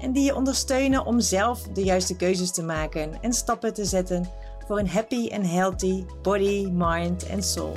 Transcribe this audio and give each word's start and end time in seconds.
en 0.00 0.12
die 0.12 0.24
je 0.24 0.34
ondersteunen 0.34 1.06
om 1.06 1.20
zelf 1.20 1.62
de 1.62 1.82
juiste 1.82 2.16
keuzes 2.16 2.52
te 2.52 2.62
maken 2.62 3.22
en 3.22 3.32
stappen 3.32 3.74
te 3.74 3.84
zetten 3.84 4.26
voor 4.66 4.78
een 4.78 4.88
happy 4.88 5.28
and 5.32 5.46
healthy 5.46 6.04
body, 6.22 6.68
mind 6.70 7.26
en 7.26 7.42
soul. 7.42 7.72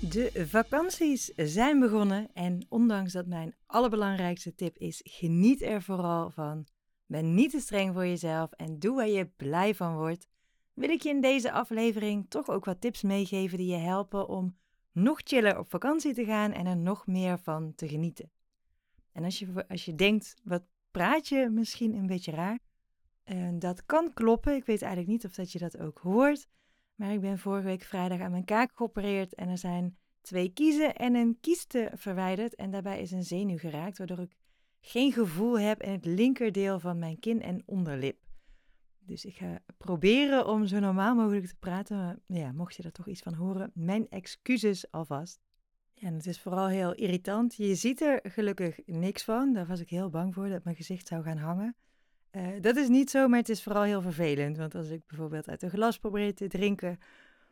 De 0.00 0.46
vakanties 0.48 1.32
zijn 1.36 1.80
begonnen 1.80 2.28
en 2.32 2.66
ondanks 2.68 3.12
dat 3.12 3.26
mijn 3.26 3.54
allerbelangrijkste 3.66 4.54
tip 4.54 4.78
is: 4.78 5.00
geniet 5.04 5.62
er 5.62 5.82
vooral 5.82 6.30
van. 6.30 6.66
Ben 7.06 7.34
niet 7.34 7.50
te 7.50 7.60
streng 7.60 7.92
voor 7.92 8.06
jezelf 8.06 8.52
en 8.52 8.78
doe 8.78 8.96
waar 8.96 9.08
je 9.08 9.26
blij 9.26 9.74
van 9.74 9.96
wordt. 9.96 10.28
Wil 10.74 10.88
ik 10.88 11.02
je 11.02 11.08
in 11.08 11.20
deze 11.20 11.52
aflevering 11.52 12.26
toch 12.28 12.48
ook 12.48 12.64
wat 12.64 12.80
tips 12.80 13.02
meegeven 13.02 13.58
die 13.58 13.70
je 13.70 13.76
helpen 13.76 14.28
om 14.28 14.56
nog 14.92 15.20
chiller 15.24 15.58
op 15.58 15.70
vakantie 15.70 16.14
te 16.14 16.24
gaan 16.24 16.52
en 16.52 16.66
er 16.66 16.76
nog 16.76 17.06
meer 17.06 17.38
van 17.38 17.72
te 17.74 17.88
genieten. 17.88 18.30
En 19.12 19.24
als 19.24 19.38
je, 19.38 19.68
als 19.68 19.84
je 19.84 19.94
denkt, 19.94 20.34
wat 20.44 20.62
praat 20.90 21.28
je 21.28 21.48
misschien 21.50 21.94
een 21.94 22.06
beetje 22.06 22.32
raar? 22.32 22.58
Dat 23.58 23.86
kan 23.86 24.12
kloppen. 24.12 24.54
Ik 24.54 24.64
weet 24.64 24.82
eigenlijk 24.82 25.12
niet 25.12 25.24
of 25.24 25.34
dat 25.34 25.52
je 25.52 25.58
dat 25.58 25.78
ook 25.78 25.98
hoort. 25.98 26.46
Maar 26.94 27.12
ik 27.12 27.20
ben 27.20 27.38
vorige 27.38 27.66
week 27.66 27.82
vrijdag 27.82 28.20
aan 28.20 28.30
mijn 28.30 28.44
kaak 28.44 28.70
geopereerd 28.74 29.34
en 29.34 29.48
er 29.48 29.58
zijn 29.58 29.98
twee 30.20 30.52
kiezen 30.52 30.94
en 30.94 31.14
een 31.14 31.38
kieste 31.40 31.90
verwijderd. 31.94 32.54
En 32.54 32.70
daarbij 32.70 33.00
is 33.00 33.10
een 33.10 33.24
zenuw 33.24 33.58
geraakt, 33.58 33.98
waardoor 33.98 34.18
ik 34.18 34.36
geen 34.80 35.12
gevoel 35.12 35.58
heb 35.58 35.82
in 35.82 35.92
het 35.92 36.04
linkerdeel 36.04 36.80
van 36.80 36.98
mijn 36.98 37.18
kin 37.18 37.42
en 37.42 37.62
onderlip. 37.66 38.28
Dus 38.98 39.24
ik 39.24 39.36
ga 39.36 39.58
proberen 39.78 40.46
om 40.46 40.66
zo 40.66 40.78
normaal 40.78 41.14
mogelijk 41.14 41.46
te 41.46 41.56
praten. 41.58 41.96
Maar 41.96 42.38
ja, 42.38 42.52
mocht 42.52 42.74
je 42.74 42.82
er 42.82 42.92
toch 42.92 43.08
iets 43.08 43.22
van 43.22 43.34
horen, 43.34 43.70
mijn 43.74 44.08
excuses 44.08 44.90
alvast. 44.90 45.40
En 46.00 46.14
het 46.14 46.26
is 46.26 46.40
vooral 46.40 46.68
heel 46.68 46.94
irritant. 46.94 47.54
Je 47.54 47.74
ziet 47.74 48.00
er 48.00 48.20
gelukkig 48.22 48.78
niks 48.86 49.24
van. 49.24 49.52
Daar 49.52 49.66
was 49.66 49.80
ik 49.80 49.88
heel 49.88 50.10
bang 50.10 50.34
voor 50.34 50.48
dat 50.48 50.64
mijn 50.64 50.76
gezicht 50.76 51.06
zou 51.06 51.22
gaan 51.22 51.36
hangen. 51.36 51.76
Uh, 52.32 52.48
dat 52.60 52.76
is 52.76 52.88
niet 52.88 53.10
zo, 53.10 53.28
maar 53.28 53.38
het 53.38 53.48
is 53.48 53.62
vooral 53.62 53.82
heel 53.82 54.02
vervelend. 54.02 54.56
Want 54.56 54.74
als 54.74 54.88
ik 54.88 55.06
bijvoorbeeld 55.06 55.48
uit 55.48 55.62
een 55.62 55.70
glas 55.70 55.98
probeer 55.98 56.34
te 56.34 56.46
drinken, 56.46 56.98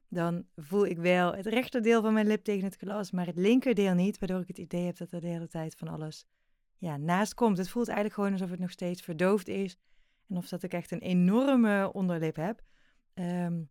dan 0.08 0.46
voel 0.56 0.86
ik 0.86 0.98
wel 0.98 1.34
het 1.34 1.46
rechterdeel 1.46 2.02
van 2.02 2.12
mijn 2.12 2.26
lip 2.26 2.44
tegen 2.44 2.64
het 2.64 2.76
glas, 2.76 3.10
maar 3.10 3.26
het 3.26 3.36
linkerdeel 3.36 3.94
niet. 3.94 4.18
Waardoor 4.18 4.40
ik 4.40 4.48
het 4.48 4.58
idee 4.58 4.84
heb 4.84 4.96
dat 4.96 5.12
er 5.12 5.20
de 5.20 5.26
hele 5.26 5.48
tijd 5.48 5.74
van 5.74 5.88
alles 5.88 6.26
ja, 6.78 6.96
naast 6.96 7.34
komt. 7.34 7.58
Het 7.58 7.68
voelt 7.68 7.86
eigenlijk 7.86 8.16
gewoon 8.16 8.32
alsof 8.32 8.50
het 8.50 8.60
nog 8.60 8.70
steeds 8.70 9.02
verdoofd 9.02 9.48
is. 9.48 9.76
En 10.28 10.36
of 10.36 10.48
dat 10.48 10.62
ik 10.62 10.72
echt 10.72 10.90
een 10.90 11.00
enorme 11.00 11.92
onderlip 11.92 12.36
heb. 12.36 12.62
Um, 13.14 13.68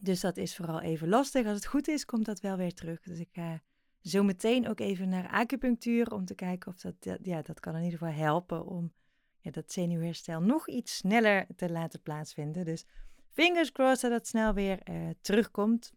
dus 0.00 0.20
dat 0.20 0.36
is 0.36 0.56
vooral 0.56 0.80
even 0.80 1.08
lastig. 1.08 1.46
Als 1.46 1.54
het 1.56 1.66
goed 1.66 1.88
is, 1.88 2.04
komt 2.04 2.24
dat 2.24 2.40
wel 2.40 2.56
weer 2.56 2.74
terug. 2.74 3.02
Dus 3.02 3.18
ik 3.18 3.28
ga 3.32 3.60
zo 4.04 4.22
meteen 4.22 4.68
ook 4.68 4.80
even 4.80 5.08
naar 5.08 5.28
acupunctuur 5.28 6.12
om 6.12 6.24
te 6.24 6.34
kijken 6.34 6.72
of 6.72 6.80
dat, 6.80 7.18
ja, 7.22 7.42
dat 7.42 7.60
kan 7.60 7.76
in 7.76 7.82
ieder 7.82 7.98
geval 7.98 8.14
helpen 8.14 8.66
om 8.66 8.92
ja, 9.38 9.50
dat 9.50 9.72
zenuwherstel 9.72 10.40
nog 10.40 10.68
iets 10.68 10.96
sneller 10.96 11.46
te 11.56 11.70
laten 11.70 12.02
plaatsvinden. 12.02 12.64
Dus 12.64 12.84
fingers 13.28 13.72
crossed 13.72 14.10
dat 14.10 14.18
het 14.18 14.28
snel 14.28 14.54
weer 14.54 14.88
uh, 14.90 15.10
terugkomt. 15.20 15.92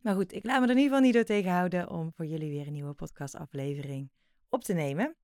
Maar 0.00 0.14
goed, 0.14 0.32
ik 0.32 0.44
laat 0.44 0.60
me 0.60 0.64
er 0.64 0.70
in 0.70 0.76
ieder 0.76 0.90
geval 0.90 1.04
niet 1.04 1.14
door 1.14 1.36
tegenhouden 1.36 1.90
om 1.90 2.12
voor 2.12 2.26
jullie 2.26 2.50
weer 2.50 2.66
een 2.66 2.72
nieuwe 2.72 2.94
podcastaflevering 2.94 4.10
op 4.48 4.64
te 4.64 4.72
nemen. 4.72 5.16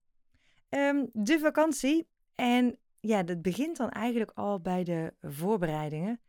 Um, 0.69 1.11
de 1.13 1.39
vakantie. 1.39 2.09
En 2.35 2.79
ja, 3.01 3.23
dat 3.23 3.43
begint 3.43 3.77
dan 3.77 3.91
eigenlijk 3.91 4.31
al 4.35 4.61
bij 4.61 4.85
de 4.85 5.15
voorbereidingen. 5.21 6.21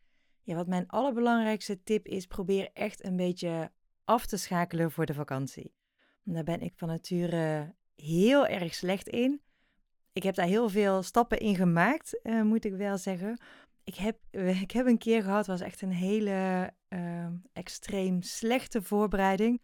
Ja, 0.44 0.56
wat 0.56 0.68
mijn 0.68 0.88
allerbelangrijkste 0.88 1.84
tip 1.84 2.08
is, 2.08 2.26
probeer 2.26 2.70
echt 2.74 3.04
een 3.04 3.16
beetje 3.16 3.72
af 4.08 4.26
te 4.26 4.38
schakelen 4.38 4.92
voor 4.92 5.06
de 5.06 5.14
vakantie. 5.14 5.74
daar 6.24 6.44
ben 6.44 6.62
ik 6.62 6.74
van 6.76 6.88
nature 6.88 7.76
heel 7.96 8.48
erg 8.48 8.74
slecht 8.74 9.08
in. 9.08 9.42
Ik 10.14 10.24
heb 10.24 10.36
daar 10.36 10.48
heel 10.48 10.70
veel 10.70 11.04
stappen 11.04 11.40
in 11.40 11.56
gemaakt, 11.56 12.20
uh, 12.24 12.42
moet 12.42 12.66
ik 12.66 12.74
wel 12.74 12.98
zeggen. 12.98 13.42
Ik 13.84 13.96
heb, 13.96 14.18
ik 14.62 14.72
heb 14.72 14.86
een 14.86 14.98
keer 14.98 15.24
gehad, 15.24 15.48
was 15.48 15.62
echt 15.62 15.82
een 15.82 15.92
hele 15.92 16.70
uh, 16.90 17.28
extreem 17.54 18.22
slechte 18.22 18.82
voorbereiding. 18.82 19.62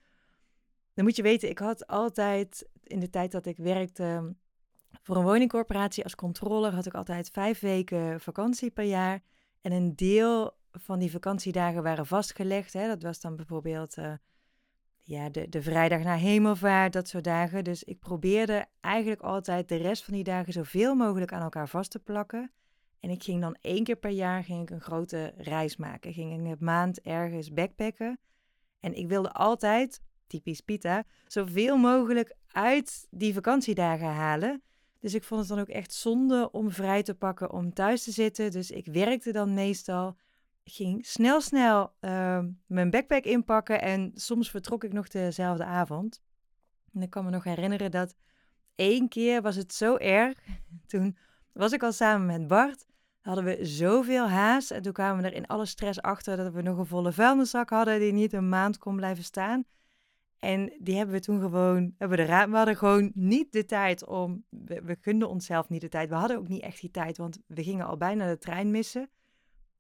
Dan 0.94 1.06
moet 1.06 1.16
je 1.16 1.22
weten, 1.22 1.50
ik 1.50 1.60
had 1.60 1.88
altijd 1.88 2.70
in 2.84 3.00
de 3.00 3.10
tijd 3.10 3.32
dat 3.32 3.46
ik 3.46 3.58
werkte 3.58 4.36
voor 5.02 5.16
een 5.16 5.24
woningcorporatie 5.24 6.04
als 6.04 6.16
controller, 6.16 6.74
had 6.74 6.86
ik 6.86 6.94
altijd 6.94 7.30
vijf 7.30 7.60
weken 7.60 8.20
vakantie 8.20 8.72
per 8.72 8.86
jaar. 8.86 9.22
En 9.62 9.72
een 9.72 9.96
deel 9.96 10.58
van 10.72 11.00
die 11.00 11.12
vakantiedagen 11.12 11.84
waren 11.84 12.06
vastgelegd. 12.06 12.74
Hè. 12.74 12.88
Dat 12.88 13.04
was 13.04 13.20
dan 13.20 13.36
bijvoorbeeld 13.36 13.98
uh, 13.98 14.14
ja, 15.04 15.30
de, 15.30 15.62
vrijdag 15.62 16.04
na 16.04 16.16
hemelvaart, 16.16 16.94
dat 16.94 17.08
soort 17.08 17.24
dagen. 17.24 17.64
Dus 17.64 17.84
ik 17.84 18.00
probeerde 18.00 18.66
eigenlijk 18.80 19.22
altijd 19.22 19.70
de 19.70 19.76
rest 19.76 20.04
van 20.04 20.14
die 20.14 20.24
dagen 20.24 20.54
zoveel 20.54 20.96
mogelijk 20.96 21.34
aan 21.34 21.42
elkaar 21.42 21.70
vast 21.70 21.92
te 21.92 22.00
plakken. 22.00 22.52
En 23.00 23.10
ik 23.10 23.24
ging 23.24 23.42
dan 23.42 23.58
één 23.62 23.84
keer 23.84 23.96
per 23.96 24.12
jaar 24.12 24.44
ging 24.44 24.62
ik 24.62 24.70
een 24.70 24.82
grote 24.82 25.34
reis 25.38 25.78
maken. 25.78 26.14
Ging 26.14 26.34
ik 26.34 26.52
een 26.52 26.66
maand 26.66 27.02
ergens 27.02 27.54
backpacken. 27.54 28.20
En 28.80 28.94
ik 28.94 29.08
wilde 29.08 29.32
altijd, 29.32 30.02
typisch 30.28 30.62
Pita, 30.62 31.04
zoveel 31.28 31.78
mogelijk 31.78 32.36
uit 32.48 33.08
die 33.10 33.34
vakantiedagen 33.34 34.08
halen. 34.08 34.64
Dus 35.00 35.14
ik 35.14 35.24
vond 35.24 35.40
het 35.40 35.50
dan 35.50 35.60
ook 35.60 35.68
echt 35.68 35.94
zonde 35.94 36.52
om 36.52 36.72
vrij 36.72 37.04
te 37.04 37.16
pakken 37.16 37.52
om 37.52 37.74
thuis 37.74 38.04
te 38.04 38.12
zitten. 38.12 38.52
Dus 38.52 38.72
ik 38.72 38.86
werkte 38.86 39.32
dan 39.32 39.54
meestal 39.54 40.18
ging 40.64 41.06
snel, 41.06 41.42
snel 41.42 41.94
uh, 42.02 42.40
mijn 42.66 42.90
backpack 42.90 43.24
inpakken 43.24 43.82
en 43.82 44.12
soms 44.14 44.50
vertrok 44.50 44.84
ik 44.84 44.94
nog 44.94 45.08
dezelfde 45.08 45.66
avond. 45.66 46.22
En 46.94 47.02
ik 47.02 47.10
kan 47.10 47.26
me 47.26 47.32
nog 47.32 47.44
herinneren 47.44 47.92
dat 47.92 48.16
één 48.76 49.08
keer 49.08 49.42
was 49.42 49.56
het 49.56 49.74
zo 49.74 49.98
erg. 49.98 50.38
Toen 50.88 51.18
was 51.54 51.72
ik 51.72 51.84
al 51.84 51.92
samen 51.92 52.26
met 52.26 52.48
Bart. 52.48 52.86
Hadden 53.22 53.44
we 53.44 53.66
zoveel 53.66 54.28
haast 54.28 54.72
en 54.72 54.82
toen 54.82 54.94
kwamen 54.94 55.22
we 55.24 55.30
er 55.30 55.36
in 55.36 55.48
alle 55.48 55.66
stress 55.66 56.02
achter 56.02 56.38
dat 56.38 56.54
we 56.54 56.62
nog 56.62 56.78
een 56.78 56.86
volle 56.86 57.12
vuilniszak 57.12 57.70
hadden 57.70 58.00
die 58.00 58.12
niet 58.12 58.34
een 58.34 58.50
maand 58.50 58.78
kon 58.78 58.96
blijven 58.96 59.24
staan. 59.24 59.64
En 60.40 60.74
die 60.80 60.96
hebben 60.96 61.16
we 61.16 61.22
toen 61.22 61.40
gewoon, 61.40 61.96
hebben 61.98 62.18
we, 62.18 62.24
de 62.24 62.30
raad, 62.30 62.50
we 62.50 62.56
hadden 62.56 62.78
gewoon 62.78 63.12
niet 63.14 63.52
de 63.52 63.66
tijd 63.66 64.06
om, 64.06 64.46
we, 64.50 64.82
we 64.82 64.98
gunden 65.02 65.30
onszelf 65.30 65.70
niet 65.70 65.82
de 65.82 65.90
tijd. 65.90 66.10
We 66.10 66.16
hadden 66.16 66.38
ook 66.38 66.48
niet 66.48 66.62
echt 66.62 66.82
die 66.82 66.92
tijd, 66.92 67.18
want 67.18 67.40
we 67.48 67.64
gingen 67.64 67.86
al 67.86 67.98
bijna 67.98 68.28
de 68.28 68.38
trein 68.38 68.72
missen 68.72 69.10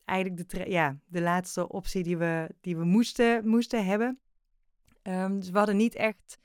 eigenlijk 0.05 0.49
de, 0.49 0.69
ja, 0.69 0.97
de 1.05 1.21
laatste 1.21 1.67
optie 1.67 2.03
die 2.03 2.17
we, 2.17 2.49
die 2.61 2.77
we 2.77 2.83
moesten, 2.83 3.47
moesten 3.47 3.85
hebben. 3.85 4.19
Um, 5.03 5.39
dus 5.39 5.49
we 5.49 5.57
hadden 5.57 5.77
niet 5.77 5.95
echt 5.95 6.37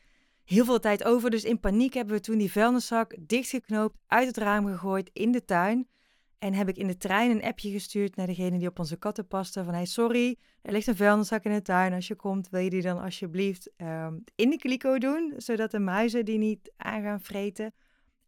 heel 0.44 0.64
veel 0.64 0.78
tijd 0.78 1.04
over. 1.04 1.30
Dus 1.30 1.44
in 1.44 1.60
paniek 1.60 1.94
hebben 1.94 2.14
we 2.14 2.20
toen 2.20 2.38
die 2.38 2.52
vuilniszak 2.52 3.16
dichtgeknoopt, 3.20 3.96
uit 4.06 4.26
het 4.26 4.36
raam 4.36 4.66
gegooid 4.66 5.10
in 5.12 5.32
de 5.32 5.44
tuin. 5.44 5.88
En 6.38 6.54
heb 6.54 6.68
ik 6.68 6.76
in 6.76 6.86
de 6.86 6.96
trein 6.96 7.30
een 7.30 7.42
appje 7.42 7.70
gestuurd 7.70 8.16
naar 8.16 8.26
degene 8.26 8.58
die 8.58 8.68
op 8.68 8.78
onze 8.78 8.96
katten 8.96 9.26
paste. 9.26 9.64
Van 9.64 9.74
hey, 9.74 9.84
sorry, 9.84 10.36
er 10.62 10.72
ligt 10.72 10.86
een 10.86 10.96
vuilniszak 10.96 11.44
in 11.44 11.52
de 11.52 11.62
tuin. 11.62 11.92
Als 11.92 12.08
je 12.08 12.14
komt, 12.14 12.48
wil 12.48 12.60
je 12.60 12.70
die 12.70 12.82
dan 12.82 13.00
alsjeblieft 13.00 13.70
um, 13.76 14.24
in 14.34 14.50
de 14.50 14.56
kliko 14.56 14.98
doen. 14.98 15.34
Zodat 15.36 15.70
de 15.70 15.78
muizen 15.78 16.24
die 16.24 16.38
niet 16.38 16.72
aan 16.76 17.02
gaan 17.02 17.20
vreten. 17.20 17.74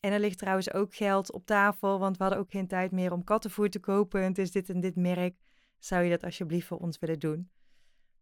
En 0.00 0.12
er 0.12 0.20
ligt 0.20 0.38
trouwens 0.38 0.72
ook 0.72 0.94
geld 0.94 1.32
op 1.32 1.46
tafel, 1.46 1.98
want 1.98 2.16
we 2.16 2.22
hadden 2.22 2.40
ook 2.42 2.50
geen 2.50 2.66
tijd 2.66 2.90
meer 2.90 3.12
om 3.12 3.24
kattenvoer 3.24 3.70
te 3.70 3.80
kopen. 3.80 4.22
Het 4.22 4.38
is 4.38 4.50
dit 4.50 4.70
en 4.70 4.80
dit 4.80 4.96
merk. 4.96 5.36
Zou 5.78 6.04
je 6.04 6.10
dat 6.10 6.24
alsjeblieft 6.24 6.66
voor 6.66 6.78
ons 6.78 6.98
willen 6.98 7.18
doen? 7.18 7.50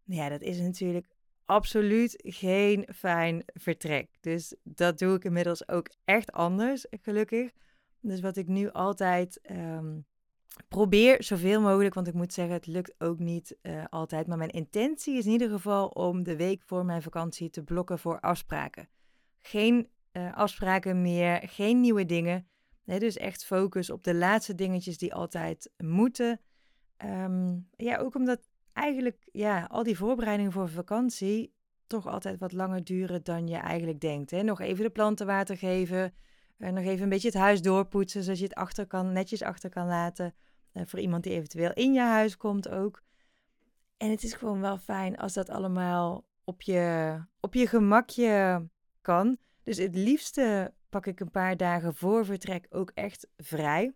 Ja, 0.03 0.29
dat 0.29 0.41
is 0.41 0.59
natuurlijk 0.59 1.07
absoluut 1.45 2.13
geen 2.25 2.87
fijn 2.95 3.43
vertrek. 3.45 4.09
Dus 4.21 4.55
dat 4.63 4.99
doe 4.99 5.15
ik 5.15 5.23
inmiddels 5.23 5.67
ook 5.67 5.89
echt 6.05 6.31
anders, 6.31 6.85
gelukkig. 6.89 7.51
Dus 7.99 8.19
wat 8.19 8.37
ik 8.37 8.47
nu 8.47 8.71
altijd 8.71 9.39
um, 9.51 10.05
probeer, 10.67 11.23
zoveel 11.23 11.61
mogelijk, 11.61 11.93
want 11.93 12.07
ik 12.07 12.13
moet 12.13 12.33
zeggen, 12.33 12.53
het 12.53 12.67
lukt 12.67 12.93
ook 12.97 13.19
niet 13.19 13.57
uh, 13.61 13.83
altijd. 13.89 14.27
Maar 14.27 14.37
mijn 14.37 14.49
intentie 14.49 15.17
is 15.17 15.25
in 15.25 15.31
ieder 15.31 15.49
geval 15.49 15.87
om 15.87 16.23
de 16.23 16.35
week 16.35 16.63
voor 16.63 16.85
mijn 16.85 17.01
vakantie 17.01 17.49
te 17.49 17.63
blokken 17.63 17.99
voor 17.99 18.19
afspraken. 18.19 18.89
Geen 19.41 19.89
uh, 20.11 20.33
afspraken 20.33 21.01
meer, 21.01 21.41
geen 21.45 21.79
nieuwe 21.79 22.05
dingen. 22.05 22.47
Dus 22.83 23.17
echt 23.17 23.45
focus 23.45 23.89
op 23.89 24.03
de 24.03 24.15
laatste 24.15 24.55
dingetjes 24.55 24.97
die 24.97 25.13
altijd 25.13 25.71
moeten. 25.77 26.39
Um, 27.05 27.67
ja, 27.75 27.97
ook 27.97 28.15
omdat 28.15 28.49
eigenlijk 28.73 29.27
ja, 29.31 29.67
al 29.69 29.83
die 29.83 29.97
voorbereidingen 29.97 30.51
voor 30.51 30.69
vakantie 30.69 31.53
toch 31.87 32.07
altijd 32.07 32.39
wat 32.39 32.51
langer 32.51 32.83
duren 32.83 33.23
dan 33.23 33.47
je 33.47 33.57
eigenlijk 33.57 33.99
denkt. 33.99 34.31
Hè? 34.31 34.43
Nog 34.43 34.59
even 34.59 34.83
de 34.83 34.89
planten 34.89 35.25
water 35.25 35.57
geven, 35.57 36.13
Uh, 36.59 36.69
nog 36.69 36.83
even 36.83 37.03
een 37.03 37.09
beetje 37.09 37.27
het 37.27 37.37
huis 37.37 37.61
doorpoetsen, 37.61 38.23
zodat 38.23 38.39
je 38.39 38.43
het 38.43 38.55
achter 38.55 38.87
kan, 38.87 39.11
netjes 39.11 39.41
achter 39.41 39.69
kan 39.69 39.87
laten. 39.87 40.35
Uh, 40.73 40.83
voor 40.85 40.99
iemand 40.99 41.23
die 41.23 41.33
eventueel 41.33 41.73
in 41.73 41.93
je 41.93 42.01
huis 42.01 42.37
komt 42.37 42.69
ook. 42.69 43.03
En 43.97 44.09
het 44.09 44.23
is 44.23 44.33
gewoon 44.33 44.61
wel 44.61 44.77
fijn 44.77 45.17
als 45.17 45.33
dat 45.33 45.49
allemaal 45.49 46.25
op 46.43 46.61
je, 46.61 47.17
op 47.39 47.53
je 47.53 47.67
gemakje 47.67 48.67
kan. 49.01 49.37
Dus 49.69 49.77
het 49.77 49.95
liefste 49.95 50.73
pak 50.89 51.05
ik 51.05 51.19
een 51.19 51.31
paar 51.31 51.57
dagen 51.57 51.95
voor 51.95 52.25
vertrek 52.25 52.67
ook 52.69 52.91
echt 52.93 53.27
vrij. 53.37 53.93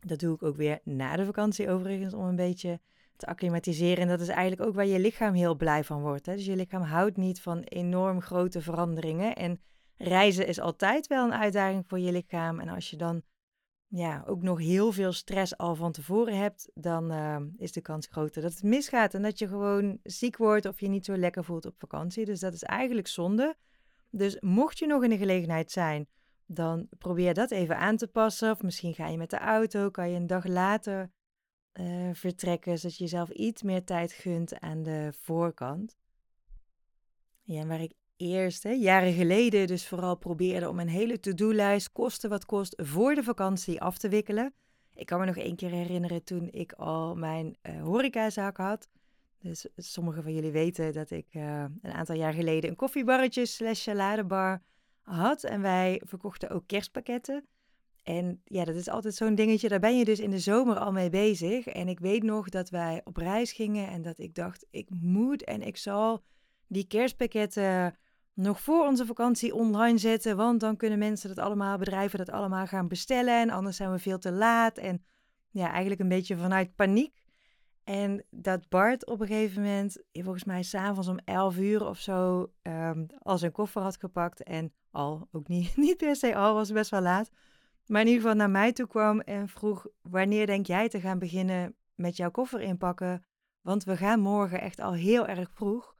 Dat 0.00 0.18
doe 0.18 0.34
ik 0.34 0.42
ook 0.42 0.56
weer 0.56 0.80
na 0.84 1.16
de 1.16 1.24
vakantie 1.24 1.70
overigens 1.70 2.14
om 2.14 2.24
een 2.24 2.36
beetje 2.36 2.80
te 3.16 3.26
acclimatiseren. 3.26 4.02
En 4.02 4.08
dat 4.08 4.20
is 4.20 4.28
eigenlijk 4.28 4.68
ook 4.68 4.74
waar 4.74 4.86
je 4.86 4.98
lichaam 4.98 5.34
heel 5.34 5.54
blij 5.54 5.84
van 5.84 6.00
wordt. 6.00 6.26
Hè? 6.26 6.34
Dus 6.34 6.46
je 6.46 6.56
lichaam 6.56 6.82
houdt 6.82 7.16
niet 7.16 7.40
van 7.40 7.60
enorm 7.62 8.20
grote 8.20 8.60
veranderingen. 8.60 9.36
En 9.36 9.60
reizen 9.96 10.46
is 10.46 10.60
altijd 10.60 11.06
wel 11.06 11.24
een 11.24 11.34
uitdaging 11.34 11.84
voor 11.86 11.98
je 11.98 12.12
lichaam. 12.12 12.60
En 12.60 12.68
als 12.68 12.90
je 12.90 12.96
dan 12.96 13.22
ja, 13.86 14.24
ook 14.26 14.42
nog 14.42 14.58
heel 14.58 14.92
veel 14.92 15.12
stress 15.12 15.56
al 15.56 15.74
van 15.74 15.92
tevoren 15.92 16.36
hebt, 16.36 16.70
dan 16.74 17.12
uh, 17.12 17.36
is 17.56 17.72
de 17.72 17.80
kans 17.80 18.06
groter 18.10 18.42
dat 18.42 18.52
het 18.52 18.62
misgaat 18.62 19.14
en 19.14 19.22
dat 19.22 19.38
je 19.38 19.48
gewoon 19.48 19.98
ziek 20.02 20.36
wordt 20.36 20.66
of 20.66 20.80
je 20.80 20.88
niet 20.88 21.04
zo 21.04 21.16
lekker 21.16 21.44
voelt 21.44 21.66
op 21.66 21.74
vakantie. 21.78 22.24
Dus 22.24 22.40
dat 22.40 22.54
is 22.54 22.62
eigenlijk 22.62 23.06
zonde. 23.06 23.56
Dus 24.14 24.40
mocht 24.40 24.78
je 24.78 24.86
nog 24.86 25.02
in 25.02 25.10
de 25.10 25.16
gelegenheid 25.16 25.70
zijn, 25.70 26.06
dan 26.46 26.88
probeer 26.98 27.34
dat 27.34 27.50
even 27.50 27.76
aan 27.76 27.96
te 27.96 28.06
passen. 28.06 28.50
Of 28.50 28.62
misschien 28.62 28.94
ga 28.94 29.08
je 29.08 29.16
met 29.16 29.30
de 29.30 29.38
auto, 29.38 29.90
kan 29.90 30.10
je 30.10 30.16
een 30.16 30.26
dag 30.26 30.46
later 30.46 31.10
uh, 31.80 32.10
vertrekken, 32.12 32.78
zodat 32.78 32.96
je 32.96 33.02
jezelf 33.02 33.30
iets 33.30 33.62
meer 33.62 33.84
tijd 33.84 34.12
gunt 34.12 34.60
aan 34.60 34.82
de 34.82 35.12
voorkant. 35.20 35.96
Ja, 37.42 37.66
waar 37.66 37.80
ik 37.80 37.92
eerst, 38.16 38.62
jaren 38.62 39.12
geleden, 39.12 39.66
dus 39.66 39.88
vooral 39.88 40.16
probeerde 40.16 40.68
om 40.68 40.78
een 40.78 40.88
hele 40.88 41.20
to-do-lijst, 41.20 41.92
kosten 41.92 42.30
wat 42.30 42.44
kost, 42.44 42.74
voor 42.82 43.14
de 43.14 43.22
vakantie 43.22 43.80
af 43.80 43.98
te 43.98 44.08
wikkelen. 44.08 44.54
Ik 44.94 45.06
kan 45.06 45.20
me 45.20 45.26
nog 45.26 45.36
één 45.36 45.56
keer 45.56 45.70
herinneren 45.70 46.24
toen 46.24 46.48
ik 46.50 46.72
al 46.72 47.14
mijn 47.14 47.56
uh, 47.62 47.82
horecazaak 47.82 48.56
had. 48.56 48.88
Dus 49.42 49.66
sommigen 49.76 50.22
van 50.22 50.34
jullie 50.34 50.50
weten 50.50 50.92
dat 50.92 51.10
ik 51.10 51.26
uh, 51.30 51.64
een 51.82 51.92
aantal 51.92 52.16
jaar 52.16 52.32
geleden 52.32 52.70
een 52.70 52.76
koffiebarretje 52.76 53.46
slash 53.46 53.80
saladebar 53.80 54.62
had. 55.00 55.44
En 55.44 55.60
wij 55.60 56.02
verkochten 56.04 56.50
ook 56.50 56.66
kerstpakketten. 56.66 57.46
En 58.02 58.42
ja, 58.44 58.64
dat 58.64 58.74
is 58.74 58.88
altijd 58.88 59.14
zo'n 59.14 59.34
dingetje, 59.34 59.68
daar 59.68 59.80
ben 59.80 59.98
je 59.98 60.04
dus 60.04 60.20
in 60.20 60.30
de 60.30 60.38
zomer 60.38 60.78
al 60.78 60.92
mee 60.92 61.10
bezig. 61.10 61.66
En 61.66 61.88
ik 61.88 62.00
weet 62.00 62.22
nog 62.22 62.48
dat 62.48 62.70
wij 62.70 63.00
op 63.04 63.16
reis 63.16 63.52
gingen 63.52 63.88
en 63.88 64.02
dat 64.02 64.18
ik 64.18 64.34
dacht, 64.34 64.66
ik 64.70 64.88
moet 64.90 65.44
en 65.44 65.62
ik 65.62 65.76
zal 65.76 66.24
die 66.66 66.86
kerstpakketten 66.86 67.96
nog 68.34 68.60
voor 68.60 68.86
onze 68.86 69.06
vakantie 69.06 69.54
online 69.54 69.98
zetten. 69.98 70.36
Want 70.36 70.60
dan 70.60 70.76
kunnen 70.76 70.98
mensen 70.98 71.28
dat 71.28 71.44
allemaal, 71.44 71.78
bedrijven 71.78 72.18
dat 72.18 72.30
allemaal 72.30 72.66
gaan 72.66 72.88
bestellen. 72.88 73.40
En 73.40 73.50
anders 73.50 73.76
zijn 73.76 73.92
we 73.92 73.98
veel 73.98 74.18
te 74.18 74.32
laat. 74.32 74.78
En 74.78 75.04
ja, 75.50 75.70
eigenlijk 75.70 76.00
een 76.00 76.08
beetje 76.08 76.36
vanuit 76.36 76.74
paniek. 76.74 77.21
En 77.84 78.24
dat 78.30 78.68
Bart 78.68 79.06
op 79.06 79.20
een 79.20 79.26
gegeven 79.26 79.62
moment, 79.62 80.02
volgens 80.12 80.44
mij 80.44 80.62
s'avonds 80.62 81.08
om 81.08 81.18
11 81.24 81.56
uur 81.58 81.86
of 81.86 81.98
zo, 81.98 82.50
um, 82.62 83.06
al 83.18 83.38
zijn 83.38 83.52
koffer 83.52 83.82
had 83.82 83.96
gepakt. 83.96 84.42
En 84.42 84.72
al, 84.90 85.28
ook 85.32 85.48
niet, 85.48 85.76
niet 85.86 85.96
per 85.96 86.16
se 86.16 86.36
al, 86.36 86.54
was 86.54 86.72
best 86.72 86.90
wel 86.90 87.00
laat. 87.00 87.30
Maar 87.86 88.00
in 88.00 88.06
ieder 88.06 88.22
geval 88.22 88.36
naar 88.36 88.50
mij 88.50 88.72
toe 88.72 88.86
kwam 88.86 89.20
en 89.20 89.48
vroeg: 89.48 89.86
Wanneer 90.02 90.46
denk 90.46 90.66
jij 90.66 90.88
te 90.88 91.00
gaan 91.00 91.18
beginnen 91.18 91.74
met 91.94 92.16
jouw 92.16 92.30
koffer 92.30 92.60
inpakken? 92.60 93.24
Want 93.60 93.84
we 93.84 93.96
gaan 93.96 94.20
morgen 94.20 94.60
echt 94.60 94.80
al 94.80 94.92
heel 94.92 95.26
erg 95.26 95.50
vroeg. 95.50 95.96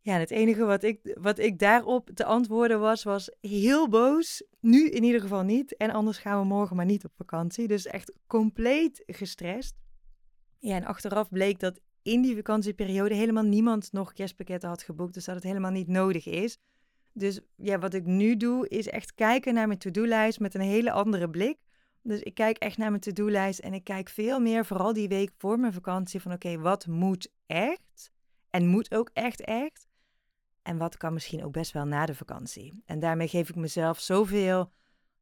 Ja, 0.00 0.18
het 0.18 0.30
enige 0.30 0.64
wat 0.64 0.82
ik, 0.82 1.16
wat 1.20 1.38
ik 1.38 1.58
daarop 1.58 2.10
te 2.14 2.24
antwoorden 2.24 2.80
was, 2.80 3.02
was 3.02 3.36
heel 3.40 3.88
boos. 3.88 4.44
Nu 4.60 4.88
in 4.88 5.02
ieder 5.02 5.20
geval 5.20 5.42
niet. 5.42 5.76
En 5.76 5.90
anders 5.90 6.18
gaan 6.18 6.38
we 6.40 6.46
morgen 6.46 6.76
maar 6.76 6.84
niet 6.84 7.04
op 7.04 7.12
vakantie. 7.16 7.68
Dus 7.68 7.86
echt 7.86 8.12
compleet 8.26 9.02
gestrest. 9.06 9.76
Ja, 10.58 10.76
en 10.76 10.84
achteraf 10.84 11.28
bleek 11.28 11.58
dat 11.60 11.80
in 12.02 12.22
die 12.22 12.36
vakantieperiode 12.36 13.14
helemaal 13.14 13.42
niemand 13.42 13.92
nog 13.92 14.12
kerstpakketten 14.12 14.68
had 14.68 14.82
geboekt. 14.82 15.14
Dus 15.14 15.24
dat 15.24 15.34
het 15.34 15.44
helemaal 15.44 15.70
niet 15.70 15.88
nodig 15.88 16.26
is. 16.26 16.58
Dus 17.12 17.40
ja, 17.56 17.78
wat 17.78 17.94
ik 17.94 18.04
nu 18.04 18.36
doe, 18.36 18.68
is 18.68 18.88
echt 18.88 19.14
kijken 19.14 19.54
naar 19.54 19.66
mijn 19.66 19.78
to-do-lijst 19.78 20.40
met 20.40 20.54
een 20.54 20.60
hele 20.60 20.90
andere 20.90 21.30
blik. 21.30 21.58
Dus 22.02 22.20
ik 22.20 22.34
kijk 22.34 22.58
echt 22.58 22.76
naar 22.76 22.90
mijn 22.90 23.00
to-do-lijst 23.00 23.58
en 23.58 23.74
ik 23.74 23.84
kijk 23.84 24.08
veel 24.08 24.40
meer, 24.40 24.64
vooral 24.64 24.92
die 24.92 25.08
week 25.08 25.30
voor 25.36 25.58
mijn 25.58 25.72
vakantie, 25.72 26.20
van 26.20 26.32
oké, 26.32 26.58
wat 26.58 26.86
moet 26.86 27.32
echt? 27.46 28.10
En 28.50 28.66
moet 28.66 28.94
ook 28.94 29.10
echt 29.12 29.40
echt? 29.40 29.86
En 30.62 30.78
wat 30.78 30.96
kan 30.96 31.12
misschien 31.12 31.44
ook 31.44 31.52
best 31.52 31.72
wel 31.72 31.84
na 31.84 32.06
de 32.06 32.14
vakantie? 32.14 32.82
En 32.86 33.00
daarmee 33.00 33.28
geef 33.28 33.48
ik 33.48 33.54
mezelf 33.54 34.00
zoveel 34.00 34.72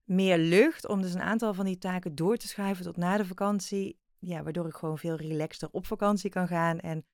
meer 0.05 0.39
lucht 0.39 0.89
om 0.89 1.03
dus 1.03 1.15
een 1.15 1.21
aantal 1.21 1.55
van 1.55 1.65
die 1.65 1.79
taken 1.79 2.15
door 2.15 2.37
te 2.37 2.49
schuiven 2.49 2.85
tot 2.85 2.97
na 2.97 3.17
de 3.17 3.25
vakantie. 3.25 3.99
Ja, 4.27 4.43
waardoor 4.43 4.67
ik 4.67 4.75
gewoon 4.75 4.99
veel 4.99 5.17
relaxter 5.17 5.69
op 5.71 5.87
vakantie 5.87 6.31
kan 6.31 6.49
gaan. 6.49 6.81
En 6.81 7.05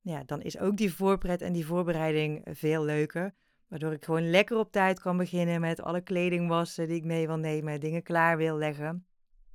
ja, 0.00 0.22
dan 0.24 0.42
is 0.42 0.58
ook 0.58 0.76
die 0.76 0.94
voorpret 0.94 1.42
en 1.42 1.52
die 1.52 1.66
voorbereiding 1.66 2.46
veel 2.50 2.84
leuker. 2.84 3.34
Waardoor 3.68 3.92
ik 3.92 4.04
gewoon 4.04 4.30
lekker 4.30 4.56
op 4.56 4.72
tijd 4.72 5.00
kan 5.00 5.16
beginnen 5.16 5.60
met 5.60 5.82
alle 5.82 6.00
kleding 6.00 6.48
wassen 6.48 6.88
die 6.88 6.96
ik 6.96 7.04
mee 7.04 7.26
wil 7.26 7.36
nemen, 7.36 7.80
dingen 7.80 8.02
klaar 8.02 8.36
wil 8.36 8.56
leggen. 8.56 9.06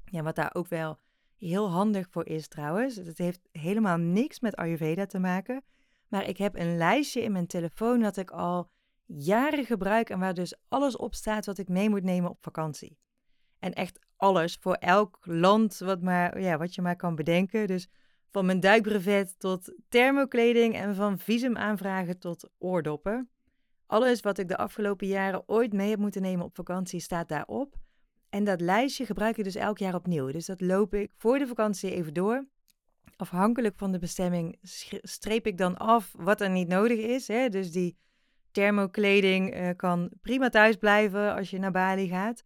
Ja, 0.05 0.23
wat 0.23 0.35
daar 0.35 0.53
ook 0.53 0.67
wel 0.67 0.99
heel 1.37 1.69
handig 1.69 2.07
voor 2.09 2.25
is 2.27 2.47
trouwens. 2.47 2.95
Het 2.95 3.17
heeft 3.17 3.41
helemaal 3.51 3.97
niks 3.97 4.39
met 4.39 4.55
Ayurveda 4.55 5.05
te 5.05 5.19
maken. 5.19 5.63
Maar 6.07 6.27
ik 6.27 6.37
heb 6.37 6.55
een 6.55 6.77
lijstje 6.77 7.21
in 7.21 7.31
mijn 7.31 7.47
telefoon 7.47 7.99
dat 7.99 8.17
ik 8.17 8.31
al 8.31 8.69
jaren 9.05 9.65
gebruik 9.65 10.09
en 10.09 10.19
waar 10.19 10.33
dus 10.33 10.55
alles 10.67 10.95
op 10.95 11.15
staat 11.15 11.45
wat 11.45 11.57
ik 11.57 11.69
mee 11.69 11.89
moet 11.89 12.03
nemen 12.03 12.29
op 12.29 12.43
vakantie. 12.43 12.97
En 13.59 13.73
echt 13.73 13.99
alles 14.23 14.57
voor 14.59 14.73
elk 14.73 15.17
land 15.21 15.77
wat, 15.77 16.01
maar, 16.01 16.41
ja, 16.41 16.57
wat 16.57 16.75
je 16.75 16.81
maar 16.81 16.95
kan 16.95 17.15
bedenken. 17.15 17.67
Dus 17.67 17.87
van 18.31 18.45
mijn 18.45 18.59
duikbrevet 18.59 19.39
tot 19.39 19.73
thermokleding 19.89 20.75
en 20.75 20.95
van 20.95 21.19
visumaanvragen 21.19 22.19
tot 22.19 22.49
oordoppen. 22.57 23.29
Alles 23.85 24.21
wat 24.21 24.37
ik 24.37 24.47
de 24.47 24.57
afgelopen 24.57 25.07
jaren 25.07 25.43
ooit 25.45 25.73
mee 25.73 25.89
heb 25.89 25.99
moeten 25.99 26.21
nemen 26.21 26.45
op 26.45 26.55
vakantie 26.55 26.99
staat 26.99 27.27
daarop. 27.27 27.75
En 28.29 28.43
dat 28.43 28.61
lijstje 28.61 29.05
gebruik 29.05 29.37
ik 29.37 29.43
dus 29.43 29.55
elk 29.55 29.77
jaar 29.77 29.95
opnieuw. 29.95 30.31
Dus 30.31 30.45
dat 30.45 30.61
loop 30.61 30.93
ik 30.93 31.11
voor 31.17 31.39
de 31.39 31.47
vakantie 31.47 31.91
even 31.91 32.13
door. 32.13 32.45
Afhankelijk 33.15 33.75
van 33.77 33.91
de 33.91 33.99
bestemming 33.99 34.57
streep 35.01 35.47
ik 35.47 35.57
dan 35.57 35.77
af 35.77 36.13
wat 36.17 36.41
er 36.41 36.49
niet 36.49 36.67
nodig 36.67 36.99
is. 36.99 37.27
Hè? 37.27 37.49
Dus 37.49 37.71
die 37.71 37.97
thermokleding 38.51 39.55
uh, 39.55 39.69
kan 39.75 40.11
prima 40.21 40.49
thuis 40.49 40.75
blijven 40.75 41.35
als 41.35 41.49
je 41.49 41.59
naar 41.59 41.71
Bali 41.71 42.07
gaat. 42.07 42.43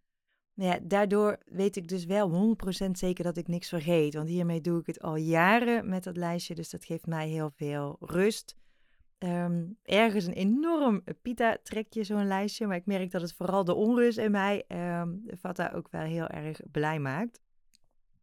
Ja, 0.60 0.80
daardoor 0.84 1.38
weet 1.46 1.76
ik 1.76 1.88
dus 1.88 2.06
wel 2.06 2.56
100% 2.88 2.92
zeker 2.92 3.24
dat 3.24 3.38
ik 3.38 3.48
niks 3.48 3.70
vergeet. 3.70 4.14
Want 4.14 4.28
hiermee 4.28 4.62
doe 4.62 4.80
ik 4.80 4.86
het 4.86 5.02
al 5.02 5.16
jaren 5.16 5.90
met 5.90 6.04
dat 6.04 6.18
lijstje. 6.18 6.56
Dus 6.56 6.70
dat 6.70 6.86
geeft 6.86 7.06
mij 7.06 7.28
heel 7.28 7.52
veel 7.56 7.98
rust. 8.00 8.56
Um, 9.20 9.78
ergens 9.84 10.26
een 10.26 10.34
enorm 10.34 11.04
pita-trekje, 11.22 12.04
zo'n 12.04 12.28
lijstje. 12.28 12.68
Maar 12.68 12.76
ik 12.76 12.86
merk 12.86 13.12
dat 13.12 13.22
het 13.22 13.34
vooral 13.34 13.64
de 13.64 13.74
onrust 13.74 14.18
in 14.18 14.32
mij, 14.32 14.64
um, 14.68 15.24
Vata, 15.28 15.72
ook 15.76 15.88
wel 15.92 16.02
heel 16.02 16.28
erg 16.28 16.60
blij 16.72 17.00
maakt. 17.00 17.42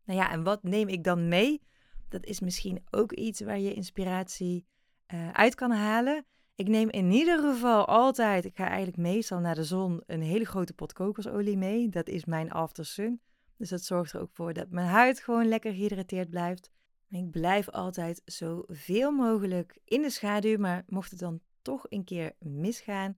Nou 0.04 0.18
ja, 0.18 0.30
en 0.30 0.42
wat 0.42 0.62
neem 0.62 0.88
ik 0.88 1.04
dan 1.04 1.28
mee? 1.28 1.62
Dat 2.08 2.24
is 2.24 2.40
misschien 2.40 2.84
ook 2.90 3.12
iets 3.12 3.40
waar 3.40 3.58
je 3.58 3.74
inspiratie 3.74 4.66
uh, 5.14 5.30
uit 5.30 5.54
kan 5.54 5.70
halen. 5.70 6.26
Ik 6.56 6.68
neem 6.68 6.90
in 6.90 7.10
ieder 7.10 7.38
geval 7.38 7.86
altijd, 7.86 8.44
ik 8.44 8.56
ga 8.56 8.66
eigenlijk 8.66 8.96
meestal 8.96 9.38
naar 9.38 9.54
de 9.54 9.64
zon, 9.64 10.02
een 10.06 10.22
hele 10.22 10.44
grote 10.44 10.74
pot 10.74 10.92
kokosolie 10.92 11.56
mee. 11.56 11.88
Dat 11.88 12.08
is 12.08 12.24
mijn 12.24 12.50
aftersun. 12.50 13.20
Dus 13.56 13.68
dat 13.68 13.82
zorgt 13.82 14.12
er 14.12 14.20
ook 14.20 14.32
voor 14.32 14.52
dat 14.52 14.70
mijn 14.70 14.86
huid 14.86 15.20
gewoon 15.20 15.48
lekker 15.48 15.72
gehydrateerd 15.72 16.30
blijft. 16.30 16.70
Ik 17.10 17.30
blijf 17.30 17.68
altijd 17.68 18.22
zoveel 18.24 19.10
mogelijk 19.10 19.78
in 19.84 20.02
de 20.02 20.10
schaduw, 20.10 20.58
maar 20.58 20.84
mocht 20.86 21.10
het 21.10 21.20
dan 21.20 21.40
toch 21.62 21.86
een 21.88 22.04
keer 22.04 22.32
misgaan 22.38 23.16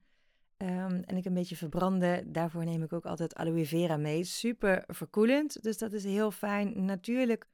um, 0.59 1.03
en 1.03 1.17
ik 1.17 1.25
een 1.25 1.35
beetje 1.35 1.57
verbranden, 1.57 2.33
daarvoor 2.33 2.65
neem 2.65 2.83
ik 2.83 2.93
ook 2.93 3.07
altijd 3.07 3.35
aloe 3.35 3.67
vera 3.67 3.97
mee. 3.97 4.25
Super 4.25 4.85
verkoelend, 4.87 5.63
dus 5.63 5.79
dat 5.79 5.93
is 5.93 6.05
heel 6.05 6.31
fijn. 6.31 6.85
Natuurlijk, 6.85 7.47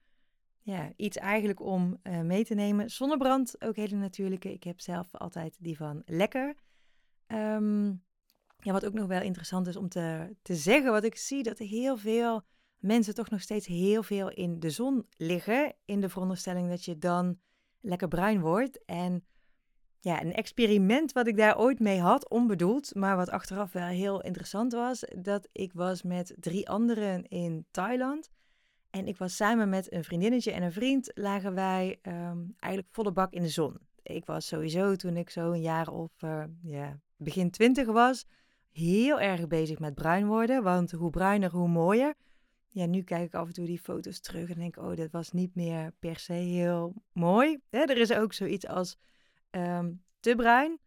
ja, 0.63 0.93
iets 0.97 1.17
eigenlijk 1.17 1.61
om 1.61 1.99
uh, 2.03 2.21
mee 2.21 2.45
te 2.45 2.55
nemen. 2.55 2.91
Zonnebrand, 2.91 3.65
ook 3.65 3.77
hele 3.77 3.97
natuurlijke. 3.97 4.53
Ik 4.53 4.65
heb 4.65 4.81
zelf 4.81 5.15
altijd 5.15 5.57
die 5.61 5.77
van 5.77 6.03
Lekker. 6.07 6.55
Um, 7.27 8.03
ja, 8.59 8.73
wat 8.73 8.87
ook 8.87 8.93
nog 8.93 9.07
wel 9.07 9.23
interessant 9.23 9.67
is 9.67 9.77
om 9.77 9.89
te, 9.89 10.37
te 10.43 10.55
zeggen, 10.55 10.93
wat 10.93 11.05
ik 11.05 11.17
zie, 11.17 11.43
dat 11.43 11.59
heel 11.59 11.97
veel 11.97 12.43
mensen 12.79 13.15
toch 13.15 13.31
nog 13.31 13.41
steeds 13.41 13.67
heel 13.67 14.03
veel 14.03 14.31
in 14.31 14.61
de 14.61 14.71
zon 14.71 15.07
liggen. 15.17 15.75
In 15.85 16.01
de 16.01 16.09
veronderstelling 16.09 16.69
dat 16.69 16.85
je 16.85 16.99
dan 16.99 17.39
lekker 17.81 18.09
bruin 18.09 18.41
wordt. 18.41 18.85
En 18.85 19.25
ja, 20.01 20.23
een 20.23 20.33
experiment 20.33 21.13
wat 21.13 21.27
ik 21.27 21.37
daar 21.37 21.59
ooit 21.59 21.81
mee 21.81 22.01
had, 22.01 22.31
onbedoeld, 22.31 22.95
maar 22.95 23.17
wat 23.17 23.31
achteraf 23.31 23.73
wel 23.73 23.87
heel 23.87 24.23
interessant 24.23 24.73
was, 24.73 25.05
dat 25.19 25.49
ik 25.53 25.73
was 25.73 26.03
met 26.03 26.35
drie 26.39 26.69
anderen 26.69 27.27
in 27.29 27.67
Thailand. 27.71 28.31
En 28.93 29.07
ik 29.07 29.17
was 29.17 29.37
samen 29.37 29.69
met 29.69 29.93
een 29.93 30.05
vriendinnetje 30.05 30.53
en 30.53 30.63
een 30.63 30.73
vriend, 30.73 31.11
lagen 31.15 31.55
wij 31.55 31.99
um, 32.03 32.55
eigenlijk 32.59 32.95
volle 32.95 33.13
bak 33.13 33.33
in 33.33 33.43
de 33.43 33.49
zon. 33.49 33.79
Ik 34.03 34.25
was 34.25 34.47
sowieso, 34.47 34.97
toen 34.97 35.17
ik 35.17 35.31
zo 35.31 35.53
een 35.53 35.61
jaar 35.61 35.89
of 35.89 36.11
ja, 36.63 36.99
begin 37.17 37.51
twintig 37.51 37.87
was, 37.87 38.27
heel 38.73 39.21
erg 39.21 39.47
bezig 39.47 39.79
met 39.79 39.95
bruin 39.95 40.27
worden. 40.27 40.63
Want 40.63 40.91
hoe 40.91 41.11
bruiner, 41.11 41.51
hoe 41.51 41.69
mooier. 41.69 42.15
Ja, 42.69 42.87
nu 42.87 43.03
kijk 43.03 43.25
ik 43.25 43.35
af 43.35 43.47
en 43.47 43.53
toe 43.53 43.67
die 43.67 43.79
foto's 43.79 44.21
terug 44.21 44.51
en 44.51 44.59
denk, 44.59 44.77
oh, 44.77 44.97
dat 44.97 45.11
was 45.11 45.31
niet 45.31 45.55
meer 45.55 45.93
per 45.99 46.19
se 46.19 46.33
heel 46.33 46.95
mooi. 47.13 47.59
Hè, 47.71 47.79
er 47.79 47.99
is 47.99 48.13
ook 48.13 48.33
zoiets 48.33 48.67
als 48.67 48.97
ehm, 49.51 49.93
te 50.21 50.35
bruin. 50.35 50.79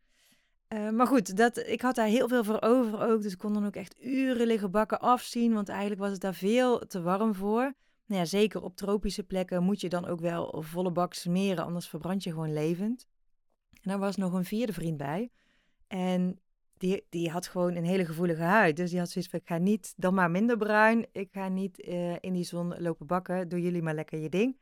Uh, 0.73 0.89
maar 0.89 1.07
goed, 1.07 1.37
dat, 1.37 1.57
ik 1.57 1.81
had 1.81 1.95
daar 1.95 2.07
heel 2.07 2.27
veel 2.27 2.43
voor 2.43 2.61
over 2.61 3.01
ook. 3.01 3.21
Dus 3.21 3.31
ik 3.31 3.37
kon 3.37 3.53
dan 3.53 3.65
ook 3.65 3.75
echt 3.75 4.03
uren 4.03 4.47
liggen 4.47 4.71
bakken 4.71 4.99
afzien. 4.99 5.53
Want 5.53 5.69
eigenlijk 5.69 6.01
was 6.01 6.11
het 6.11 6.21
daar 6.21 6.33
veel 6.33 6.79
te 6.79 7.01
warm 7.01 7.35
voor. 7.35 7.73
Nou 8.05 8.21
ja, 8.21 8.25
zeker 8.27 8.61
op 8.63 8.75
tropische 8.75 9.23
plekken 9.23 9.63
moet 9.63 9.81
je 9.81 9.89
dan 9.89 10.05
ook 10.05 10.19
wel 10.19 10.63
volle 10.63 10.91
bak 10.91 11.13
smeren. 11.13 11.65
Anders 11.65 11.87
verbrand 11.87 12.23
je 12.23 12.29
gewoon 12.29 12.53
levend. 12.53 13.07
En 13.71 13.89
daar 13.89 13.99
was 13.99 14.15
nog 14.15 14.33
een 14.33 14.45
vierde 14.45 14.73
vriend 14.73 14.97
bij. 14.97 15.31
En 15.87 16.39
die, 16.77 17.05
die 17.09 17.29
had 17.29 17.47
gewoon 17.47 17.75
een 17.75 17.85
hele 17.85 18.05
gevoelige 18.05 18.41
huid. 18.41 18.77
Dus 18.77 18.89
die 18.89 18.99
had 18.99 19.09
zoiets 19.09 19.31
van, 19.31 19.39
ik 19.39 19.47
ga 19.47 19.57
niet 19.57 19.93
dan 19.97 20.13
maar 20.13 20.31
minder 20.31 20.57
bruin. 20.57 21.07
Ik 21.11 21.29
ga 21.31 21.47
niet 21.47 21.87
uh, 21.87 22.15
in 22.19 22.33
die 22.33 22.43
zon 22.43 22.81
lopen 22.81 23.07
bakken. 23.07 23.49
Doe 23.49 23.61
jullie 23.61 23.81
maar 23.81 23.95
lekker 23.95 24.19
je 24.19 24.29
ding. 24.29 24.57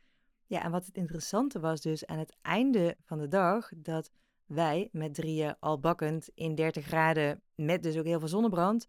Ja, 0.45 0.63
en 0.63 0.71
wat 0.71 0.85
het 0.85 0.97
interessante 0.97 1.59
was 1.59 1.81
dus 1.81 2.05
aan 2.05 2.19
het 2.19 2.35
einde 2.41 2.95
van 3.01 3.19
de 3.19 3.27
dag... 3.27 3.71
dat 3.75 4.11
wij 4.45 4.89
met 4.91 5.13
drieën 5.13 5.55
al 5.59 5.79
bakkend 5.79 6.29
in 6.33 6.55
30 6.55 6.85
graden... 6.85 7.41
met 7.55 7.83
dus 7.83 7.97
ook 7.97 8.05
heel 8.05 8.19
veel 8.19 8.27
zonnebrand... 8.27 8.87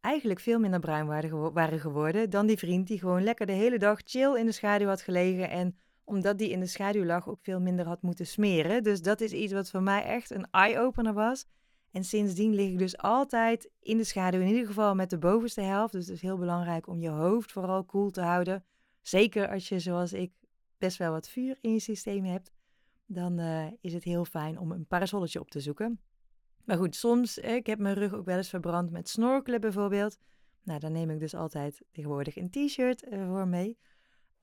eigenlijk 0.00 0.40
veel 0.40 0.58
minder 0.58 0.80
bruin 0.80 1.06
waren 1.52 1.80
geworden... 1.80 2.30
dan 2.30 2.46
die 2.46 2.58
vriend 2.58 2.86
die 2.86 2.98
gewoon 2.98 3.22
lekker 3.22 3.46
de 3.46 3.52
hele 3.52 3.78
dag 3.78 4.00
chill 4.04 4.36
in 4.36 4.46
de 4.46 4.52
schaduw 4.52 4.86
had 4.86 5.02
gelegen... 5.02 5.50
en 5.50 5.76
omdat 6.04 6.38
die 6.38 6.50
in 6.50 6.60
de 6.60 6.66
schaduw 6.66 7.04
lag 7.04 7.28
ook 7.28 7.40
veel 7.42 7.60
minder 7.60 7.86
had 7.86 8.02
moeten 8.02 8.26
smeren. 8.26 8.82
Dus 8.82 9.02
dat 9.02 9.20
is 9.20 9.32
iets 9.32 9.52
wat 9.52 9.70
voor 9.70 9.82
mij 9.82 10.04
echt 10.04 10.30
een 10.30 10.46
eye-opener 10.50 11.14
was... 11.14 11.46
En 11.90 12.04
sindsdien 12.04 12.54
lig 12.54 12.70
ik 12.70 12.78
dus 12.78 12.98
altijd 12.98 13.70
in 13.80 13.96
de 13.96 14.04
schaduw, 14.04 14.40
in 14.40 14.46
ieder 14.46 14.66
geval 14.66 14.94
met 14.94 15.10
de 15.10 15.18
bovenste 15.18 15.60
helft. 15.60 15.92
Dus 15.92 16.06
het 16.06 16.14
is 16.14 16.22
heel 16.22 16.38
belangrijk 16.38 16.86
om 16.86 17.00
je 17.00 17.08
hoofd 17.08 17.52
vooral 17.52 17.84
koel 17.84 18.10
te 18.10 18.20
houden. 18.20 18.64
Zeker 19.00 19.48
als 19.48 19.68
je, 19.68 19.78
zoals 19.78 20.12
ik, 20.12 20.32
best 20.78 20.96
wel 20.96 21.12
wat 21.12 21.28
vuur 21.28 21.58
in 21.60 21.72
je 21.72 21.78
systeem 21.78 22.24
hebt. 22.24 22.52
Dan 23.06 23.40
uh, 23.40 23.66
is 23.80 23.92
het 23.92 24.04
heel 24.04 24.24
fijn 24.24 24.58
om 24.58 24.72
een 24.72 24.86
parasolletje 24.86 25.40
op 25.40 25.50
te 25.50 25.60
zoeken. 25.60 26.00
Maar 26.70 26.78
goed, 26.78 26.96
soms, 26.96 27.38
ik 27.38 27.66
heb 27.66 27.78
mijn 27.78 27.94
rug 27.94 28.14
ook 28.14 28.24
wel 28.24 28.36
eens 28.36 28.48
verbrand 28.48 28.90
met 28.90 29.08
snorkelen 29.08 29.60
bijvoorbeeld. 29.60 30.18
Nou, 30.62 30.80
dan 30.80 30.92
neem 30.92 31.10
ik 31.10 31.20
dus 31.20 31.34
altijd 31.34 31.82
tegenwoordig 31.90 32.36
een 32.36 32.50
t-shirt 32.50 33.04
uh, 33.04 33.28
voor 33.28 33.48
mee. 33.48 33.78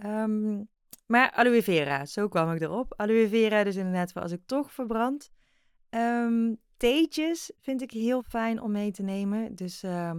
Um, 0.05 0.69
maar 1.05 1.31
aloe 1.31 1.63
vera, 1.63 2.05
zo 2.05 2.27
kwam 2.27 2.51
ik 2.51 2.62
erop. 2.62 2.93
Aloe 2.98 3.27
vera 3.27 3.63
dus 3.63 3.75
inderdaad 3.75 4.12
voor 4.12 4.22
als 4.22 4.31
ik 4.31 4.41
toch 4.46 4.72
verbrand. 4.72 5.31
Um, 5.89 6.57
theetjes 6.77 7.51
vind 7.60 7.81
ik 7.81 7.91
heel 7.91 8.22
fijn 8.22 8.62
om 8.62 8.72
mee 8.72 8.91
te 8.91 9.03
nemen. 9.03 9.55
Dus 9.55 9.84
uh, 9.84 10.12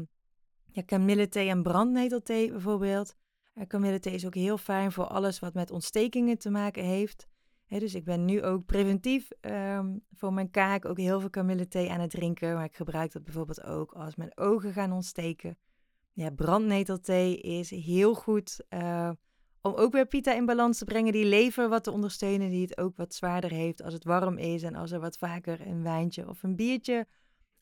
ja, 0.71 0.83
kamillethee 0.87 1.49
en 1.49 1.62
brandnetelthee 1.62 2.50
bijvoorbeeld. 2.50 3.15
Uh, 3.55 3.67
kamillethee 3.67 4.15
is 4.15 4.27
ook 4.27 4.35
heel 4.35 4.59
fijn 4.59 4.93
voor 4.93 5.07
alles 5.07 5.38
wat 5.38 5.55
met 5.55 5.71
ontstekingen 5.71 6.38
te 6.38 6.50
maken 6.50 6.85
heeft. 6.85 7.27
Dus 7.69 7.95
ik 7.95 8.05
ben 8.05 8.25
nu 8.25 8.43
ook 8.43 8.67
preventief 8.67 9.29
um, 9.41 10.05
voor 10.13 10.33
mijn 10.33 10.51
kaak 10.51 10.85
ook 10.85 10.99
heel 10.99 11.21
veel 11.21 11.31
kamillethee 11.31 11.91
aan 11.91 12.01
het 12.01 12.11
drinken. 12.11 12.55
Maar 12.55 12.65
ik 12.65 12.77
gebruik 12.77 13.13
dat 13.13 13.25
bijvoorbeeld 13.25 13.65
ook 13.65 13.93
als 13.93 14.17
mijn 14.17 14.39
ogen 14.39 14.73
gaan 14.73 14.93
ontsteken. 14.93 15.59
Ja, 16.13 16.31
brandnetelthee 16.31 17.37
is 17.37 17.71
heel 17.71 18.15
goed 18.15 18.61
uh, 18.71 19.11
om 19.61 19.75
ook 19.75 19.93
weer 19.93 20.07
pita 20.07 20.35
in 20.35 20.47
balans 20.47 20.79
te 20.79 20.85
brengen, 20.85 21.13
die 21.13 21.25
lever 21.25 21.69
wat 21.69 21.85
te 21.85 21.91
ondersteunen, 21.91 22.51
die 22.51 22.63
het 22.63 22.79
ook 22.79 22.97
wat 22.97 23.15
zwaarder 23.15 23.51
heeft 23.51 23.83
als 23.83 23.93
het 23.93 24.05
warm 24.05 24.39
is 24.39 24.63
en 24.63 24.75
als 24.75 24.91
er 24.91 25.01
wat 25.01 25.19
vaker 25.19 25.67
een 25.67 25.83
wijntje 25.83 26.29
of 26.29 26.43
een 26.43 26.57
biertje 26.57 27.07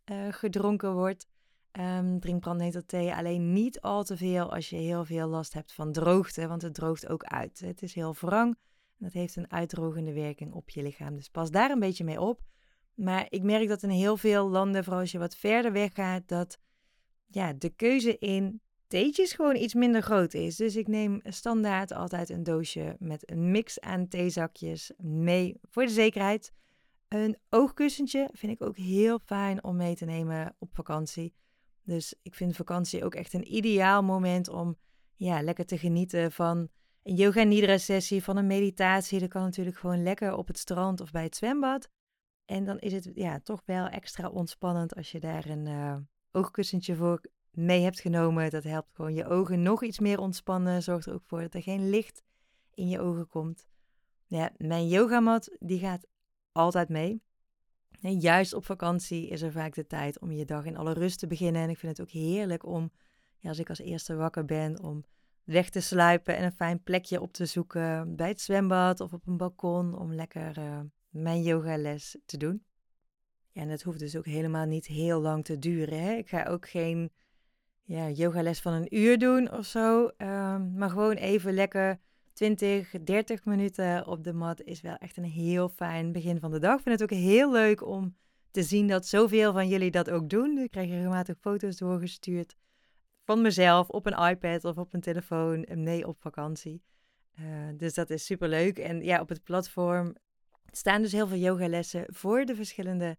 uh, 0.05 0.27
gedronken 0.31 0.93
wordt. 0.93 1.27
Um, 1.73 2.21
drink 2.21 2.41
brandnetelthee 2.41 3.15
alleen 3.15 3.53
niet 3.53 3.81
al 3.81 4.05
te 4.05 4.17
veel 4.17 4.53
als 4.53 4.71
je 4.71 4.77
heel 4.77 5.05
veel 5.05 5.29
last 5.29 5.53
hebt 5.53 5.73
van 5.73 5.93
droogte, 5.93 6.49
want 6.49 6.63
het 6.63 6.75
droogt 6.75 7.09
ook 7.09 7.25
uit. 7.25 7.61
Het 7.61 7.83
is 7.83 7.95
heel 7.95 8.15
wrang 8.21 8.57
dat 8.99 9.13
heeft 9.13 9.37
een 9.37 9.53
uitdrogende 9.53 10.13
werking 10.13 10.53
op 10.53 10.71
je 10.71 10.83
lichaam. 10.83 11.17
Dus 11.17 11.29
pas 11.29 11.51
daar 11.51 11.71
een 11.71 11.79
beetje 11.79 12.05
mee 12.05 12.21
op. 12.21 12.43
Maar 12.95 13.27
ik 13.29 13.43
merk 13.43 13.69
dat 13.69 13.83
in 13.83 13.89
heel 13.89 14.17
veel 14.17 14.49
landen, 14.49 14.85
vooral 14.85 15.01
als 15.01 15.13
je 15.13 15.19
wat 15.19 15.37
verder 15.37 15.73
weg 15.73 15.95
gaat, 15.95 16.29
dat 16.29 16.59
ja, 17.27 17.53
de 17.53 17.71
keuze 17.71 18.19
in 18.19 18.61
theetjes 18.87 19.33
gewoon 19.33 19.57
iets 19.57 19.75
minder 19.75 20.03
groot 20.03 20.35
is. 20.35 20.57
Dus 20.57 20.77
ik 20.77 20.87
neem 20.87 21.21
standaard 21.25 21.93
altijd 21.93 22.31
een 22.31 22.43
doosje 22.43 22.97
met 22.99 23.31
een 23.31 23.51
mix 23.51 23.81
aan 23.81 24.09
theezakjes 24.09 24.93
mee 24.99 25.59
voor 25.63 25.83
de 25.83 25.93
zekerheid. 25.93 26.53
Een 27.09 27.37
oogkussentje 27.51 28.29
vind 28.33 28.53
ik 28.53 28.63
ook 28.63 28.77
heel 28.77 29.19
fijn 29.25 29.65
om 29.65 29.77
mee 29.77 29.95
te 29.95 30.05
nemen 30.05 30.57
op 30.59 30.75
vakantie. 30.75 31.35
Dus 31.83 32.15
ik 32.23 32.35
vind 32.35 32.57
vakantie 32.57 33.05
ook 33.05 33.15
echt 33.15 33.33
een 33.33 33.55
ideaal 33.55 34.03
moment 34.03 34.49
om 34.49 34.77
ja, 35.15 35.43
lekker 35.43 35.67
te 35.67 35.79
genieten 35.79 36.33
van 36.33 36.69
een 37.07 37.15
yoga 37.15 37.43
nidra 37.43 37.79
sessie, 37.79 38.23
van 38.23 38.37
een 38.37 38.47
meditatie. 38.47 39.21
Dat 39.21 39.29
kan 39.29 39.43
natuurlijk 39.43 39.77
gewoon 39.77 40.03
lekker 40.03 40.37
op 40.37 40.47
het 40.47 40.59
strand 40.59 41.01
of 41.01 41.11
bij 41.11 41.23
het 41.23 41.37
zwembad. 41.37 41.89
En 42.45 42.65
dan 42.65 42.79
is 42.79 42.93
het 42.93 43.11
ja, 43.15 43.41
toch 43.41 43.63
wel 43.65 43.87
extra 43.87 44.29
ontspannend 44.29 44.95
als 44.95 45.13
je 45.13 45.21
daar 45.21 45.47
een 45.47 45.67
uh, 45.67 45.97
oogkussentje 46.31 46.97
voor 46.97 47.21
mee 47.51 47.83
hebt 47.83 48.01
genomen. 48.01 48.51
Dat 48.51 48.65
helpt 48.65 48.95
gewoon 48.95 49.15
je 49.15 49.27
ogen 49.27 49.63
nog 49.63 49.83
iets 49.83 49.99
meer 49.99 50.19
ontspannen. 50.19 50.83
Zorgt 50.83 51.07
er 51.07 51.15
ook 51.15 51.25
voor 51.25 51.41
dat 51.41 51.55
er 51.55 51.63
geen 51.63 51.91
licht 51.91 52.23
in 52.75 52.89
je 52.89 53.01
ogen 53.01 53.29
komt. 53.29 53.67
Ja, 54.27 54.51
mijn 54.57 54.89
yogamat 54.89 55.57
die 55.59 55.79
gaat 55.79 56.07
altijd 56.53 56.89
mee. 56.89 57.23
En 58.01 58.21
juist 58.21 58.53
op 58.53 58.65
vakantie 58.65 59.29
is 59.29 59.43
er 59.43 59.53
vaak 59.53 59.75
de 59.75 59.87
tijd 59.87 60.21
om 60.21 60.33
je 60.33 60.45
dag 60.45 60.65
in 60.65 60.77
alle 60.77 60.93
rust 60.93 61.19
te 61.19 61.27
beginnen. 61.27 61.63
En 61.63 61.71
ik 61.71 61.79
vind 61.79 61.99
het 61.99 62.07
ook 62.07 62.13
heerlijk 62.13 62.65
om, 62.65 62.91
ja, 63.39 63.49
als 63.49 63.59
ik 63.59 63.69
als 63.69 63.79
eerste 63.79 64.15
wakker 64.15 64.45
ben, 64.45 64.83
om 64.83 65.05
weg 65.47 65.71
te 65.71 65.81
sluipen 65.81 66.37
en 66.37 66.45
een 66.45 66.53
fijn 66.53 66.83
plekje 66.83 67.21
op 67.21 67.33
te 67.33 67.47
zoeken 67.47 68.17
bij 68.17 68.29
het 68.29 68.41
zwembad 68.41 69.01
of 69.01 69.13
op 69.13 69.27
een 69.27 69.37
balkon 69.37 69.99
om 69.99 70.13
lekker 70.13 70.59
uh, 70.59 70.81
mijn 71.09 71.43
yogales 71.43 72.17
te 72.25 72.37
doen. 72.37 72.65
Ja, 73.53 73.63
en 73.63 73.69
het 73.69 73.83
hoeft 73.83 73.99
dus 73.99 74.17
ook 74.17 74.27
helemaal 74.27 74.67
niet 74.67 74.87
heel 74.87 75.21
lang 75.21 75.45
te 75.45 75.59
duren. 75.59 76.03
Hè? 76.03 76.13
Ik 76.13 76.29
ga 76.29 76.45
ook 76.45 76.69
geen 76.69 77.13
ja, 77.83 78.09
yogales 78.09 78.61
van 78.61 78.73
een 78.73 78.97
uur 78.97 79.19
doen 79.19 79.53
of 79.53 79.67
zo. 79.67 80.03
Um, 80.05 80.75
maar 80.75 80.91
gewoon 80.91 81.17
even 81.17 81.55
lekker 81.55 81.99
20, 82.33 82.91
30 83.05 83.45
minuten 83.45 84.07
op 84.07 84.25
de 84.25 84.33
mat 84.33 84.63
is 84.63 84.81
wel 84.81 84.97
echt 84.97 85.17
een 85.17 85.25
heel 85.25 85.69
fijn 85.69 86.13
begin 86.13 86.41
van 86.41 86.51
de 86.51 86.59
dag. 86.59 86.77
Ik 86.77 86.83
vind 86.83 87.01
het 87.01 87.13
ook 87.13 87.19
heel 87.19 87.53
leuk 87.53 87.87
om 87.87 88.17
te 88.51 88.63
zien 88.63 88.87
dat 88.87 89.07
zoveel 89.07 89.53
van 89.53 89.69
jullie 89.69 89.91
dat 89.91 90.11
ook 90.11 90.31
doen. 90.31 90.59
Ik 90.59 90.71
krijg 90.71 90.91
regelmatig 90.91 91.37
foto's 91.41 91.77
doorgestuurd 91.77 92.57
van 93.27 93.43
mezelf 93.43 93.89
op 93.89 94.07
een 94.07 94.29
iPad 94.29 94.65
of 94.65 94.77
op 94.77 94.95
een 94.95 95.01
telefoon 95.01 95.67
mee 95.75 96.07
op 96.07 96.21
vakantie. 96.21 96.83
Uh, 97.41 97.47
dus 97.77 97.95
dat 97.95 98.11
is 98.11 98.25
super 98.25 98.49
leuk. 98.49 98.79
En 98.79 99.03
ja, 99.03 99.21
op 99.21 99.29
het 99.29 99.45
platform 99.45 100.15
staan 100.71 101.03
dus 101.03 101.13
heel 101.13 101.27
veel 101.27 101.39
yogalessen 101.39 102.05
voor 102.07 102.45
de 102.45 102.55
verschillende 102.55 103.17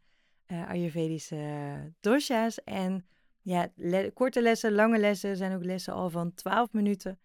uh, 0.47 0.69
Ayurvedische 0.69 1.93
dosha's. 1.99 2.63
En 2.63 3.05
ja, 3.41 3.71
korte 4.13 4.41
lessen, 4.41 4.71
lange 4.71 4.97
lessen 4.97 5.37
zijn 5.37 5.55
ook 5.55 5.63
lessen 5.63 5.93
al 5.93 6.09
van 6.09 6.33
12 6.33 6.73
minuten. 6.73 7.19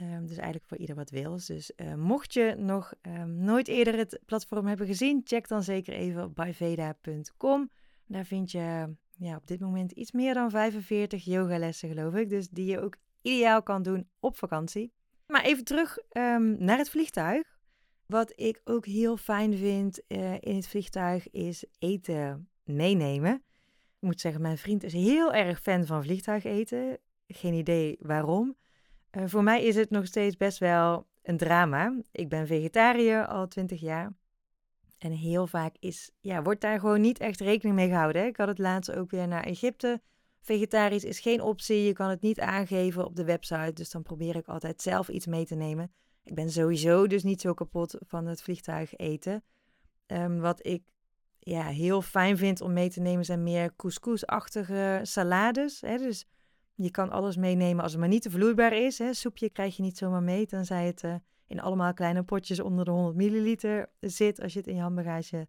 Um, 0.00 0.26
dus 0.26 0.36
eigenlijk 0.36 0.66
voor 0.66 0.76
ieder 0.76 0.94
wat 0.94 1.10
wil. 1.10 1.36
Dus 1.46 1.72
mocht 1.96 2.32
je 2.32 2.54
nog 2.58 2.92
um, 3.02 3.34
nooit 3.36 3.68
eerder 3.68 3.96
het 3.96 4.20
platform 4.26 4.66
hebben 4.66 4.86
gezien, 4.86 5.20
check 5.24 5.48
dan 5.48 5.62
zeker 5.62 5.94
even 5.94 6.24
op 6.24 6.34
byveda.com. 6.34 7.70
Daar 8.06 8.24
vind 8.24 8.50
je 8.50 8.94
ja, 9.22 9.36
op 9.36 9.46
dit 9.46 9.60
moment 9.60 9.92
iets 9.92 10.12
meer 10.12 10.34
dan 10.34 10.50
45 10.50 11.24
yogalessen, 11.24 11.88
geloof 11.88 12.14
ik. 12.14 12.28
Dus 12.28 12.48
die 12.48 12.66
je 12.66 12.80
ook 12.80 12.96
ideaal 13.22 13.62
kan 13.62 13.82
doen 13.82 14.08
op 14.20 14.36
vakantie. 14.36 14.92
Maar 15.26 15.42
even 15.42 15.64
terug 15.64 15.98
um, 16.12 16.56
naar 16.64 16.78
het 16.78 16.90
vliegtuig. 16.90 17.60
Wat 18.06 18.32
ik 18.36 18.60
ook 18.64 18.86
heel 18.86 19.16
fijn 19.16 19.56
vind 19.56 20.00
uh, 20.08 20.34
in 20.34 20.56
het 20.56 20.68
vliegtuig 20.68 21.30
is 21.30 21.64
eten 21.78 22.48
meenemen. 22.64 23.34
Ik 23.34 24.08
moet 24.08 24.20
zeggen, 24.20 24.42
mijn 24.42 24.58
vriend 24.58 24.82
is 24.82 24.92
heel 24.92 25.32
erg 25.32 25.60
fan 25.60 25.86
van 25.86 26.02
vliegtuigeten. 26.02 26.98
Geen 27.26 27.54
idee 27.54 27.96
waarom. 28.00 28.56
Uh, 29.10 29.22
voor 29.26 29.42
mij 29.42 29.64
is 29.64 29.74
het 29.74 29.90
nog 29.90 30.06
steeds 30.06 30.36
best 30.36 30.58
wel 30.58 31.06
een 31.22 31.36
drama. 31.36 32.00
Ik 32.12 32.28
ben 32.28 32.46
vegetariër 32.46 33.26
al 33.26 33.48
twintig 33.48 33.80
jaar. 33.80 34.12
En 35.02 35.12
heel 35.12 35.46
vaak 35.46 35.74
is, 35.78 36.10
ja, 36.20 36.42
wordt 36.42 36.60
daar 36.60 36.80
gewoon 36.80 37.00
niet 37.00 37.18
echt 37.18 37.40
rekening 37.40 37.76
mee 37.76 37.88
gehouden. 37.88 38.22
Hè? 38.22 38.28
Ik 38.28 38.36
had 38.36 38.48
het 38.48 38.58
laatst 38.58 38.92
ook 38.92 39.10
weer 39.10 39.28
naar 39.28 39.44
Egypte. 39.44 40.00
Vegetarisch 40.40 41.04
is 41.04 41.20
geen 41.20 41.40
optie. 41.40 41.82
Je 41.82 41.92
kan 41.92 42.10
het 42.10 42.20
niet 42.20 42.40
aangeven 42.40 43.04
op 43.04 43.16
de 43.16 43.24
website. 43.24 43.72
Dus 43.72 43.90
dan 43.90 44.02
probeer 44.02 44.36
ik 44.36 44.46
altijd 44.46 44.82
zelf 44.82 45.08
iets 45.08 45.26
mee 45.26 45.44
te 45.44 45.54
nemen. 45.54 45.92
Ik 46.24 46.34
ben 46.34 46.50
sowieso 46.50 47.06
dus 47.06 47.22
niet 47.22 47.40
zo 47.40 47.54
kapot 47.54 47.96
van 48.06 48.26
het 48.26 48.42
vliegtuig 48.42 48.96
eten. 48.96 49.44
Um, 50.06 50.40
wat 50.40 50.66
ik 50.66 50.82
ja, 51.38 51.62
heel 51.62 52.02
fijn 52.02 52.36
vind 52.36 52.60
om 52.60 52.72
mee 52.72 52.90
te 52.90 53.00
nemen 53.00 53.24
zijn 53.24 53.42
meer 53.42 53.76
couscous-achtige 53.76 55.00
salades. 55.02 55.80
Hè? 55.80 55.96
Dus 55.96 56.26
je 56.74 56.90
kan 56.90 57.10
alles 57.10 57.36
meenemen 57.36 57.82
als 57.82 57.92
het 57.92 58.00
maar 58.00 58.10
niet 58.10 58.22
te 58.22 58.30
vloeibaar 58.30 58.72
is. 58.72 58.98
Hè? 58.98 59.14
Soepje 59.14 59.50
krijg 59.50 59.76
je 59.76 59.82
niet 59.82 59.98
zomaar 59.98 60.22
mee, 60.22 60.46
tenzij 60.46 60.86
het 60.86 61.02
uh, 61.02 61.14
in 61.46 61.60
allemaal 61.60 61.94
kleine 61.94 62.22
potjes 62.22 62.60
onder 62.60 62.84
de 62.84 62.90
100 62.90 63.16
milliliter 63.16 63.90
zit 64.00 64.40
als 64.40 64.52
je 64.52 64.58
het 64.58 64.68
in 64.68 64.74
je 64.74 64.80
handbagage 64.80 65.48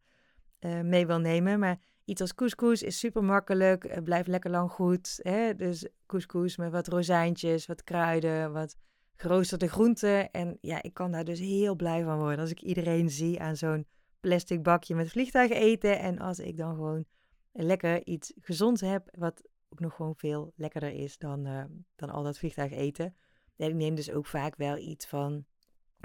uh, 0.59 0.81
mee 0.81 1.07
wil 1.07 1.19
nemen. 1.19 1.59
Maar 1.59 1.79
Iets 2.05 2.21
als 2.21 2.35
couscous 2.35 2.81
is 2.83 2.99
super 2.99 3.23
makkelijk, 3.23 3.83
het 3.89 4.03
blijft 4.03 4.27
lekker 4.27 4.51
lang 4.51 4.71
goed. 4.71 5.19
Hè? 5.21 5.55
Dus 5.55 5.87
couscous 6.05 6.57
met 6.57 6.71
wat 6.71 6.87
rozijntjes, 6.87 7.65
wat 7.65 7.83
kruiden, 7.83 8.51
wat 8.53 8.75
geroosterde 9.15 9.67
groenten. 9.69 10.31
En 10.31 10.57
ja, 10.61 10.81
ik 10.81 10.93
kan 10.93 11.11
daar 11.11 11.23
dus 11.23 11.39
heel 11.39 11.75
blij 11.75 12.03
van 12.03 12.17
worden 12.17 12.39
als 12.39 12.51
ik 12.51 12.61
iedereen 12.61 13.09
zie 13.09 13.41
aan 13.41 13.55
zo'n 13.55 13.85
plastic 14.19 14.63
bakje 14.63 14.95
met 14.95 15.09
vliegtuig 15.09 15.51
eten. 15.51 15.99
En 15.99 16.19
als 16.19 16.39
ik 16.39 16.57
dan 16.57 16.75
gewoon 16.75 17.05
lekker 17.51 18.05
iets 18.05 18.33
gezonds 18.39 18.81
heb, 18.81 19.07
wat 19.17 19.43
ook 19.69 19.79
nog 19.79 19.95
gewoon 19.95 20.15
veel 20.15 20.53
lekkerder 20.55 20.91
is 20.91 21.17
dan, 21.17 21.47
uh, 21.47 21.63
dan 21.95 22.09
al 22.09 22.23
dat 22.23 22.37
vliegtuig 22.37 22.71
eten. 22.71 23.15
En 23.55 23.69
ik 23.69 23.75
neem 23.75 23.95
dus 23.95 24.11
ook 24.11 24.25
vaak 24.25 24.55
wel 24.55 24.77
iets 24.77 25.05
van 25.05 25.45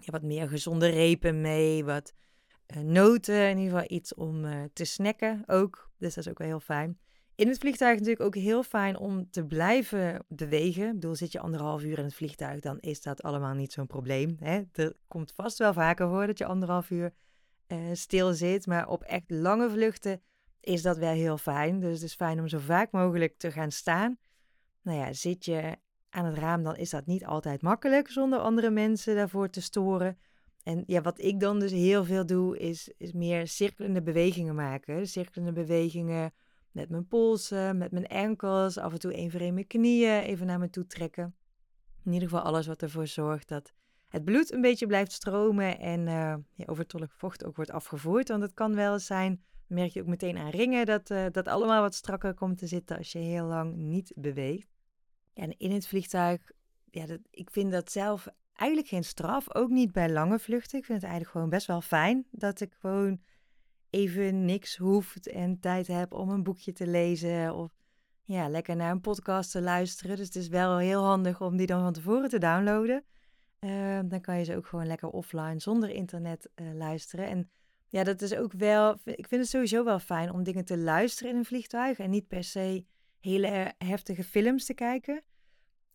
ja, 0.04 0.12
wat 0.12 0.22
meer 0.22 0.48
gezonde 0.48 0.88
repen 0.88 1.40
mee, 1.40 1.84
wat 1.84 2.12
uh, 2.76 2.82
noten, 2.82 3.48
in 3.48 3.58
ieder 3.58 3.72
geval 3.72 3.96
iets 3.96 4.14
om 4.14 4.44
uh, 4.44 4.62
te 4.72 4.84
snacken 4.84 5.42
ook. 5.46 5.90
Dus 5.98 6.14
dat 6.14 6.24
is 6.24 6.30
ook 6.30 6.38
wel 6.38 6.46
heel 6.46 6.60
fijn. 6.60 6.98
In 7.34 7.48
het 7.48 7.58
vliegtuig 7.58 7.92
natuurlijk 7.98 8.24
ook 8.24 8.34
heel 8.34 8.62
fijn 8.62 8.98
om 8.98 9.30
te 9.30 9.44
blijven 9.44 10.24
bewegen. 10.28 10.86
Ik 10.86 10.92
bedoel, 10.92 11.14
zit 11.14 11.32
je 11.32 11.40
anderhalf 11.40 11.82
uur 11.82 11.98
in 11.98 12.04
het 12.04 12.14
vliegtuig, 12.14 12.60
dan 12.60 12.78
is 12.78 13.02
dat 13.02 13.22
allemaal 13.22 13.54
niet 13.54 13.72
zo'n 13.72 13.86
probleem. 13.86 14.36
Hè? 14.40 14.62
Er 14.72 14.96
komt 15.08 15.32
vast 15.32 15.58
wel 15.58 15.72
vaker 15.72 16.08
voor 16.08 16.26
dat 16.26 16.38
je 16.38 16.44
anderhalf 16.44 16.90
uur 16.90 17.12
uh, 17.68 17.78
stil 17.92 18.32
zit. 18.32 18.66
Maar 18.66 18.88
op 18.88 19.02
echt 19.02 19.30
lange 19.30 19.70
vluchten 19.70 20.22
is 20.60 20.82
dat 20.82 20.98
wel 20.98 21.12
heel 21.12 21.38
fijn. 21.38 21.80
Dus 21.80 21.92
het 21.92 22.02
is 22.02 22.14
fijn 22.14 22.40
om 22.40 22.48
zo 22.48 22.58
vaak 22.58 22.90
mogelijk 22.90 23.38
te 23.38 23.50
gaan 23.50 23.70
staan. 23.70 24.18
Nou 24.82 24.98
ja, 24.98 25.12
zit 25.12 25.44
je 25.44 25.76
aan 26.10 26.24
het 26.24 26.38
raam, 26.38 26.62
dan 26.62 26.76
is 26.76 26.90
dat 26.90 27.06
niet 27.06 27.24
altijd 27.24 27.62
makkelijk 27.62 28.08
zonder 28.10 28.38
andere 28.38 28.70
mensen 28.70 29.16
daarvoor 29.16 29.50
te 29.50 29.62
storen. 29.62 30.18
En 30.62 30.82
ja, 30.86 31.00
wat 31.00 31.20
ik 31.20 31.40
dan 31.40 31.58
dus 31.58 31.72
heel 31.72 32.04
veel 32.04 32.26
doe, 32.26 32.58
is, 32.58 32.92
is 32.96 33.12
meer 33.12 33.46
cirkelende 33.46 34.02
bewegingen 34.02 34.54
maken. 34.54 35.06
Cirkelende 35.06 35.52
bewegingen 35.52 36.32
met 36.72 36.88
mijn 36.88 37.06
polsen, 37.06 37.78
met 37.78 37.92
mijn 37.92 38.06
enkels, 38.06 38.78
af 38.78 38.92
en 38.92 38.98
toe 38.98 39.12
even 39.12 39.40
in 39.40 39.54
mijn 39.54 39.66
knieën, 39.66 40.22
even 40.22 40.46
naar 40.46 40.58
me 40.58 40.70
toe 40.70 40.86
trekken. 40.86 41.34
In 42.04 42.12
ieder 42.12 42.28
geval 42.28 42.44
alles 42.44 42.66
wat 42.66 42.82
ervoor 42.82 43.06
zorgt 43.06 43.48
dat 43.48 43.72
het 44.08 44.24
bloed 44.24 44.52
een 44.52 44.60
beetje 44.60 44.86
blijft 44.86 45.12
stromen 45.12 45.78
en 45.78 46.06
uh, 46.06 46.34
overtollig 46.66 47.14
vocht 47.14 47.44
ook 47.44 47.56
wordt 47.56 47.70
afgevoerd. 47.70 48.28
Want 48.28 48.42
het 48.42 48.54
kan 48.54 48.74
wel 48.74 48.92
eens 48.92 49.06
zijn, 49.06 49.42
merk 49.66 49.90
je 49.90 50.00
ook 50.00 50.06
meteen 50.06 50.38
aan 50.38 50.50
ringen, 50.50 50.86
dat, 50.86 51.10
uh, 51.10 51.26
dat 51.30 51.48
allemaal 51.48 51.82
wat 51.82 51.94
strakker 51.94 52.34
komt 52.34 52.58
te 52.58 52.66
zitten 52.66 52.96
als 52.96 53.12
je 53.12 53.18
heel 53.18 53.44
lang 53.44 53.76
niet 53.76 54.12
beweegt. 54.16 54.77
En 55.38 55.58
in 55.58 55.70
het 55.70 55.86
vliegtuig, 55.86 56.50
ja, 56.90 57.06
dat, 57.06 57.20
ik 57.30 57.50
vind 57.50 57.72
dat 57.72 57.90
zelf 57.90 58.26
eigenlijk 58.52 58.88
geen 58.88 59.04
straf, 59.04 59.54
ook 59.54 59.68
niet 59.68 59.92
bij 59.92 60.10
lange 60.10 60.38
vluchten. 60.38 60.78
Ik 60.78 60.84
vind 60.84 60.98
het 60.98 61.10
eigenlijk 61.10 61.32
gewoon 61.32 61.50
best 61.50 61.66
wel 61.66 61.80
fijn 61.80 62.26
dat 62.30 62.60
ik 62.60 62.72
gewoon 62.80 63.20
even 63.90 64.44
niks 64.44 64.76
hoeft 64.76 65.28
en 65.28 65.60
tijd 65.60 65.86
heb 65.86 66.12
om 66.12 66.30
een 66.30 66.42
boekje 66.42 66.72
te 66.72 66.86
lezen 66.86 67.54
of 67.54 67.70
ja, 68.22 68.48
lekker 68.48 68.76
naar 68.76 68.90
een 68.90 69.00
podcast 69.00 69.50
te 69.50 69.60
luisteren. 69.60 70.16
Dus 70.16 70.26
het 70.26 70.36
is 70.36 70.48
wel 70.48 70.78
heel 70.78 71.02
handig 71.02 71.40
om 71.40 71.56
die 71.56 71.66
dan 71.66 71.80
van 71.80 71.92
tevoren 71.92 72.28
te 72.28 72.38
downloaden. 72.38 73.04
Uh, 73.60 73.98
dan 74.04 74.20
kan 74.20 74.38
je 74.38 74.44
ze 74.44 74.56
ook 74.56 74.66
gewoon 74.66 74.86
lekker 74.86 75.08
offline 75.08 75.60
zonder 75.60 75.90
internet 75.90 76.48
uh, 76.54 76.74
luisteren. 76.74 77.28
En 77.28 77.50
ja, 77.88 78.04
dat 78.04 78.22
is 78.22 78.34
ook 78.34 78.52
wel. 78.52 78.92
Ik 79.04 79.28
vind 79.28 79.40
het 79.40 79.48
sowieso 79.48 79.84
wel 79.84 79.98
fijn 79.98 80.32
om 80.32 80.42
dingen 80.42 80.64
te 80.64 80.78
luisteren 80.78 81.32
in 81.32 81.38
een 81.38 81.44
vliegtuig 81.44 81.98
en 81.98 82.10
niet 82.10 82.28
per 82.28 82.44
se 82.44 82.84
hele 83.20 83.74
heftige 83.78 84.24
films 84.24 84.64
te 84.64 84.74
kijken. 84.74 85.22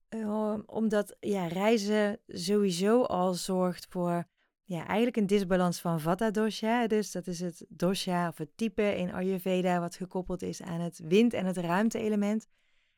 Uh, 0.09 0.57
omdat 0.65 1.15
ja, 1.19 1.47
reizen 1.47 2.19
sowieso 2.27 3.01
al 3.01 3.33
zorgt 3.33 3.85
voor 3.89 4.25
ja, 4.63 4.85
eigenlijk 4.85 5.17
een 5.17 5.27
disbalans 5.27 5.81
van 5.81 5.99
Vata 5.99 6.31
dosha. 6.31 6.87
Dus 6.87 7.11
dat 7.11 7.27
is 7.27 7.39
het 7.39 7.65
dosha 7.69 8.27
of 8.27 8.37
het 8.37 8.49
type 8.55 8.95
in 8.95 9.13
Ayurveda 9.13 9.79
wat 9.79 9.95
gekoppeld 9.95 10.41
is 10.41 10.61
aan 10.61 10.79
het 10.79 10.99
wind- 11.03 11.33
en 11.33 11.45
het 11.45 11.57
ruimte-element. 11.57 12.47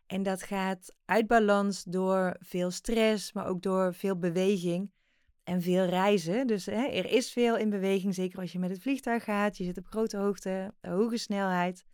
En 0.06 0.24
dat 0.24 0.44
gaat 0.44 0.96
uit 1.06 1.28
balans 1.28 1.84
door 1.84 2.36
veel 2.40 2.72
stress, 2.72 3.34
maar 3.34 3.48
ook 3.48 3.62
door 3.62 3.94
veel 3.94 4.18
beweging 4.18 4.92
en 5.44 5.62
veel 5.62 5.86
reizen. 5.86 6.48
Dus 6.48 6.66
hè, 6.66 6.86
er 6.86 7.12
is 7.12 7.32
veel 7.32 7.58
in 7.58 7.70
beweging, 7.70 8.14
zeker 8.14 8.40
als 8.40 8.52
je 8.52 8.60
met 8.60 8.70
het 8.70 8.82
vliegtuig 8.82 9.24
gaat. 9.24 9.58
Je 9.58 9.64
zit 9.64 9.78
op 9.78 9.88
grote 9.88 10.18
hoogte, 10.18 10.74
hoge 10.82 11.18
snelheid. 11.18 11.86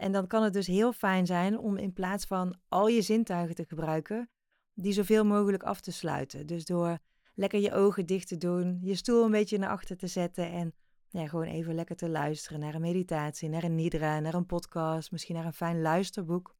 En 0.00 0.12
dan 0.12 0.26
kan 0.26 0.42
het 0.42 0.52
dus 0.52 0.66
heel 0.66 0.92
fijn 0.92 1.26
zijn 1.26 1.58
om 1.58 1.76
in 1.76 1.92
plaats 1.92 2.24
van 2.24 2.58
al 2.68 2.88
je 2.88 3.02
zintuigen 3.02 3.54
te 3.54 3.64
gebruiken, 3.64 4.30
die 4.74 4.92
zoveel 4.92 5.24
mogelijk 5.24 5.62
af 5.62 5.80
te 5.80 5.92
sluiten. 5.92 6.46
Dus 6.46 6.64
door 6.64 6.98
lekker 7.34 7.60
je 7.60 7.72
ogen 7.72 8.06
dicht 8.06 8.28
te 8.28 8.36
doen, 8.36 8.78
je 8.82 8.94
stoel 8.94 9.24
een 9.24 9.30
beetje 9.30 9.58
naar 9.58 9.70
achter 9.70 9.96
te 9.96 10.06
zetten 10.06 10.50
en 10.50 10.74
ja, 11.08 11.28
gewoon 11.28 11.46
even 11.46 11.74
lekker 11.74 11.96
te 11.96 12.08
luisteren 12.08 12.60
naar 12.60 12.74
een 12.74 12.80
meditatie, 12.80 13.48
naar 13.48 13.62
een 13.62 13.74
nidra, 13.74 14.20
naar 14.20 14.34
een 14.34 14.46
podcast, 14.46 15.10
misschien 15.10 15.34
naar 15.34 15.44
een 15.44 15.52
fijn 15.52 15.80
luisterboek. 15.80 16.54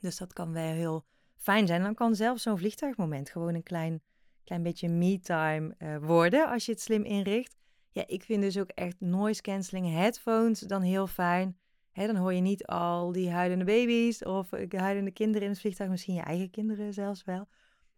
Dus 0.00 0.16
dat 0.16 0.32
kan 0.32 0.52
wel 0.52 0.72
heel 0.72 1.04
fijn 1.36 1.66
zijn. 1.66 1.82
Dan 1.82 1.94
kan 1.94 2.14
zelfs 2.14 2.42
zo'n 2.42 2.58
vliegtuigmoment 2.58 3.30
gewoon 3.30 3.54
een 3.54 3.62
klein, 3.62 4.02
klein 4.44 4.62
beetje 4.62 4.88
me-time 4.88 5.74
uh, 5.78 5.96
worden 5.98 6.48
als 6.48 6.66
je 6.66 6.72
het 6.72 6.80
slim 6.80 7.04
inricht. 7.04 7.56
Ja, 7.90 8.04
ik 8.06 8.22
vind 8.22 8.42
dus 8.42 8.58
ook 8.58 8.70
echt 8.70 9.00
noise 9.00 9.42
cancelling 9.42 9.90
headphones 9.90 10.60
dan 10.60 10.82
heel 10.82 11.06
fijn. 11.06 11.58
Dan 11.94 12.16
hoor 12.16 12.32
je 12.32 12.40
niet 12.40 12.66
al 12.66 13.12
die 13.12 13.30
huilende 13.30 13.64
baby's 13.64 14.22
of 14.22 14.52
uh, 14.52 14.80
huilende 14.80 15.10
kinderen 15.10 15.42
in 15.42 15.48
het 15.48 15.60
vliegtuig. 15.60 15.90
Misschien 15.90 16.14
je 16.14 16.22
eigen 16.22 16.50
kinderen 16.50 16.92
zelfs 16.92 17.24
wel 17.24 17.48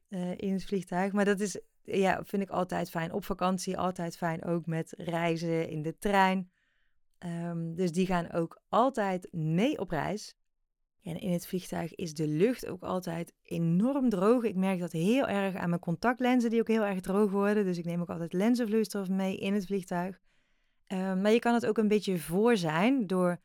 uh, 0.08 0.30
in 0.36 0.52
het 0.52 0.64
vliegtuig. 0.64 1.12
Maar 1.12 1.24
dat 1.24 1.40
is 1.40 1.60
ja, 1.82 2.24
vind 2.24 2.42
ik 2.42 2.50
altijd 2.50 2.90
fijn. 2.90 3.12
Op 3.12 3.24
vakantie 3.24 3.78
altijd 3.78 4.16
fijn, 4.16 4.44
ook 4.44 4.66
met 4.66 4.94
reizen 4.96 5.68
in 5.68 5.82
de 5.82 5.98
trein. 5.98 6.50
Um, 7.18 7.74
dus 7.74 7.92
die 7.92 8.06
gaan 8.06 8.32
ook 8.32 8.62
altijd 8.68 9.28
mee 9.32 9.78
op 9.78 9.90
reis. 9.90 10.36
En 11.02 11.20
in 11.20 11.32
het 11.32 11.46
vliegtuig 11.46 11.94
is 11.94 12.14
de 12.14 12.28
lucht 12.28 12.66
ook 12.66 12.82
altijd 12.82 13.34
enorm 13.42 14.08
droog. 14.08 14.42
Ik 14.42 14.56
merk 14.56 14.80
dat 14.80 14.92
heel 14.92 15.28
erg 15.28 15.54
aan 15.54 15.68
mijn 15.68 15.80
contactlenzen, 15.80 16.50
die 16.50 16.60
ook 16.60 16.68
heel 16.68 16.84
erg 16.84 17.00
droog 17.00 17.30
worden. 17.30 17.64
Dus 17.64 17.78
ik 17.78 17.84
neem 17.84 18.00
ook 18.00 18.10
altijd 18.10 18.32
lenzenvloeistof 18.32 19.08
mee 19.08 19.36
in 19.36 19.54
het 19.54 19.66
vliegtuig. 19.66 20.20
Um, 20.88 21.20
maar 21.20 21.32
je 21.32 21.38
kan 21.38 21.54
het 21.54 21.66
ook 21.66 21.78
een 21.78 21.88
beetje 21.88 22.18
voor 22.18 22.56
zijn 22.56 23.06
door 23.06 23.40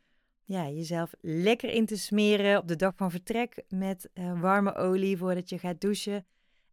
ja, 0.51 0.69
jezelf 0.69 1.13
lekker 1.21 1.69
in 1.69 1.85
te 1.85 1.97
smeren 1.97 2.57
op 2.57 2.67
de 2.67 2.75
dag 2.75 2.93
van 2.95 3.11
vertrek 3.11 3.63
met 3.69 4.09
uh, 4.13 4.41
warme 4.41 4.75
olie 4.75 5.17
voordat 5.17 5.49
je 5.49 5.57
gaat 5.57 5.81
douchen. 5.81 6.25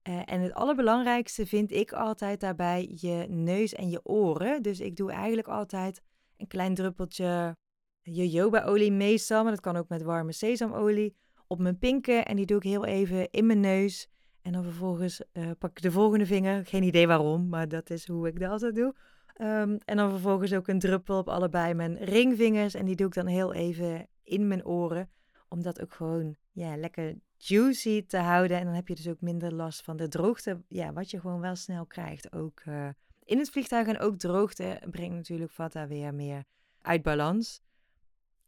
Uh, 0.09 0.23
en 0.25 0.41
het 0.41 0.55
allerbelangrijkste 0.55 1.47
vind 1.47 1.73
ik 1.73 1.93
altijd 1.93 2.41
daarbij 2.41 2.93
je 2.95 3.27
neus 3.29 3.75
en 3.75 3.91
je 3.91 4.05
oren. 4.05 4.63
Dus 4.63 4.81
ik 4.81 4.97
doe 4.97 5.11
eigenlijk 5.11 5.49
altijd 5.49 6.03
een 6.37 6.47
klein 6.47 6.75
druppeltje 6.75 7.57
jojobaolie 8.03 8.93
meestal, 8.93 9.43
maar 9.43 9.53
dat 9.53 9.61
kan 9.61 9.77
ook 9.77 9.89
met 9.89 10.03
warme 10.03 10.33
sesamolie, 10.33 11.17
op 11.47 11.59
mijn 11.59 11.79
pinken. 11.79 12.25
En 12.25 12.37
die 12.37 12.47
doe 12.47 12.57
ik 12.57 12.63
heel 12.63 12.85
even 12.85 13.31
in 13.31 13.47
mijn 13.47 13.61
neus. 13.61 14.09
En 14.43 14.53
dan 14.53 14.63
vervolgens 14.63 15.23
uh, 15.33 15.51
pak 15.59 15.71
ik 15.71 15.83
de 15.83 15.91
volgende 15.91 16.27
vinger. 16.27 16.67
Geen 16.67 16.83
idee 16.83 17.07
waarom, 17.07 17.49
maar 17.49 17.69
dat 17.69 17.91
is 17.91 18.07
hoe 18.07 18.29
ik 18.29 18.41
dat 18.41 18.51
altijd 18.51 18.75
doe. 18.75 18.95
Um, 19.41 19.79
en 19.85 19.97
dan 19.97 20.11
vervolgens 20.11 20.53
ook 20.53 20.69
een 20.69 20.79
druppel 20.79 21.19
op 21.19 21.29
allebei 21.29 21.75
mijn 21.75 21.97
ringvingers. 21.97 22.75
En 22.75 22.85
die 22.85 22.97
doe 22.97 23.07
ik 23.07 23.15
dan 23.15 23.27
heel 23.27 23.55
even 23.55 24.07
in 24.23 24.49
mijn 24.49 24.67
oren. 24.67 25.11
Om 25.49 25.63
dat 25.63 25.81
ook 25.83 25.95
gewoon 25.95 26.37
ja, 26.53 26.77
lekker 26.77 27.15
juicy 27.37 28.07
te 28.07 28.17
houden. 28.17 28.59
En 28.59 28.65
dan 28.65 28.75
heb 28.75 28.89
je 28.89 28.95
dus 28.95 29.09
ook 29.09 29.21
minder 29.21 29.55
last 29.55 29.83
van 29.83 29.97
de 29.97 30.09
droogte. 30.09 30.63
Ja, 30.69 30.93
wat 30.93 31.11
je 31.11 31.21
gewoon 31.21 31.41
wel 31.41 31.57
snel 31.57 31.87
krijgt. 31.87 32.33
Ook 32.33 32.63
uh, 32.69 32.89
in 33.25 33.39
het 33.39 33.51
vliegtuig 33.51 33.87
en 33.87 33.99
ook 33.99 34.19
droogte 34.19 34.83
brengt 34.91 35.15
natuurlijk 35.17 35.51
Vata 35.51 35.87
weer 35.87 36.15
meer 36.15 36.45
uit 36.83 37.03
balans. 37.03 37.61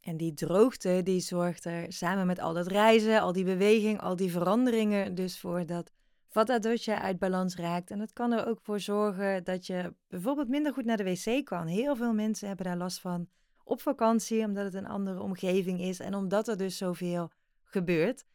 En 0.01 0.17
die 0.17 0.33
droogte 0.33 1.01
die 1.03 1.19
zorgt 1.19 1.65
er 1.65 1.93
samen 1.93 2.27
met 2.27 2.39
al 2.39 2.53
dat 2.53 2.67
reizen, 2.67 3.21
al 3.21 3.31
die 3.31 3.45
beweging, 3.45 3.99
al 3.99 4.15
die 4.15 4.31
veranderingen 4.31 5.15
dus 5.15 5.39
voor 5.39 5.65
dat 5.65 5.91
Vata 6.31 6.59
dosha 6.59 7.01
uit 7.01 7.19
balans 7.19 7.55
raakt. 7.55 7.91
En 7.91 7.99
dat 7.99 8.13
kan 8.13 8.31
er 8.31 8.47
ook 8.47 8.61
voor 8.61 8.79
zorgen 8.79 9.43
dat 9.43 9.65
je 9.65 9.93
bijvoorbeeld 10.07 10.47
minder 10.47 10.73
goed 10.73 10.85
naar 10.85 10.97
de 10.97 11.03
wc 11.03 11.45
kan. 11.45 11.67
Heel 11.67 11.95
veel 11.95 12.13
mensen 12.13 12.47
hebben 12.47 12.65
daar 12.65 12.77
last 12.77 12.99
van 12.99 13.27
op 13.63 13.81
vakantie, 13.81 14.45
omdat 14.45 14.63
het 14.63 14.73
een 14.73 14.87
andere 14.87 15.21
omgeving 15.21 15.79
is 15.79 15.99
en 15.99 16.15
omdat 16.15 16.47
er 16.47 16.57
dus 16.57 16.77
zoveel 16.77 17.31
gebeurt. 17.63 18.25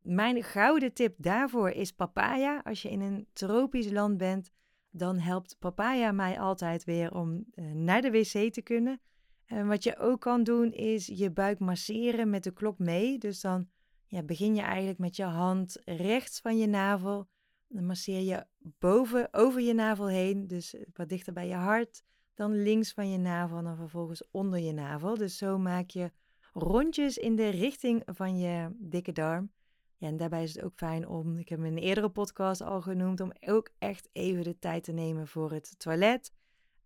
Mijn 0.00 0.42
gouden 0.42 0.92
tip 0.92 1.14
daarvoor 1.18 1.70
is 1.70 1.92
papaya. 1.92 2.60
Als 2.64 2.82
je 2.82 2.90
in 2.90 3.00
een 3.00 3.26
tropisch 3.32 3.90
land 3.90 4.16
bent, 4.16 4.50
dan 4.90 5.18
helpt 5.18 5.56
papaya 5.58 6.12
mij 6.12 6.40
altijd 6.40 6.84
weer 6.84 7.14
om 7.14 7.44
uh, 7.54 7.72
naar 7.72 8.02
de 8.02 8.10
wc 8.10 8.52
te 8.52 8.62
kunnen. 8.62 9.00
En 9.46 9.66
wat 9.66 9.84
je 9.84 9.98
ook 9.98 10.20
kan 10.20 10.42
doen, 10.42 10.72
is 10.72 11.06
je 11.06 11.30
buik 11.30 11.58
masseren 11.58 12.30
met 12.30 12.44
de 12.44 12.52
klok 12.52 12.78
mee. 12.78 13.18
Dus 13.18 13.40
dan 13.40 13.68
ja, 14.06 14.22
begin 14.22 14.54
je 14.54 14.62
eigenlijk 14.62 14.98
met 14.98 15.16
je 15.16 15.24
hand 15.24 15.82
rechts 15.84 16.40
van 16.40 16.58
je 16.58 16.66
navel. 16.66 17.28
Dan 17.74 17.86
masseer 17.86 18.20
je 18.20 18.46
boven, 18.58 19.28
over 19.32 19.60
je 19.60 19.74
navel 19.74 20.08
heen, 20.08 20.46
dus 20.46 20.74
wat 20.92 21.08
dichter 21.08 21.32
bij 21.32 21.48
je 21.48 21.54
hart. 21.54 22.02
Dan 22.34 22.62
links 22.62 22.92
van 22.92 23.10
je 23.10 23.18
navel 23.18 23.58
en 23.58 23.64
dan 23.64 23.76
vervolgens 23.76 24.22
onder 24.30 24.58
je 24.58 24.72
navel. 24.72 25.16
Dus 25.16 25.36
zo 25.36 25.58
maak 25.58 25.90
je 25.90 26.12
rondjes 26.52 27.18
in 27.18 27.36
de 27.36 27.48
richting 27.48 28.02
van 28.06 28.38
je 28.38 28.70
dikke 28.78 29.12
darm. 29.12 29.50
Ja, 29.96 30.08
en 30.08 30.16
daarbij 30.16 30.42
is 30.42 30.54
het 30.54 30.64
ook 30.64 30.72
fijn 30.76 31.08
om, 31.08 31.38
ik 31.38 31.48
heb 31.48 31.58
in 31.58 31.64
een 31.64 31.78
eerdere 31.78 32.08
podcast 32.08 32.60
al 32.60 32.82
genoemd, 32.82 33.20
om 33.20 33.32
ook 33.40 33.70
echt 33.78 34.08
even 34.12 34.44
de 34.44 34.58
tijd 34.58 34.84
te 34.84 34.92
nemen 34.92 35.28
voor 35.28 35.52
het 35.52 35.74
toilet. 35.78 36.32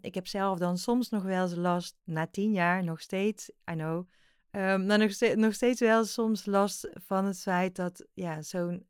Ik 0.01 0.15
heb 0.15 0.27
zelf 0.27 0.59
dan 0.59 0.79
soms 0.79 1.09
nog 1.09 1.23
wel 1.23 1.43
eens 1.43 1.55
last, 1.55 1.97
na 2.05 2.27
tien 2.27 2.53
jaar 2.53 2.85
nog 2.85 3.01
steeds, 3.01 3.51
I 3.71 3.73
know, 3.73 4.07
maar 4.53 4.99
nog 4.99 5.11
steeds, 5.11 5.35
nog 5.35 5.55
steeds 5.55 5.81
wel 5.81 6.05
soms 6.05 6.47
last 6.47 6.89
van 6.93 7.25
het 7.25 7.41
feit 7.41 7.77
dat 7.77 8.07
ja, 8.15 8.43
zo'n 8.43 8.87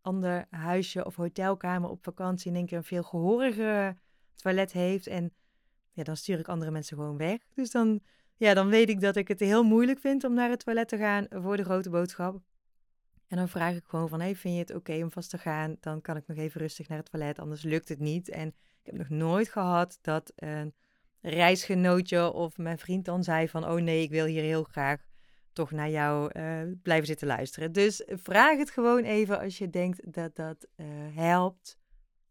ander 0.00 0.46
huisje 0.50 1.04
of 1.04 1.16
hotelkamer 1.16 1.90
op 1.90 2.04
vakantie 2.04 2.50
in 2.50 2.56
één 2.56 2.66
keer 2.66 2.78
een 2.78 2.84
veel 2.84 3.02
gehoriger 3.02 3.96
toilet 4.34 4.72
heeft. 4.72 5.06
En 5.06 5.32
ja, 5.92 6.02
dan 6.02 6.16
stuur 6.16 6.38
ik 6.38 6.48
andere 6.48 6.70
mensen 6.70 6.96
gewoon 6.96 7.16
weg. 7.16 7.38
Dus 7.54 7.70
dan, 7.70 8.00
ja, 8.36 8.54
dan 8.54 8.68
weet 8.68 8.88
ik 8.88 9.00
dat 9.00 9.16
ik 9.16 9.28
het 9.28 9.40
heel 9.40 9.62
moeilijk 9.62 9.98
vind 9.98 10.24
om 10.24 10.34
naar 10.34 10.50
het 10.50 10.64
toilet 10.64 10.88
te 10.88 10.96
gaan 10.96 11.26
voor 11.30 11.56
de 11.56 11.64
grote 11.64 11.90
boodschap. 11.90 12.40
En 13.26 13.36
dan 13.36 13.48
vraag 13.48 13.74
ik 13.74 13.84
gewoon 13.86 14.08
van, 14.08 14.20
hey, 14.20 14.36
vind 14.36 14.54
je 14.54 14.60
het 14.60 14.74
oké 14.74 15.02
om 15.02 15.10
vast 15.10 15.30
te 15.30 15.38
gaan? 15.38 15.76
Dan 15.80 16.00
kan 16.00 16.16
ik 16.16 16.26
nog 16.26 16.36
even 16.36 16.60
rustig 16.60 16.88
naar 16.88 16.98
het 16.98 17.10
toilet, 17.10 17.38
anders 17.38 17.62
lukt 17.62 17.88
het 17.88 17.98
niet. 17.98 18.28
En 18.28 18.48
ik 18.48 18.86
heb 18.86 18.94
nog 18.94 19.08
nooit 19.08 19.48
gehad 19.48 19.98
dat 20.00 20.32
een 20.36 20.74
reisgenootje 21.20 22.32
of 22.32 22.56
mijn 22.56 22.78
vriend 22.78 23.04
dan 23.04 23.24
zei 23.24 23.48
van, 23.48 23.68
oh 23.68 23.80
nee, 23.80 24.02
ik 24.02 24.10
wil 24.10 24.24
hier 24.24 24.42
heel 24.42 24.64
graag 24.64 25.08
toch 25.52 25.70
naar 25.70 25.90
jou 25.90 26.30
uh, 26.36 26.62
blijven 26.82 27.06
zitten 27.06 27.26
luisteren. 27.26 27.72
Dus 27.72 28.02
vraag 28.06 28.58
het 28.58 28.70
gewoon 28.70 29.02
even 29.02 29.40
als 29.40 29.58
je 29.58 29.70
denkt 29.70 30.12
dat 30.12 30.36
dat 30.36 30.66
uh, 30.76 30.86
helpt. 31.16 31.78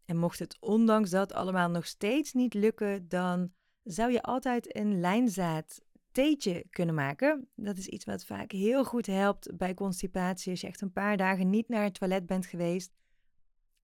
En 0.04 0.16
mocht 0.16 0.38
het 0.38 0.56
ondanks 0.60 1.10
dat 1.10 1.32
allemaal 1.32 1.70
nog 1.70 1.86
steeds 1.86 2.32
niet 2.32 2.54
lukken, 2.54 3.08
dan 3.08 3.52
zou 3.82 4.12
je 4.12 4.22
altijd 4.22 4.76
een 4.76 5.00
lijnzaad 5.00 5.80
theetje 6.12 6.64
kunnen 6.70 6.94
maken. 6.94 7.48
Dat 7.54 7.76
is 7.76 7.86
iets 7.86 8.04
wat 8.04 8.24
vaak 8.24 8.52
heel 8.52 8.84
goed 8.84 9.06
helpt 9.06 9.56
bij 9.56 9.74
constipatie. 9.74 10.50
Als 10.50 10.60
je 10.60 10.66
echt 10.66 10.80
een 10.80 10.92
paar 10.92 11.16
dagen 11.16 11.50
niet 11.50 11.68
naar 11.68 11.82
het 11.82 11.94
toilet 11.94 12.26
bent 12.26 12.46
geweest, 12.46 12.92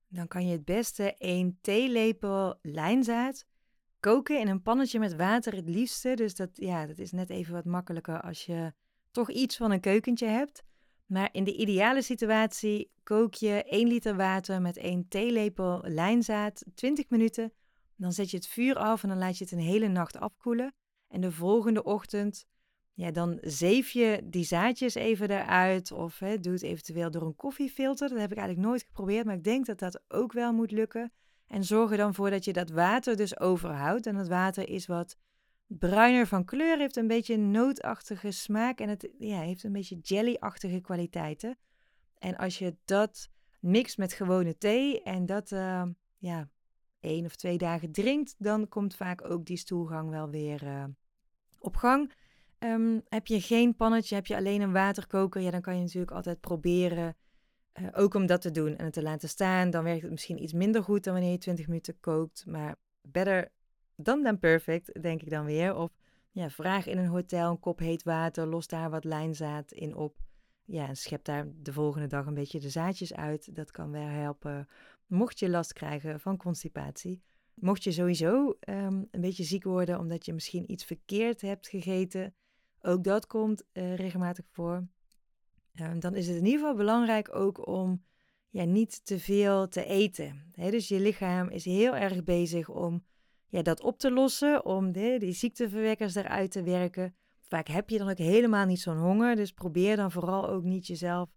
dan 0.09 0.29
kan 0.29 0.47
je 0.47 0.53
het 0.53 0.65
beste 0.65 1.15
één 1.15 1.59
theelepel 1.61 2.59
lijnzaad 2.63 3.47
koken 4.01 4.41
in 4.41 4.49
een 4.49 4.63
pannetje 4.63 4.99
met 4.99 5.17
water 5.17 5.55
het 5.55 5.69
liefste. 5.69 6.15
Dus 6.15 6.35
dat, 6.35 6.51
ja, 6.53 6.87
dat 6.87 6.99
is 6.99 7.13
net 7.13 7.31
even 7.31 7.53
wat 7.53 7.65
makkelijker 7.65 8.21
als 8.21 8.45
je 8.45 8.73
toch 9.17 9.31
iets 9.31 9.57
van 9.57 9.71
een 9.71 9.81
keukentje 9.81 10.27
hebt. 10.27 10.63
Maar 11.07 11.29
in 11.33 11.45
de 11.45 11.57
ideale 11.57 12.03
situatie 12.03 12.91
kook 13.03 13.35
je 13.35 13.65
1 13.65 13.89
liter 13.89 14.17
water 14.17 14.61
met 14.61 14.77
1 14.77 15.09
theelepel 15.09 15.81
lijnzaad 15.85 16.65
20 16.75 17.09
minuten. 17.09 17.53
Dan 17.97 18.13
zet 18.13 18.31
je 18.31 18.37
het 18.37 18.47
vuur 18.47 18.77
af 18.77 19.03
en 19.03 19.09
dan 19.09 19.19
laat 19.19 19.39
je 19.39 19.45
het 19.45 19.53
een 19.53 19.59
hele 19.59 19.89
nacht 19.89 20.19
afkoelen. 20.19 20.75
En 21.09 21.21
de 21.21 21.33
volgende 21.33 21.83
ochtend, 21.83 22.47
ja, 22.93 23.11
dan 23.11 23.39
zeef 23.41 23.91
je 23.91 24.21
die 24.25 24.45
zaadjes 24.45 24.95
even 24.95 25.31
eruit. 25.31 25.93
Of 25.93 26.19
hè, 26.19 26.39
doe 26.39 26.53
het 26.53 26.63
eventueel 26.63 27.11
door 27.11 27.23
een 27.23 27.37
koffiefilter. 27.37 28.09
Dat 28.09 28.19
heb 28.19 28.33
ik 28.33 28.39
eigenlijk 28.39 28.69
nooit 28.69 28.83
geprobeerd, 28.83 29.27
maar 29.27 29.37
ik 29.37 29.45
denk 29.45 29.67
dat 29.67 29.79
dat 29.79 30.03
ook 30.09 30.33
wel 30.33 30.53
moet 30.53 30.71
lukken. 30.71 31.13
En 31.47 31.65
zorg 31.65 31.91
er 31.91 31.97
dan 31.97 32.15
voor 32.15 32.31
dat 32.31 32.45
je 32.45 32.53
dat 32.53 32.71
water 32.71 33.17
dus 33.17 33.39
overhoudt. 33.39 34.07
En 34.07 34.15
dat 34.15 34.29
water 34.29 34.69
is 34.69 34.87
wat 34.87 35.17
bruiner 35.67 36.27
van 36.27 36.45
kleur, 36.45 36.79
heeft 36.79 36.97
een 36.97 37.07
beetje 37.07 37.35
een 37.35 37.51
nootachtige 37.51 38.31
smaak 38.31 38.81
en 38.81 38.89
het 38.89 39.09
ja, 39.19 39.41
heeft 39.41 39.65
een 39.65 39.73
beetje 39.73 39.99
jellyachtige 40.03 40.81
kwaliteiten. 40.81 41.59
En 42.19 42.37
als 42.37 42.59
je 42.59 42.77
dat 42.85 43.29
mixt 43.61 43.99
met 43.99 44.13
gewone 44.13 44.59
thee 44.59 45.03
en 45.03 45.27
dat 45.27 45.51
uh, 45.51 45.83
ja, 46.19 46.49
één 47.01 47.25
of 47.25 47.37
twee 47.37 47.59
dagen 47.59 47.93
drinkt, 47.93 48.35
dan 48.39 48.69
komt 48.69 48.97
vaak 48.97 49.31
ook 49.31 49.45
die 49.45 49.57
stoelgang 49.57 50.11
wel 50.11 50.31
weer 50.31 50.63
uh, 50.63 50.85
op 51.59 51.77
gang. 51.77 52.13
Um, 52.59 53.03
heb 53.09 53.27
je 53.27 53.41
geen 53.41 53.77
pannetje, 53.77 54.15
heb 54.15 54.27
je 54.27 54.37
alleen 54.37 54.61
een 54.61 54.73
waterkoker, 54.73 55.41
ja, 55.41 55.51
dan 55.51 55.61
kan 55.61 55.75
je 55.75 55.81
natuurlijk 55.81 56.13
altijd 56.13 56.41
proberen 56.41 57.17
uh, 57.81 57.89
ook 57.93 58.15
om 58.15 58.27
dat 58.27 58.41
te 58.41 58.51
doen 58.51 58.77
en 58.77 58.85
het 58.85 58.93
te 58.93 59.03
laten 59.03 59.29
staan. 59.29 59.71
Dan 59.71 59.85
werkt 59.85 60.03
het 60.03 60.11
misschien 60.11 60.43
iets 60.43 60.53
minder 60.53 60.83
goed 60.83 61.05
dan 61.05 61.13
wanneer 61.13 61.33
je 61.33 61.39
20 61.39 61.67
minuten 61.67 62.01
kookt, 62.01 62.47
maar 62.47 62.77
better 63.03 63.53
dan 63.97 64.23
dan 64.23 64.39
perfect, 64.39 65.03
denk 65.03 65.23
ik 65.23 65.31
dan 65.31 65.45
weer. 65.45 65.77
Of 65.77 65.91
ja, 66.31 66.51
vraag 66.51 66.87
in 66.87 66.99
een 66.99 67.07
hotel 67.07 67.51
een 67.51 67.61
kop 67.61 67.79
heet 67.79 68.03
water, 68.03 68.47
los 68.47 68.67
daar 68.67 68.91
wat 68.91 69.05
lijnzaad 69.05 69.73
in 69.73 69.95
op. 69.95 70.17
Ja, 70.65 70.89
en 70.89 70.97
schep 70.97 71.25
daar 71.25 71.47
de 71.63 71.73
volgende 71.73 72.07
dag 72.07 72.27
een 72.27 72.35
beetje 72.35 72.61
de 72.61 72.71
zaadjes 72.71 73.15
uit. 73.15 73.55
Dat 73.55 73.71
kan 73.71 73.91
wel 73.91 74.07
helpen. 74.07 74.69
Mocht 75.07 75.39
je 75.39 75.49
last 75.49 75.73
krijgen 75.73 76.21
van 76.21 76.37
constipatie. 76.37 77.23
Mocht 77.55 77.85
je 77.85 77.93
sowieso 77.93 78.57
um, 78.69 79.09
een 79.11 79.21
beetje 79.21 79.45
ziek 79.45 79.65
worden 79.65 79.99
omdat 79.99 80.27
je 80.27 80.33
misschien 80.33 80.73
iets 80.73 80.85
verkeerd 80.85 81.41
hebt 81.41 81.69
gegeten. 81.69 82.35
Ook 82.81 83.05
dat 83.05 83.27
komt 83.27 83.65
uh, 83.73 83.95
regelmatig 83.95 84.45
voor. 84.51 84.87
Um, 85.81 86.01
dan 86.01 86.15
is 86.15 86.27
het 86.27 86.37
in 86.37 86.45
ieder 86.45 86.61
geval 86.61 86.75
belangrijk 86.75 87.35
ook 87.35 87.67
om 87.67 88.05
ja, 88.49 88.65
niet 88.65 89.05
te 89.05 89.19
veel 89.19 89.69
te 89.69 89.85
eten. 89.85 90.53
Dus 90.55 90.89
je 90.89 91.01
lichaam 91.01 91.49
is 91.49 91.65
heel 91.65 91.97
erg 91.97 92.25
bezig 92.25 92.69
om 92.69 93.05
ja, 93.57 93.63
dat 93.63 93.81
op 93.81 93.99
te 93.99 94.11
lossen, 94.11 94.65
om 94.65 94.93
de, 94.93 95.17
die 95.19 95.33
ziekteverwekkers 95.33 96.15
eruit 96.15 96.51
te 96.51 96.63
werken. 96.63 97.15
Vaak 97.41 97.69
heb 97.69 97.91
je 97.91 97.99
dan 97.99 98.09
ook 98.09 98.19
helemaal 98.19 98.67
niet 98.67 98.81
zo'n 98.81 98.99
honger, 98.99 99.37
dus 99.37 99.53
probeer 99.53 99.97
dan 99.97 100.13
vooral 100.13 100.49
ook 100.49 100.63
niet 100.63 100.87
jezelf 100.87 101.31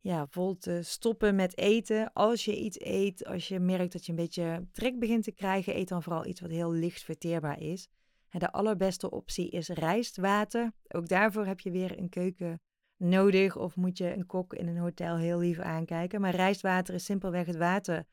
ja, 0.00 0.26
vol 0.30 0.56
te 0.58 0.80
stoppen 0.82 1.34
met 1.34 1.58
eten. 1.58 2.12
Als 2.12 2.44
je 2.44 2.56
iets 2.56 2.80
eet, 2.80 3.26
als 3.26 3.48
je 3.48 3.60
merkt 3.60 3.92
dat 3.92 4.04
je 4.04 4.10
een 4.12 4.18
beetje 4.18 4.66
trek 4.72 4.98
begint 4.98 5.24
te 5.24 5.32
krijgen, 5.32 5.76
eet 5.76 5.88
dan 5.88 6.02
vooral 6.02 6.26
iets 6.26 6.40
wat 6.40 6.50
heel 6.50 6.72
licht 6.72 7.02
verteerbaar 7.02 7.60
is. 7.60 7.88
En 8.28 8.38
de 8.38 8.52
allerbeste 8.52 9.10
optie 9.10 9.50
is 9.50 9.68
rijstwater. 9.68 10.72
Ook 10.88 11.08
daarvoor 11.08 11.46
heb 11.46 11.60
je 11.60 11.70
weer 11.70 11.98
een 11.98 12.08
keuken 12.08 12.60
nodig 12.96 13.56
of 13.56 13.76
moet 13.76 13.98
je 13.98 14.12
een 14.12 14.26
kok 14.26 14.54
in 14.54 14.66
een 14.66 14.78
hotel 14.78 15.16
heel 15.16 15.38
lief 15.38 15.58
aankijken. 15.58 16.20
Maar 16.20 16.34
rijstwater 16.34 16.94
is 16.94 17.04
simpelweg 17.04 17.46
het 17.46 17.56
water 17.56 18.04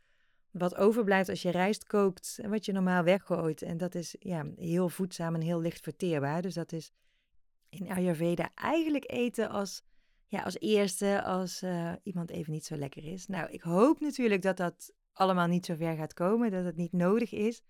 wat 0.54 0.76
overblijft 0.76 1.30
als 1.30 1.42
je 1.42 1.50
rijst 1.50 1.86
kookt 1.86 2.39
en 2.42 2.50
wat 2.50 2.66
je 2.66 2.72
normaal 2.72 3.04
weggooit. 3.04 3.62
En 3.62 3.78
dat 3.78 3.96
is 3.96 4.16
ja, 4.20 4.46
heel 4.56 4.89
voedzaam 4.89 5.36
en 5.36 5.42
heel 5.42 5.62
licht 5.62 5.82
verteerbaar. 5.82 6.42
Dus 6.42 6.54
dat 6.54 6.72
is 6.72 6.92
in 7.70 7.89
Ayurveda 7.89 8.50
eigenlijk 8.56 9.12
eten 9.12 9.50
als, 9.50 9.84
ja, 10.28 10.42
als 10.42 10.60
eerste 10.60 11.24
als 11.24 11.63
uh, 11.63 11.92
iemand 12.04 12.30
even 12.30 12.54
niet 12.54 12.66
zo 12.66 12.76
lekker 12.76 13.06
is. 13.06 13.28
Nou, 13.28 13.50
ik 13.50 13.62
hoop 13.62 14.00
natuurlijk 14.00 14.42
dat 14.42 14.58
dat 14.58 14.94
allemaal 15.13 15.48
niet 15.48 15.66
zo 15.66 15.76
ver 15.76 15.96
gaat 15.96 16.13
komen, 16.13 16.52
dat 16.52 16.66
het 16.66 16.76
niet 16.76 16.94
nodig 16.94 17.32
is. 17.32 17.62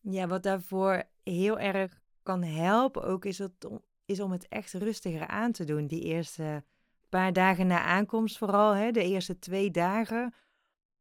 Ja, 0.00 0.26
wat 0.26 0.42
daarvoor 0.42 1.02
heel 1.22 1.58
erg 1.58 2.00
kan 2.22 2.42
helpen 2.42 3.02
ook 3.02 3.24
is, 3.24 3.38
het, 3.38 3.68
is 4.04 4.20
om 4.20 4.32
het 4.32 4.48
echt 4.48 4.72
rustiger 4.72 5.26
aan 5.26 5.52
te 5.52 5.64
doen. 5.64 5.86
Die 5.86 6.02
eerste 6.02 6.64
paar 7.08 7.32
dagen 7.32 7.66
na 7.66 7.82
aankomst 7.82 8.38
vooral, 8.38 8.74
hè, 8.74 8.90
de 8.90 9.04
eerste 9.04 9.38
twee 9.38 9.70
dagen 9.70 10.34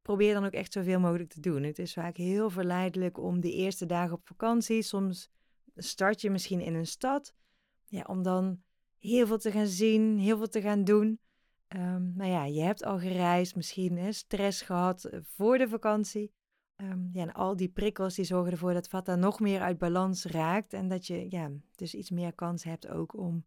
probeer 0.01 0.33
dan 0.33 0.45
ook 0.45 0.51
echt 0.51 0.73
zoveel 0.73 0.99
mogelijk 0.99 1.29
te 1.29 1.39
doen. 1.39 1.63
Het 1.63 1.79
is 1.79 1.93
vaak 1.93 2.17
heel 2.17 2.49
verleidelijk 2.49 3.17
om 3.17 3.39
de 3.39 3.51
eerste 3.51 3.85
dagen 3.85 4.13
op 4.13 4.27
vakantie, 4.27 4.81
soms 4.81 5.29
start 5.75 6.21
je 6.21 6.29
misschien 6.29 6.61
in 6.61 6.73
een 6.73 6.87
stad, 6.87 7.33
ja, 7.85 8.03
om 8.07 8.23
dan 8.23 8.61
heel 8.97 9.27
veel 9.27 9.37
te 9.37 9.51
gaan 9.51 9.67
zien, 9.67 10.17
heel 10.17 10.37
veel 10.37 10.49
te 10.49 10.61
gaan 10.61 10.83
doen. 10.83 11.19
Um, 11.75 12.13
maar 12.15 12.27
ja, 12.27 12.45
je 12.45 12.61
hebt 12.61 12.83
al 12.83 12.99
gereisd, 12.99 13.55
misschien 13.55 14.13
stress 14.13 14.61
gehad 14.61 15.03
eh, 15.03 15.19
voor 15.23 15.57
de 15.57 15.67
vakantie. 15.67 16.31
Um, 16.75 17.09
ja, 17.13 17.21
en 17.21 17.33
al 17.33 17.55
die 17.55 17.69
prikkels 17.69 18.15
die 18.15 18.25
zorgen 18.25 18.51
ervoor 18.51 18.73
dat 18.73 18.87
Vata 18.87 19.15
nog 19.15 19.39
meer 19.39 19.61
uit 19.61 19.77
balans 19.77 20.25
raakt. 20.25 20.73
En 20.73 20.87
dat 20.87 21.07
je 21.07 21.25
ja, 21.29 21.51
dus 21.75 21.93
iets 21.93 22.09
meer 22.09 22.33
kans 22.33 22.63
hebt 22.63 22.87
ook 22.87 23.17
om, 23.17 23.45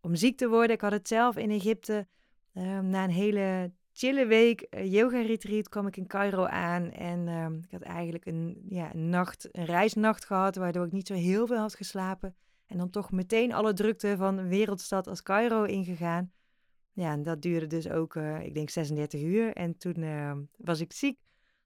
om 0.00 0.14
ziek 0.14 0.36
te 0.36 0.48
worden. 0.48 0.74
Ik 0.74 0.80
had 0.80 0.92
het 0.92 1.08
zelf 1.08 1.36
in 1.36 1.50
Egypte 1.50 2.06
um, 2.52 2.86
na 2.86 3.04
een 3.04 3.10
hele 3.10 3.72
chille 3.92 4.26
week, 4.26 4.66
uh, 4.70 4.92
yoga 4.92 5.20
retreat, 5.20 5.68
kwam 5.68 5.86
ik 5.86 5.96
in 5.96 6.06
Cairo 6.06 6.44
aan. 6.44 6.90
En 6.90 7.28
ehm, 7.28 7.54
ik 7.54 7.70
had 7.70 7.82
eigenlijk 7.82 8.26
een, 8.26 8.62
ja, 8.68 8.94
een 8.94 9.08
nacht, 9.08 9.48
een 9.52 9.64
reisnacht 9.64 10.24
gehad, 10.24 10.56
waardoor 10.56 10.86
ik 10.86 10.92
niet 10.92 11.06
zo 11.06 11.14
heel 11.14 11.46
veel 11.46 11.58
had 11.58 11.74
geslapen. 11.74 12.34
En 12.66 12.78
dan 12.78 12.90
toch 12.90 13.10
meteen 13.10 13.52
alle 13.52 13.72
drukte 13.72 14.16
van 14.16 14.38
een 14.38 14.48
wereldstad 14.48 15.06
als 15.06 15.22
Cairo 15.22 15.64
ingegaan. 15.64 16.32
Ja, 16.92 17.12
en 17.12 17.22
dat 17.22 17.42
duurde 17.42 17.66
dus 17.66 17.88
ook, 17.88 18.14
uh, 18.14 18.40
ik 18.40 18.54
denk 18.54 18.70
36 18.70 19.22
uur. 19.22 19.52
En 19.52 19.76
toen 19.76 19.98
uh, 19.98 20.32
was 20.56 20.80
ik 20.80 20.92
ziek. 20.92 21.18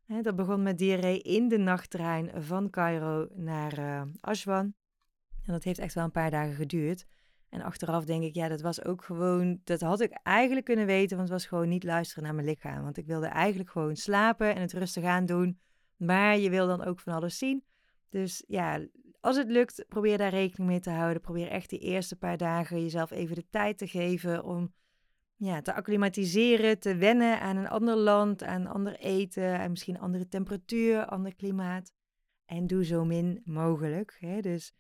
Hè, 0.05 0.23
dat 0.23 0.37
begon 0.37 0.62
met 0.62 0.79
diarree 0.79 1.23
in 1.23 1.49
de 1.49 1.59
nachttrein 1.59 2.31
van 2.43 2.71
Cairo 2.71 3.29
naar 3.35 3.79
uh, 3.79 4.03
Aswan. 4.21 4.75
En 5.45 5.53
dat 5.53 5.65
heeft 5.65 5.79
echt 5.79 5.95
wel 5.95 6.05
een 6.05 6.11
paar 6.11 6.31
dagen 6.31 6.55
geduurd. 6.55 7.07
En 7.57 7.62
achteraf 7.62 8.05
denk 8.05 8.23
ik, 8.23 8.35
ja, 8.35 8.49
dat 8.49 8.61
was 8.61 8.85
ook 8.85 9.05
gewoon, 9.05 9.61
dat 9.64 9.81
had 9.81 10.01
ik 10.01 10.12
eigenlijk 10.23 10.66
kunnen 10.66 10.87
weten, 10.87 11.16
want 11.16 11.29
het 11.29 11.38
was 11.38 11.49
gewoon 11.49 11.69
niet 11.69 11.85
luisteren 11.85 12.25
naar 12.25 12.35
mijn 12.35 12.47
lichaam. 12.47 12.83
Want 12.83 12.97
ik 12.97 13.07
wilde 13.07 13.27
eigenlijk 13.27 13.71
gewoon 13.71 13.97
slapen 13.97 14.55
en 14.55 14.61
het 14.61 14.73
rustig 14.73 15.05
aan 15.05 15.27
doen. 15.27 15.61
Maar 15.97 16.38
je 16.38 16.51
wil 16.51 16.66
dan 16.66 16.85
ook 16.85 17.01
van 17.01 17.12
alles 17.14 17.38
zien. 17.38 17.64
Dus 18.09 18.45
ja, 18.47 18.87
als 19.21 19.37
het 19.37 19.51
lukt, 19.51 19.85
probeer 19.88 20.19
daar 20.19 20.31
rekening 20.31 20.71
mee 20.71 20.81
te 20.81 20.90
houden. 20.90 21.23
Probeer 21.23 21.49
echt 21.49 21.71
die 21.71 21.79
eerste 21.79 22.16
paar 22.16 22.37
dagen 22.37 22.83
jezelf 22.83 23.11
even 23.11 23.35
de 23.35 23.47
tijd 23.51 23.79
te 23.79 23.87
geven 23.87 24.45
om 24.45 24.75
ja, 25.37 25.62
te 25.62 25.75
acclimatiseren, 25.75 26.79
te 26.79 26.97
wennen 26.97 27.40
aan 27.40 27.57
een 27.57 27.69
ander 27.69 27.97
land, 27.97 28.45
aan 28.45 28.66
ander 28.66 28.99
eten, 28.99 29.59
en 29.59 29.71
misschien 29.71 29.99
andere 29.99 30.29
temperatuur, 30.29 31.07
ander 31.07 31.35
klimaat. 31.35 31.92
En 32.45 32.66
doe 32.66 32.85
zo 32.85 33.05
min 33.05 33.40
mogelijk. 33.45 34.16
Hè? 34.19 34.40
Dus 34.40 34.73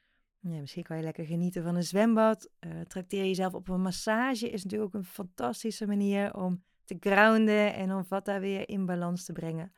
ja, 0.52 0.60
misschien 0.60 0.82
kan 0.82 0.96
je 0.96 1.02
lekker 1.02 1.24
genieten 1.24 1.62
van 1.62 1.74
een 1.74 1.82
zwembad. 1.82 2.50
Uh, 2.60 2.80
trakteer 2.80 3.24
jezelf 3.24 3.54
op 3.54 3.68
een 3.68 3.82
massage 3.82 4.50
is 4.50 4.64
natuurlijk 4.64 4.94
ook 4.94 5.00
een 5.00 5.08
fantastische 5.08 5.86
manier 5.86 6.34
om 6.34 6.62
te 6.84 6.96
grounden 7.00 7.74
en 7.74 7.92
om 7.92 8.04
Vata 8.04 8.40
weer 8.40 8.68
in 8.68 8.86
balans 8.86 9.24
te 9.24 9.32
brengen. 9.32 9.72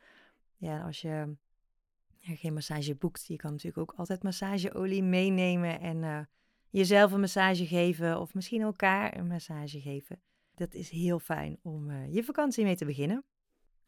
Ja, 0.57 0.81
als 0.85 1.01
je 1.01 1.35
ja, 2.17 2.35
geen 2.35 2.53
massage 2.53 2.95
boekt, 2.95 3.25
je 3.27 3.35
kan 3.35 3.51
natuurlijk 3.51 3.77
ook 3.77 3.93
altijd 3.97 4.23
massageolie 4.23 5.03
meenemen. 5.03 5.79
En 5.79 5.97
uh, 5.97 6.19
jezelf 6.69 7.11
een 7.11 7.19
massage 7.19 7.65
geven 7.65 8.19
of 8.19 8.33
misschien 8.33 8.61
elkaar 8.61 9.17
een 9.17 9.27
massage 9.27 9.81
geven. 9.81 10.21
Dat 10.55 10.73
is 10.73 10.89
heel 10.89 11.19
fijn 11.19 11.59
om 11.61 11.89
uh, 11.89 12.13
je 12.13 12.23
vakantie 12.23 12.63
mee 12.63 12.75
te 12.75 12.85
beginnen. 12.85 13.23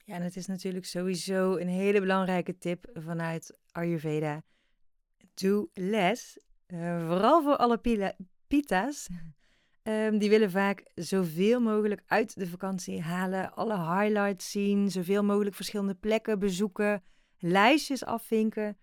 Ja, 0.06 0.16
en 0.16 0.22
het 0.22 0.36
is 0.36 0.46
natuurlijk 0.46 0.86
sowieso 0.86 1.56
een 1.56 1.68
hele 1.68 2.00
belangrijke 2.00 2.58
tip 2.58 2.90
vanuit 2.94 3.58
Ayurveda. 3.72 4.44
Do 5.34 5.70
less. 5.74 6.40
Uh, 6.74 7.08
vooral 7.08 7.44
voor 7.44 7.56
alle 7.56 7.82
pita's. 8.48 9.10
Um, 9.84 10.18
die 10.20 10.30
willen 10.30 10.52
vaak 10.52 10.92
zoveel 10.96 11.60
mogelijk 11.60 12.04
uit 12.06 12.36
de 12.36 12.48
vakantie 12.48 13.02
halen. 13.02 13.54
Alle 13.54 13.78
highlights 13.78 14.52
zien. 14.52 14.92
Zoveel 14.92 15.24
mogelijk 15.24 15.56
verschillende 15.56 15.96
plekken 15.96 16.40
bezoeken. 16.40 17.04
Lijstjes 17.38 18.06
afvinken. 18.06 18.78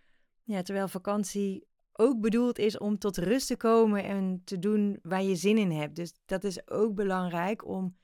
Ja, 0.45 0.63
terwijl 0.63 0.89
vakantie 0.89 1.67
ook 1.93 2.21
bedoeld 2.21 2.59
is 2.59 2.79
om 2.79 2.99
tot 2.99 3.17
rust 3.17 3.47
te 3.47 3.57
komen 3.57 4.05
en 4.05 4.43
te 4.45 4.59
doen 4.59 4.99
waar 5.03 5.23
je 5.23 5.37
zin 5.37 5.59
in 5.59 5.71
hebt. 5.71 5.97
Dus 5.97 6.13
dat 6.27 6.45
is 6.45 6.69
ook 6.71 6.95
belangrijk 6.95 7.67
om 7.67 7.97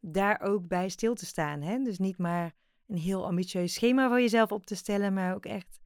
daar 0.00 0.40
ook 0.40 0.68
bij 0.68 0.88
stil 0.88 1.14
te 1.14 1.26
staan. 1.26 1.62
Hè? 1.62 1.78
Dus 1.78 1.98
niet 1.98 2.18
maar 2.18 2.52
een 2.86 2.98
heel 2.98 3.26
ambitieus 3.26 3.74
schema 3.74 4.08
voor 4.08 4.20
jezelf 4.20 4.52
op 4.52 4.66
te 4.66 4.74
stellen, 4.74 5.12
maar 5.12 5.34
ook 5.34 5.46
echt 5.46 5.79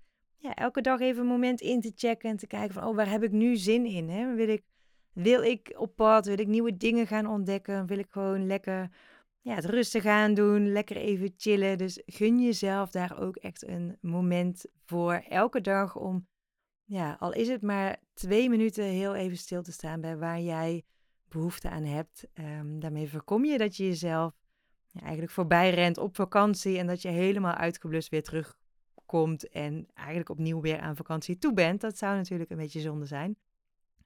ja, 0.45 0.55
elke 0.55 0.81
dag 0.81 1.01
even 1.01 1.23
een 1.23 1.29
moment 1.29 1.61
in 1.61 1.81
te 1.81 1.93
checken 1.95 2.31
en 2.31 2.37
te 2.37 2.47
kijken 2.47 2.75
van, 2.75 2.85
oh, 2.85 2.97
waar 2.97 3.11
heb 3.11 3.23
ik 3.23 3.33
nu 3.33 3.57
zin 3.57 3.87
in? 3.87 4.09
Hè? 4.09 4.35
Wil, 4.35 4.49
ik, 4.49 4.63
wil 5.13 5.43
ik 5.43 5.75
op 5.77 5.97
pad? 5.97 6.27
Wil 6.27 6.39
ik 6.39 6.47
nieuwe 6.47 6.77
dingen 6.77 7.07
gaan 7.07 7.27
ontdekken? 7.27 7.87
Wil 7.87 7.99
ik 7.99 8.07
gewoon 8.11 8.47
lekker 8.47 8.91
ja, 9.41 9.55
het 9.55 9.65
rustig 9.65 10.07
aan 10.07 10.35
doen, 10.35 10.73
lekker 10.73 10.97
even 10.97 11.35
chillen? 11.37 11.79
Dus 11.79 12.03
gun 12.07 12.43
jezelf 12.43 12.91
daar 12.91 13.21
ook 13.21 13.37
echt 13.37 13.67
een 13.69 13.97
moment 14.01 14.65
voor 14.85 15.13
elke 15.29 15.61
dag 15.61 15.97
om 15.97 16.27
ja, 16.85 17.17
al 17.19 17.33
is 17.33 17.49
het 17.49 17.63
maar 17.63 17.97
twee 18.15 18.49
minuten 18.49 18.85
heel 18.85 19.15
even 19.15 19.37
stil 19.37 19.63
te 19.63 19.73
staan 19.73 20.01
bij 20.01 20.17
waar 20.17 20.41
jij 20.41 20.83
behoefte 21.29 21.71
aan 21.71 21.85
hebt. 21.85 22.27
Um, 22.35 22.81
daarmee 22.81 23.09
voorkom 23.09 23.45
je 23.45 23.59
dat 23.59 23.77
je 23.77 23.85
jezelf 23.85 24.33
eigenlijk 25.01 25.33
voorbij 25.33 25.71
rent 25.71 25.99
op 25.99 26.17
vakantie 26.17 26.79
en 26.79 26.87
dat 26.87 27.03
je 27.03 27.09
helemaal 27.09 27.55
uitgeblust 27.55 28.09
weer 28.09 28.23
terugkomt 29.05 29.49
en 29.49 29.87
eigenlijk 29.95 30.29
opnieuw 30.29 30.61
weer 30.61 30.81
aan 30.81 30.97
vakantie 30.97 31.39
toe 31.39 31.53
bent. 31.53 31.81
Dat 31.81 31.99
zou 31.99 32.17
natuurlijk 32.17 32.51
een 32.51 32.57
beetje 32.57 32.81
zonde 32.81 33.07
zijn. 33.07 33.37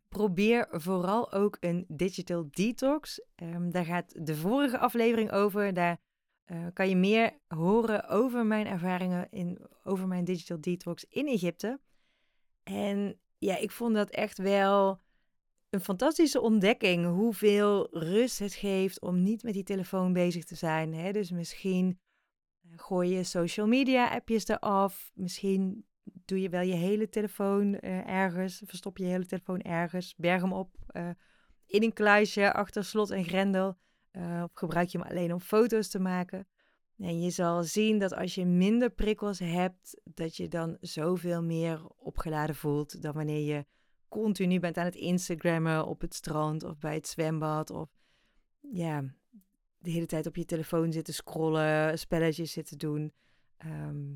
Probeer 0.09 0.69
vooral 0.71 1.33
ook 1.33 1.57
een 1.61 1.85
digital 1.89 2.49
detox. 2.51 3.21
Um, 3.37 3.71
daar 3.71 3.85
gaat 3.85 4.27
de 4.27 4.37
vorige 4.37 4.79
aflevering 4.79 5.33
over. 5.33 5.75
Daar 5.75 5.99
uh, 6.47 6.67
kan 6.73 6.89
je 6.89 6.97
meer 6.97 7.33
horen 7.49 8.09
over 8.09 8.47
mijn 8.47 8.67
ervaringen 8.67 9.31
in, 9.31 9.59
over 9.85 10.09
mijn 10.09 10.25
digital 10.25 10.61
detox 10.61 11.05
in 11.09 11.27
Egypte. 11.27 11.81
En 12.63 13.19
ja, 13.39 13.57
ik 13.57 13.71
vond 13.71 13.95
dat 13.95 14.11
echt 14.11 14.39
wel 14.39 15.01
een 15.71 15.81
fantastische 15.81 16.41
ontdekking. 16.41 17.07
Hoeveel 17.07 17.89
rust 17.91 18.39
het 18.39 18.55
geeft 18.55 19.01
om 19.01 19.23
niet 19.23 19.43
met 19.43 19.55
die 19.55 19.63
telefoon 19.63 20.13
bezig 20.13 20.45
te 20.45 20.55
zijn. 20.55 20.95
Hè? 20.95 21.13
Dus 21.13 21.31
misschien 21.31 21.87
eh, 21.89 22.08
gooi 22.77 23.11
je 23.11 23.25
social 23.25 23.67
media 23.67 24.09
appjes 24.09 24.49
eraf. 24.49 25.11
Misschien 25.15 25.87
doe 26.25 26.41
je 26.41 26.49
wel 26.49 26.63
je 26.63 26.75
hele 26.75 27.09
telefoon 27.09 27.79
uh, 27.81 28.09
ergens. 28.09 28.63
Verstop 28.67 28.99
je 28.99 29.05
hele 29.05 29.27
telefoon 29.27 29.61
ergens. 29.61 30.15
Berg 30.17 30.43
hem 30.43 30.53
op 30.53 30.77
uh, 30.93 31.11
in 31.67 31.83
een 31.83 31.93
kluisje 31.93 32.53
achter 32.53 32.85
slot 32.85 33.11
en 33.11 33.25
grendel. 33.25 33.79
of 34.43 34.51
gebruik 34.53 34.89
je 34.89 34.99
hem 34.99 35.07
alleen 35.07 35.33
om 35.33 35.41
foto's 35.41 35.89
te 35.89 35.99
maken. 35.99 36.47
En 36.99 37.21
je 37.21 37.31
zal 37.31 37.63
zien 37.63 37.99
dat 37.99 38.15
als 38.15 38.35
je 38.35 38.45
minder 38.45 38.91
prikkels 38.91 39.39
hebt, 39.39 40.01
dat 40.05 40.37
je 40.37 40.49
dan 40.49 40.77
zoveel 40.81 41.43
meer 41.43 41.87
opgeladen 41.89 42.55
voelt 42.57 43.03
dan 43.03 43.13
wanneer 43.13 43.55
je 43.55 43.67
continu 44.09 44.61
bent 44.61 44.77
aan 44.77 44.85
het 44.85 44.95
Instagrammen 44.95 45.87
op 45.87 46.01
het 46.01 46.15
strand 46.15 46.63
of 46.63 46.79
bij 46.79 46.95
het 46.95 47.09
zwembad 47.09 47.71
of 47.71 47.89
ja, 48.61 49.05
de 49.89 49.95
hele 49.95 50.07
tijd 50.07 50.27
op 50.27 50.37
je 50.37 50.45
telefoon 50.45 50.93
zitten 50.93 51.15
scrollen, 51.15 51.99
spelletjes 51.99 52.53
zitten 52.53 52.79
doen. 52.79 53.13
Ehm, 53.57 54.07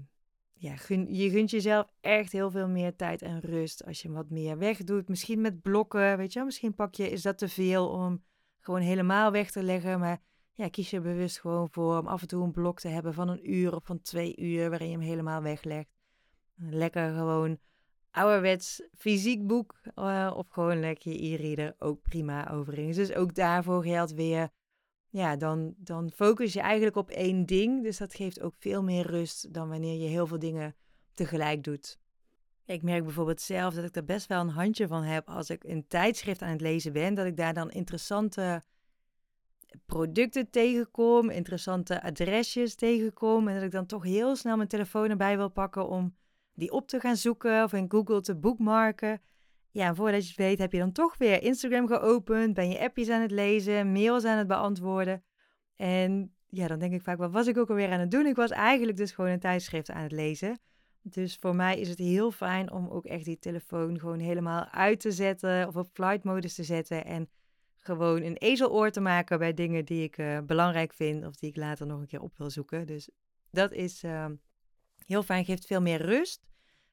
ja, 0.53 0.77
gun, 0.77 1.15
je 1.15 1.31
gunt 1.31 1.51
jezelf 1.51 1.87
echt 2.01 2.33
heel 2.33 2.51
veel 2.51 2.69
meer 2.69 2.97
tijd 2.97 3.23
en 3.23 3.41
rust 3.41 3.85
als 3.85 4.03
je 4.03 4.11
wat 4.11 4.31
meer 4.31 4.59
wegdoet. 4.59 5.09
Misschien 5.09 5.41
met 5.41 5.63
blokken, 5.63 6.17
weet 6.17 6.33
je 6.33 6.39
wel. 6.39 6.45
Misschien 6.45 6.75
pak 6.75 6.95
je, 6.95 7.11
is 7.11 7.23
dat 7.23 7.39
te 7.39 7.49
veel 7.49 7.89
om 7.89 8.25
gewoon 8.61 8.81
helemaal 8.81 9.31
weg 9.31 9.51
te 9.51 9.63
leggen, 9.63 9.99
maar 9.99 10.23
ja, 10.53 10.69
kies 10.69 10.91
je 10.91 11.01
bewust 11.01 11.41
gewoon 11.41 11.71
voor 11.71 11.99
om 11.99 12.07
af 12.07 12.21
en 12.21 12.29
toe 12.29 12.45
een 12.45 12.53
blok 12.53 12.81
te 12.81 12.89
hebben 12.89 13.15
van 13.15 13.29
een 13.29 13.53
uur 13.53 13.75
of 13.75 13.85
van 13.85 14.03
twee 14.03 14.37
uur 14.37 14.71
waarin 14.71 14.89
je 14.89 14.93
hem 14.93 15.07
helemaal 15.07 15.43
weglegt. 15.43 15.89
Lekker 16.55 17.15
gewoon 17.15 17.59
ouderwets 18.11 18.83
fysiek 18.97 19.47
boek 19.47 19.81
uh, 19.95 20.33
of 20.37 20.49
gewoon 20.49 20.81
lekker 20.81 21.13
je 21.13 21.33
e-reader 21.33 21.75
ook 21.79 22.03
prima 22.03 22.51
overigens. 22.51 22.97
Dus 22.97 23.15
ook 23.15 23.35
daarvoor 23.35 23.83
geldt 23.83 24.15
weer, 24.15 24.51
ja, 25.13 25.37
dan, 25.37 25.75
dan 25.77 26.11
focus 26.11 26.53
je 26.53 26.61
eigenlijk 26.61 26.97
op 26.97 27.11
één 27.11 27.47
ding. 27.47 27.83
Dus 27.83 27.99
dat 27.99 28.15
geeft 28.15 28.41
ook 28.41 28.55
veel 28.59 28.83
meer 28.83 29.07
rust 29.07 29.55
dan 29.55 29.69
wanneer 29.69 30.01
je 30.01 30.09
heel 30.09 30.27
veel 30.27 30.39
dingen 30.39 30.75
tegelijk 31.15 31.65
doet. 31.65 31.99
Ik 32.65 32.83
merk 32.83 33.05
bijvoorbeeld 33.05 33.41
zelf 33.41 33.75
dat 33.75 33.85
ik 33.85 33.97
er 33.97 34.05
best 34.05 34.27
wel 34.27 34.41
een 34.41 34.49
handje 34.49 34.87
van 34.87 35.03
heb 35.03 35.29
als 35.29 35.51
ik 35.51 35.65
een 35.65 35.87
tijdschrift 35.89 36.43
aan 36.43 36.51
het 36.51 36.61
lezen 36.61 36.93
ben, 36.93 37.15
dat 37.15 37.27
ik 37.27 37.37
daar 37.37 37.55
dan 37.55 37.71
interessante 37.71 38.63
producten 39.87 40.51
tegenkom, 40.51 41.31
interessante 41.31 42.03
adresjes 42.03 42.75
tegenkom. 42.75 43.49
En 43.49 43.55
dat 43.55 43.63
ik 43.63 43.71
dan 43.71 43.87
toch 43.87 44.03
heel 44.03 44.37
snel 44.37 44.57
mijn 44.57 44.69
telefoon 44.69 45.11
erbij 45.11 45.37
wil 45.37 45.51
pakken 45.51 45.89
om 45.89 46.17
die 46.55 46.71
op 46.71 46.89
te 46.89 47.01
gaan 47.01 47.17
zoeken 47.17 47.65
of 47.65 47.73
in 47.73 47.91
Google 47.91 48.21
te 48.21 48.35
bookmarken. 48.35 49.21
Ja, 49.73 49.95
voordat 49.95 50.23
je 50.23 50.29
het 50.29 50.37
weet 50.37 50.59
heb 50.59 50.73
je 50.73 50.79
dan 50.79 50.93
toch 50.93 51.17
weer 51.17 51.43
Instagram 51.43 51.87
geopend, 51.87 52.55
ben 52.55 52.69
je 52.69 52.81
appjes 52.81 53.09
aan 53.09 53.21
het 53.21 53.31
lezen, 53.31 53.93
mails 53.93 54.25
aan 54.25 54.39
het 54.39 54.47
beantwoorden. 54.47 55.25
En 55.77 56.35
ja, 56.49 56.67
dan 56.67 56.79
denk 56.79 56.93
ik 56.93 57.03
vaak, 57.03 57.19
wat 57.19 57.31
was 57.31 57.47
ik 57.47 57.59
ook 57.59 57.69
alweer 57.69 57.91
aan 57.91 58.01
het 58.01 58.11
doen? 58.11 58.27
Ik 58.27 58.37
was 58.37 58.51
eigenlijk 58.51 58.97
dus 58.97 59.13
gewoon 59.13 59.31
een 59.31 59.41
tijdschrift 59.41 59.91
aan 59.91 60.03
het 60.03 60.13
lezen. 60.13 60.59
Dus 61.03 61.37
voor 61.37 61.57
mij 61.57 61.81
is 61.81 61.89
het 61.89 61.99
heel 61.99 62.31
fijn 62.31 62.73
om 62.73 62.89
ook 62.89 63.05
echt 63.05 63.25
die 63.25 63.39
telefoon 63.39 63.99
gewoon 63.99 64.19
helemaal 64.19 64.65
uit 64.65 65.01
te 65.01 65.11
zetten 65.11 65.69
of 65.69 65.77
op 65.77 65.89
flight 65.93 66.25
modus 66.25 66.55
te 66.55 66.65
zetten 66.65 67.05
en 67.05 67.29
gewoon 67.79 68.23
een 68.23 68.37
ezeloor 68.37 68.91
te 68.91 69.01
maken 69.01 69.39
bij 69.39 69.55
dingen 69.55 69.85
die 69.85 70.03
ik 70.03 70.19
uh, 70.19 70.39
belangrijk 70.47 70.93
vind 70.93 71.27
of 71.27 71.37
die 71.37 71.49
ik 71.49 71.57
later 71.57 71.87
nog 71.87 72.01
een 72.01 72.07
keer 72.07 72.21
op 72.21 72.37
wil 72.37 72.51
zoeken. 72.51 72.87
Dus 72.87 73.11
dat 73.51 73.73
is 73.73 74.05
uh, 74.05 74.27
heel 75.07 75.23
fijn, 75.23 75.45
geeft 75.45 75.67
veel 75.67 75.81
meer 75.81 76.03
rust. 76.03 76.52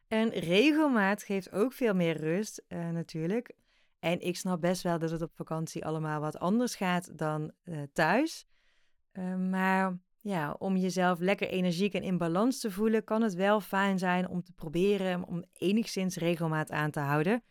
En 0.09 0.29
regelmaat 0.29 1.23
geeft 1.23 1.51
ook 1.51 1.73
veel 1.73 1.93
meer 1.93 2.17
rust, 2.17 2.63
uh, 2.67 2.89
natuurlijk. 2.89 3.51
En 3.99 4.19
ik 4.21 4.37
snap 4.37 4.61
best 4.61 4.81
wel 4.83 4.99
dat 4.99 5.11
het 5.11 5.21
op 5.21 5.31
vakantie 5.35 5.85
allemaal 5.85 6.19
wat 6.19 6.39
anders 6.39 6.75
gaat 6.75 7.17
dan 7.17 7.51
thuis. 7.93 8.45
maar 9.49 9.97
ja, 10.21 10.55
om 10.59 10.77
jezelf 10.77 11.19
lekker 11.19 11.47
energiek 11.47 11.93
en 11.93 12.03
in 12.03 12.17
balans 12.17 12.59
te 12.59 12.71
voelen, 12.71 13.03
kan 13.03 13.21
het 13.21 13.33
wel 13.33 13.61
fijn 13.61 13.99
zijn 13.99 14.27
om 14.27 14.43
te 14.43 14.53
proberen 14.53 15.27
om 15.27 15.43
enigszins 15.53 16.15
regelmaat 16.15 16.71
aan 16.71 16.91
te 16.91 16.99
houden. 16.99 17.43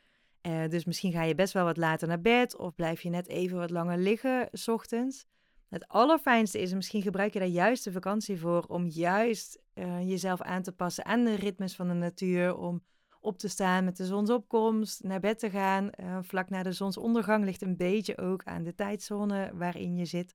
Dus 0.68 0.84
misschien 0.84 1.12
ga 1.12 1.22
je 1.22 1.34
best 1.34 1.52
wel 1.52 1.64
wat 1.64 1.76
later 1.76 2.08
naar 2.08 2.20
bed 2.20 2.56
of 2.56 2.74
blijf 2.74 3.00
je 3.00 3.10
net 3.10 3.28
even 3.28 3.58
wat 3.58 3.70
langer 3.70 3.98
liggen 3.98 4.48
s 4.52 4.68
ochtends. 4.68 5.26
Het 5.68 5.88
allerfijnste 5.88 6.60
is, 6.60 6.74
misschien 6.74 7.02
gebruik 7.02 7.32
je 7.32 7.38
daar 7.38 7.48
juist 7.48 7.84
de 7.84 7.92
vakantie 7.92 8.38
voor 8.38 8.64
om 8.68 8.86
juist 8.86 9.62
uh, 9.74 10.08
jezelf 10.08 10.42
aan 10.42 10.62
te 10.62 10.72
passen 10.72 11.04
aan 11.04 11.24
de 11.24 11.34
ritmes 11.34 11.76
van 11.76 11.88
de 11.88 11.94
natuur. 11.94 12.56
Om 12.56 12.82
op 13.20 13.38
te 13.38 13.48
staan 13.48 13.84
met 13.84 13.96
de 13.96 14.06
zonsopkomst, 14.06 15.02
naar 15.02 15.20
bed 15.20 15.38
te 15.38 15.50
gaan. 15.50 15.90
Uh, 16.00 16.18
vlak 16.22 16.50
na 16.50 16.62
de 16.62 16.72
zonsondergang 16.72 17.44
ligt 17.44 17.62
een 17.62 17.76
beetje 17.76 18.18
ook 18.18 18.44
aan 18.44 18.62
de 18.62 18.74
tijdzone 18.74 19.50
waarin 19.54 19.96
je 19.96 20.04
zit. 20.04 20.34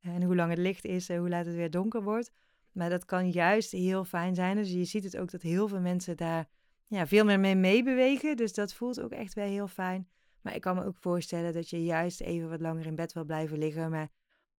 En 0.00 0.22
hoe 0.22 0.36
lang 0.36 0.50
het 0.50 0.58
licht 0.58 0.84
is 0.84 1.08
en 1.08 1.18
hoe 1.18 1.28
laat 1.28 1.46
het 1.46 1.54
weer 1.54 1.70
donker 1.70 2.02
wordt. 2.02 2.30
Maar 2.72 2.90
dat 2.90 3.04
kan 3.04 3.30
juist 3.30 3.72
heel 3.72 4.04
fijn 4.04 4.34
zijn. 4.34 4.56
Dus 4.56 4.70
je 4.70 4.84
ziet 4.84 5.04
het 5.04 5.16
ook 5.16 5.30
dat 5.30 5.42
heel 5.42 5.68
veel 5.68 5.80
mensen 5.80 6.16
daar 6.16 6.48
ja, 6.86 7.06
veel 7.06 7.24
meer 7.24 7.40
mee 7.40 7.54
meebewegen. 7.54 8.36
Dus 8.36 8.54
dat 8.54 8.74
voelt 8.74 9.00
ook 9.00 9.12
echt 9.12 9.34
wel 9.34 9.46
heel 9.46 9.68
fijn. 9.68 10.08
Maar 10.40 10.54
ik 10.54 10.60
kan 10.60 10.76
me 10.76 10.84
ook 10.84 10.96
voorstellen 10.96 11.52
dat 11.52 11.70
je 11.70 11.84
juist 11.84 12.20
even 12.20 12.48
wat 12.48 12.60
langer 12.60 12.86
in 12.86 12.94
bed 12.94 13.12
wil 13.12 13.24
blijven 13.24 13.58
liggen. 13.58 13.90
Maar 13.90 14.08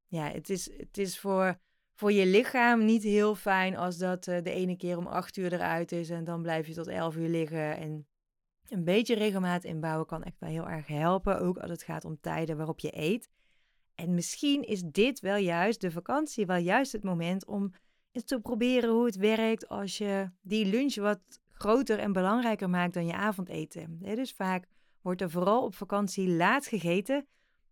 ja, 0.08 0.32
het 0.32 0.50
is, 0.50 0.78
het 0.78 0.98
is 0.98 1.20
voor, 1.20 1.60
voor 1.94 2.12
je 2.12 2.26
lichaam 2.26 2.86
niet 2.86 3.04
heel 3.04 3.36
fijn 3.36 3.78
als 3.78 3.98
dat 3.98 4.28
uh, 4.28 4.42
de 4.42 4.52
ene 4.52 4.78
keer 4.78 4.98
om 4.98 5.08
acht 5.08 5.38
uur 5.38 5.54
eruit 5.54 5.92
is 5.92 6.10
en 6.10 6.24
dan 6.24 6.42
blijf 6.42 6.68
je 6.68 6.74
tot 6.74 6.88
elf 6.88 7.16
uur 7.16 7.30
liggen. 7.30 7.78
En 7.78 8.08
een 8.70 8.84
beetje 8.84 9.16
regelmaat 9.16 9.64
inbouwen 9.64 10.06
kan 10.06 10.24
echt 10.24 10.40
wel 10.40 10.50
heel 10.50 10.70
erg 10.70 10.88
helpen. 10.88 11.40
Ook 11.40 11.58
als 11.58 11.72
het 11.72 11.84
gaat 11.84 12.06
om 12.06 12.20
tijden 12.22 12.58
waarop 12.58 12.80
je 12.80 12.98
eet. 12.98 13.30
En 13.96 14.14
misschien 14.14 14.62
is 14.62 14.82
dit 14.82 15.20
wel 15.20 15.36
juist 15.36 15.82
de 15.82 15.92
vakantie, 15.92 16.46
wel 16.46 16.58
juist 16.58 16.92
het 16.92 17.04
moment 17.04 17.46
om 17.46 17.74
eens 18.12 18.26
te 18.26 18.40
proberen 18.40 18.90
hoe 18.90 19.06
het 19.06 19.16
werkt 19.16 19.70
als 19.70 19.98
je 19.98 20.32
die 20.42 20.66
lunch 20.66 20.96
wat 20.96 21.20
groter 21.52 22.00
en 22.00 22.12
belangrijker 22.12 22.70
maakt 22.70 22.94
dan 22.94 23.06
je 23.06 23.14
avondeten. 23.14 24.00
Dus 24.00 24.32
vaak 24.32 24.66
wordt 25.02 25.22
er 25.22 25.30
vooral 25.30 25.64
op 25.64 25.76
vakantie 25.76 26.30
laat 26.30 26.68
gegeten. 26.68 27.28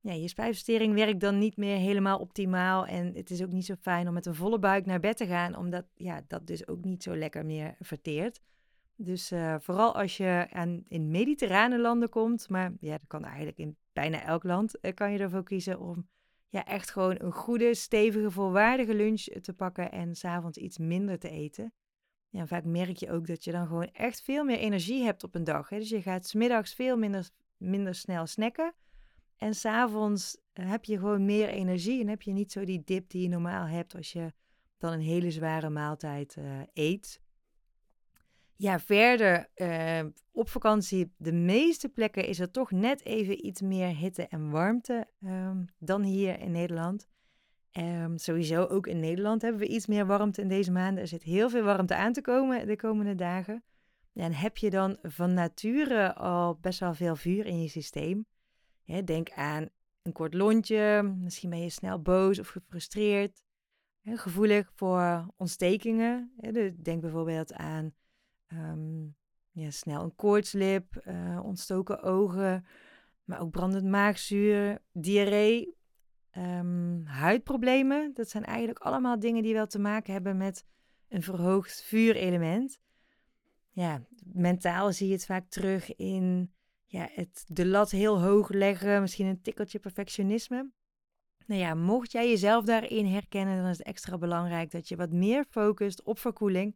Ja, 0.06 0.14
je 0.14 0.28
spijsvertering 0.28 0.94
werkt 0.94 1.20
dan 1.20 1.38
niet 1.38 1.58
meer 1.58 1.78
helemaal 1.78 2.20
optimaal. 2.20 2.86
En 2.86 3.14
het 3.14 3.30
is 3.30 3.44
ook 3.44 3.52
niet 3.52 3.66
zo 3.66 3.76
fijn 3.82 4.08
om 4.08 4.14
met 4.14 4.26
een 4.26 4.36
volle 4.36 4.60
buik 4.60 4.86
naar 4.86 5.00
bed 5.00 5.18
te 5.18 5.26
gaan, 5.26 5.58
omdat 5.58 5.86
ja, 5.96 6.22
dat 6.28 6.48
dus 6.48 6.68
ook 6.68 6.84
niet 6.84 7.04
zo 7.04 7.16
lekker 7.16 7.46
meer 7.46 7.76
verteert. 7.80 8.42
Dus 8.96 9.32
uh, 9.32 9.56
vooral 9.60 9.96
als 9.96 10.18
je 10.18 10.48
aan, 10.50 10.84
in 10.88 11.12
mediterrane 11.12 11.80
landen 11.80 12.10
komt, 12.10 12.50
maar 12.50 12.74
ja, 12.80 12.92
dat 12.92 13.08
kan 13.08 13.24
eigenlijk 13.24 13.58
in 13.58 13.78
bijna 13.94 14.24
elk 14.24 14.44
land, 14.44 14.78
uh, 14.82 14.94
kan 14.94 15.12
je 15.12 15.20
ervoor 15.20 15.44
kiezen 15.44 15.80
om 15.80 16.08
ja, 16.50 16.66
echt 16.66 16.92
gewoon 16.92 17.16
een 17.20 17.34
goede, 17.34 17.76
stevige, 17.76 18.32
volwaardige 18.32 18.96
lunch 18.96 19.22
te 19.22 19.54
pakken 19.54 19.92
en 19.92 20.16
s'avonds 20.16 20.58
iets 20.58 20.78
minder 20.78 21.20
te 21.20 21.30
eten. 21.30 21.74
Ja, 22.30 22.48
vaak 22.48 22.64
merk 22.64 22.98
je 22.98 23.12
ook 23.12 23.28
dat 23.28 23.44
je 23.44 23.52
dan 23.52 23.68
gewoon 23.68 23.90
echt 23.92 24.22
veel 24.22 24.44
meer 24.44 24.58
energie 24.58 25.04
hebt 25.04 25.24
op 25.24 25.36
een 25.36 25.44
dag. 25.44 25.70
Hè? 25.70 25.78
Dus 25.78 25.90
je 25.90 26.02
gaat 26.02 26.28
smiddags 26.28 26.74
veel 26.74 26.98
minder, 26.98 27.30
minder 27.58 27.96
snel 27.96 28.26
snacken. 28.26 28.74
En 29.38 29.54
s'avonds 29.54 30.38
heb 30.54 30.86
je 30.86 30.98
gewoon 30.98 31.26
meer 31.26 31.50
energie 31.50 32.02
en 32.02 32.08
heb 32.08 32.22
je 32.22 32.32
niet 32.32 32.52
zo 32.52 32.66
die 32.66 32.82
dip 32.86 33.10
die 33.10 33.22
je 33.22 33.30
normaal 33.30 33.66
hebt 33.66 33.96
als 33.96 34.12
je 34.12 34.34
dan 34.78 34.94
een 34.94 35.00
hele 35.00 35.32
zware 35.32 35.70
maaltijd 35.70 36.36
uh, 36.40 36.60
eet. 36.74 37.22
Ja, 38.58 38.80
verder 38.80 39.50
uh, 39.56 40.00
op 40.32 40.50
vakantie, 40.50 41.14
de 41.18 41.34
meeste 41.34 41.90
plekken 41.90 42.28
is 42.28 42.40
er 42.40 42.52
toch 42.52 42.72
net 42.72 43.06
even 43.06 43.46
iets 43.46 43.62
meer 43.62 43.96
hitte 43.96 44.28
en 44.28 44.50
warmte 44.50 45.08
um, 45.24 45.66
dan 45.78 46.04
hier 46.04 46.40
in 46.40 46.52
Nederland. 46.52 47.08
Um, 47.72 48.18
sowieso 48.18 48.66
ook 48.66 48.88
in 48.88 49.00
Nederland 49.00 49.42
hebben 49.42 49.62
we 49.62 49.68
iets 49.68 49.88
meer 49.88 50.06
warmte 50.06 50.42
in 50.42 50.48
deze 50.48 50.72
maanden. 50.72 51.02
Er 51.02 51.08
zit 51.08 51.24
heel 51.24 51.50
veel 51.50 51.64
warmte 51.64 51.96
aan 51.96 52.14
te 52.14 52.22
komen 52.22 52.68
de 52.68 52.76
komende 52.76 53.16
dagen. 53.16 53.64
en 54.14 54.34
heb 54.34 54.58
je 54.58 54.70
dan 54.70 54.98
van 55.02 55.34
nature 55.34 56.14
al 56.14 56.58
best 56.62 56.80
wel 56.80 56.94
veel 56.94 57.16
vuur 57.16 57.46
in 57.46 57.62
je 57.62 57.68
systeem? 57.68 58.26
Denk 59.04 59.32
aan 59.32 59.70
een 60.02 60.12
kort 60.12 60.34
lontje, 60.34 61.16
misschien 61.20 61.50
ben 61.50 61.62
je 61.62 61.70
snel 61.70 62.02
boos 62.02 62.40
of 62.40 62.48
gefrustreerd. 62.48 63.44
gevoelig 64.04 64.72
voor 64.76 65.34
ontstekingen. 65.38 66.34
denk 66.82 67.02
bijvoorbeeld 67.02 67.54
aan 67.54 67.94
um, 68.48 69.16
ja, 69.52 69.72
snel 69.72 70.04
een 70.04 70.16
koortslip, 70.16 71.02
uh, 71.08 71.40
ontstoken 71.44 72.02
ogen, 72.02 72.66
maar 73.24 73.40
ook 73.40 73.52
brandend 73.52 73.86
maagzuur, 73.86 74.82
diarree, 74.92 75.76
um, 76.38 77.06
huidproblemen. 77.06 78.14
Dat 78.14 78.30
zijn 78.30 78.44
eigenlijk 78.44 78.80
allemaal 78.80 79.20
dingen 79.20 79.44
die 79.44 79.54
wel 79.54 79.68
te 79.68 79.80
maken 79.80 80.14
hebben 80.14 80.38
met 80.38 80.66
een 81.08 81.24
verhoogd 81.24 81.84
vuurelement. 81.84 82.80
Ja, 83.72 84.06
mentaal 84.26 84.94
zie 84.94 85.08
je 85.08 85.14
het 85.14 85.26
vaak 85.26 85.50
terug 85.50 85.96
in 85.96 86.54
ja, 86.86 87.10
het, 87.12 87.44
de 87.48 87.66
lat 87.66 87.92
heel 87.92 88.22
hoog 88.22 88.50
leggen, 88.50 89.02
misschien 89.02 89.26
een 89.26 89.42
tikkeltje 89.42 89.80
perfectionisme. 89.80 90.72
Nou 91.46 91.62
ja, 91.62 91.74
mocht 91.74 92.12
jij 92.12 92.30
jezelf 92.30 92.66
daarin 92.66 93.06
herkennen, 93.06 93.58
dan 93.58 93.70
is 93.70 93.78
het 93.78 93.88
extra 93.88 94.18
belangrijk 94.18 94.72
dat 94.72 94.88
je 94.88 94.96
wat 94.96 95.12
meer 95.12 95.46
focust 95.50 96.04
op 96.04 96.20
verkoeling 96.20 96.76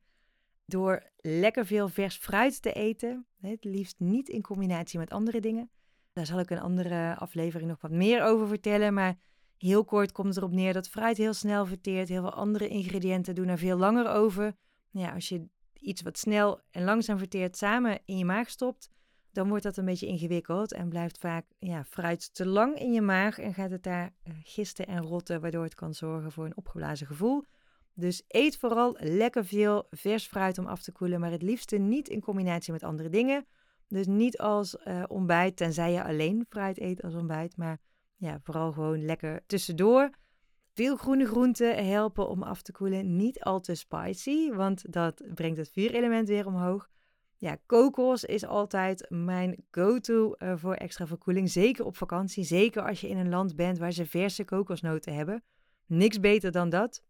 door 0.65 1.11
lekker 1.15 1.65
veel 1.65 1.89
vers 1.89 2.17
fruit 2.17 2.61
te 2.61 2.73
eten. 2.73 3.25
Het 3.41 3.63
liefst 3.63 3.99
niet 3.99 4.29
in 4.29 4.41
combinatie 4.41 4.99
met 4.99 5.11
andere 5.11 5.39
dingen. 5.39 5.69
Daar 6.13 6.25
zal 6.25 6.39
ik 6.39 6.49
een 6.49 6.59
andere 6.59 7.15
aflevering 7.15 7.69
nog 7.69 7.81
wat 7.81 7.91
meer 7.91 8.23
over 8.23 8.47
vertellen. 8.47 8.93
Maar 8.93 9.15
heel 9.57 9.85
kort 9.85 10.11
komt 10.11 10.27
het 10.27 10.37
erop 10.37 10.51
neer 10.51 10.73
dat 10.73 10.89
fruit 10.89 11.17
heel 11.17 11.33
snel 11.33 11.65
verteert. 11.65 12.09
Heel 12.09 12.21
veel 12.21 12.33
andere 12.33 12.67
ingrediënten 12.67 13.35
doen 13.35 13.47
er 13.47 13.57
veel 13.57 13.77
langer 13.77 14.07
over. 14.07 14.55
Ja, 14.91 15.13
als 15.13 15.29
je 15.29 15.47
iets 15.73 16.01
wat 16.01 16.17
snel 16.17 16.61
en 16.71 16.83
langzaam 16.83 17.17
verteert 17.17 17.57
samen 17.57 17.99
in 18.05 18.17
je 18.17 18.25
maag 18.25 18.49
stopt, 18.49 18.89
dan 19.31 19.49
wordt 19.49 19.63
dat 19.63 19.77
een 19.77 19.85
beetje 19.85 20.07
ingewikkeld 20.07 20.73
en 20.73 20.89
blijft 20.89 21.17
vaak 21.17 21.45
ja, 21.59 21.83
fruit 21.83 22.33
te 22.33 22.45
lang 22.45 22.79
in 22.79 22.93
je 22.93 23.01
maag 23.01 23.39
en 23.39 23.53
gaat 23.53 23.71
het 23.71 23.83
daar 23.83 24.13
eh, 24.23 24.33
gisten 24.43 24.87
en 24.87 25.01
rotten, 25.01 25.41
waardoor 25.41 25.63
het 25.63 25.75
kan 25.75 25.93
zorgen 25.93 26.31
voor 26.31 26.45
een 26.45 26.57
opgeblazen 26.57 27.07
gevoel. 27.07 27.43
Dus 27.93 28.23
eet 28.27 28.57
vooral 28.57 28.97
lekker 28.99 29.45
veel 29.45 29.87
vers 29.89 30.27
fruit 30.27 30.57
om 30.57 30.65
af 30.65 30.81
te 30.81 30.91
koelen, 30.91 31.19
maar 31.19 31.31
het 31.31 31.41
liefste 31.41 31.77
niet 31.77 32.09
in 32.09 32.21
combinatie 32.21 32.73
met 32.73 32.83
andere 32.83 33.09
dingen. 33.09 33.45
Dus 33.87 34.07
niet 34.07 34.37
als 34.37 34.77
uh, 34.85 35.03
ontbijt, 35.07 35.55
tenzij 35.55 35.91
je 35.91 36.03
alleen 36.03 36.45
fruit 36.49 36.79
eet 36.79 37.01
als 37.03 37.15
ontbijt, 37.15 37.57
maar 37.57 37.79
ja, 38.15 38.39
vooral 38.43 38.71
gewoon 38.71 39.05
lekker 39.05 39.41
tussendoor. 39.45 40.09
Veel 40.73 40.95
groene 40.95 41.25
groenten 41.25 41.85
helpen 41.85 42.29
om 42.29 42.43
af 42.43 42.61
te 42.61 42.71
koelen. 42.71 43.15
Niet 43.15 43.39
al 43.39 43.59
te 43.59 43.75
spicy, 43.75 44.51
want 44.51 44.91
dat 44.91 45.23
brengt 45.33 45.57
het 45.57 45.69
vuurelement 45.71 46.27
weer 46.27 46.47
omhoog. 46.47 46.89
Ja, 47.41 47.57
kokos 47.65 48.23
is 48.23 48.45
altijd 48.45 49.05
mijn 49.09 49.65
go-to 49.71 50.35
uh, 50.37 50.53
voor 50.55 50.73
extra 50.73 51.07
verkoeling. 51.07 51.49
Zeker 51.49 51.85
op 51.85 51.97
vakantie. 51.97 52.43
Zeker 52.43 52.87
als 52.87 53.01
je 53.01 53.09
in 53.09 53.17
een 53.17 53.29
land 53.29 53.55
bent 53.55 53.77
waar 53.77 53.91
ze 53.91 54.05
verse 54.05 54.43
kokosnoten 54.43 55.13
hebben. 55.13 55.43
Niks 55.85 56.19
beter 56.19 56.51
dan 56.51 56.69
dat. 56.69 57.03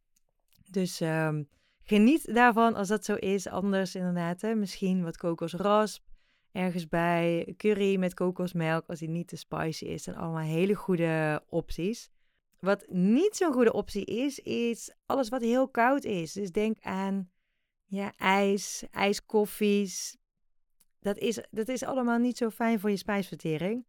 Dus 0.72 1.02
um, 1.02 1.50
geniet 1.84 2.34
daarvan 2.34 2.76
als 2.76 2.88
dat 2.88 3.06
zo 3.06 3.16
is. 3.16 3.48
Anders 3.48 3.96
inderdaad, 3.96 4.42
hè, 4.42 4.56
misschien 4.56 5.04
wat 5.04 5.18
kokosrasp 5.18 6.04
ergens 6.52 6.88
bij. 6.88 7.54
Curry 7.58 7.98
met 7.98 8.14
kokosmelk 8.14 8.88
als 8.88 9.00
die 9.00 9.10
niet 9.10 9.28
te 9.28 9.38
spicy 9.38 9.86
is. 9.86 10.04
zijn 10.04 10.16
allemaal 10.16 10.44
hele 10.44 10.76
goede 10.76 11.44
opties. 11.48 12.10
Wat 12.60 12.86
niet 12.88 13.36
zo'n 13.36 13.54
goede 13.54 13.74
optie 13.74 14.06
is, 14.06 14.40
is 14.40 14.96
alles 15.06 15.30
wat 15.30 15.42
heel 15.42 15.70
koud 15.70 16.04
is. 16.04 16.34
Dus 16.34 16.52
denk 16.52 16.78
aan 16.82 17.30
ja, 17.86 18.14
ijs, 18.18 18.84
ijskoffies. 18.92 20.18
Dat 21.00 21.18
is, 21.18 21.40
dat 21.52 21.68
is 21.68 21.84
allemaal 21.84 22.18
niet 22.18 22.38
zo 22.38 22.50
fijn 22.50 22.80
voor 22.80 22.90
je 22.90 22.98
spijsvertering. 22.98 23.86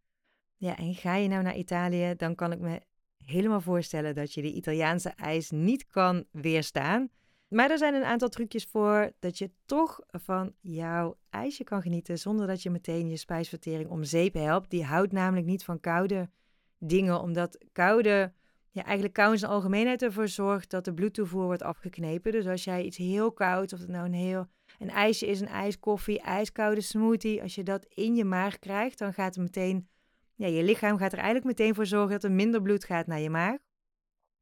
Ja, 0.55 0.77
en 0.77 0.93
ga 0.95 1.15
je 1.15 1.27
nou 1.27 1.43
naar 1.43 1.57
Italië, 1.57 2.13
dan 2.17 2.35
kan 2.35 2.51
ik 2.51 2.59
me 2.59 2.81
helemaal 3.25 3.61
voorstellen 3.61 4.15
dat 4.15 4.33
je 4.33 4.41
de 4.41 4.53
Italiaanse 4.53 5.09
ijs 5.09 5.49
niet 5.49 5.87
kan 5.87 6.25
weerstaan. 6.31 7.09
Maar 7.47 7.71
er 7.71 7.77
zijn 7.77 7.93
een 7.93 8.03
aantal 8.03 8.29
trucjes 8.29 8.65
voor 8.65 9.11
dat 9.19 9.37
je 9.37 9.51
toch 9.65 9.99
van 10.07 10.53
jouw 10.59 11.17
ijsje 11.29 11.63
kan 11.63 11.81
genieten 11.81 12.19
zonder 12.19 12.47
dat 12.47 12.63
je 12.63 12.69
meteen 12.69 13.09
je 13.09 13.17
spijsvertering 13.17 13.89
om 13.89 14.03
zeep 14.03 14.33
helpt. 14.33 14.69
Die 14.69 14.83
houdt 14.83 15.11
namelijk 15.11 15.45
niet 15.45 15.63
van 15.63 15.79
koude 15.79 16.29
dingen, 16.77 17.21
omdat 17.21 17.65
koude, 17.71 18.33
ja, 18.69 18.83
eigenlijk 18.83 19.13
kou 19.13 19.31
in 19.31 19.39
zijn 19.39 19.51
algemeenheid 19.51 20.01
ervoor 20.01 20.27
zorgt 20.27 20.69
dat 20.69 20.85
de 20.85 20.93
bloedtoevoer 20.93 21.43
wordt 21.43 21.63
afgeknepen. 21.63 22.31
Dus 22.31 22.47
als 22.47 22.63
jij 22.63 22.83
iets 22.83 22.97
heel 22.97 23.31
koud, 23.31 23.73
of 23.73 23.79
het 23.79 23.89
nou 23.89 24.05
een 24.05 24.13
heel 24.13 24.47
een 24.81 24.89
ijsje 24.89 25.27
is, 25.27 25.41
een 25.41 25.47
ijskoffie, 25.47 26.21
ijskoude 26.21 26.81
smoothie, 26.81 27.41
als 27.41 27.55
je 27.55 27.63
dat 27.63 27.85
in 27.85 28.15
je 28.15 28.25
maag 28.25 28.59
krijgt, 28.59 28.97
dan 28.97 29.13
gaat 29.13 29.35
het 29.35 29.43
meteen 29.43 29.89
ja, 30.41 30.47
je 30.47 30.63
lichaam 30.63 30.97
gaat 30.97 31.11
er 31.11 31.17
eigenlijk 31.17 31.47
meteen 31.47 31.75
voor 31.75 31.85
zorgen 31.85 32.11
dat 32.11 32.23
er 32.23 32.31
minder 32.31 32.61
bloed 32.61 32.83
gaat 32.83 33.07
naar 33.07 33.19
je 33.19 33.29
maag. 33.29 33.57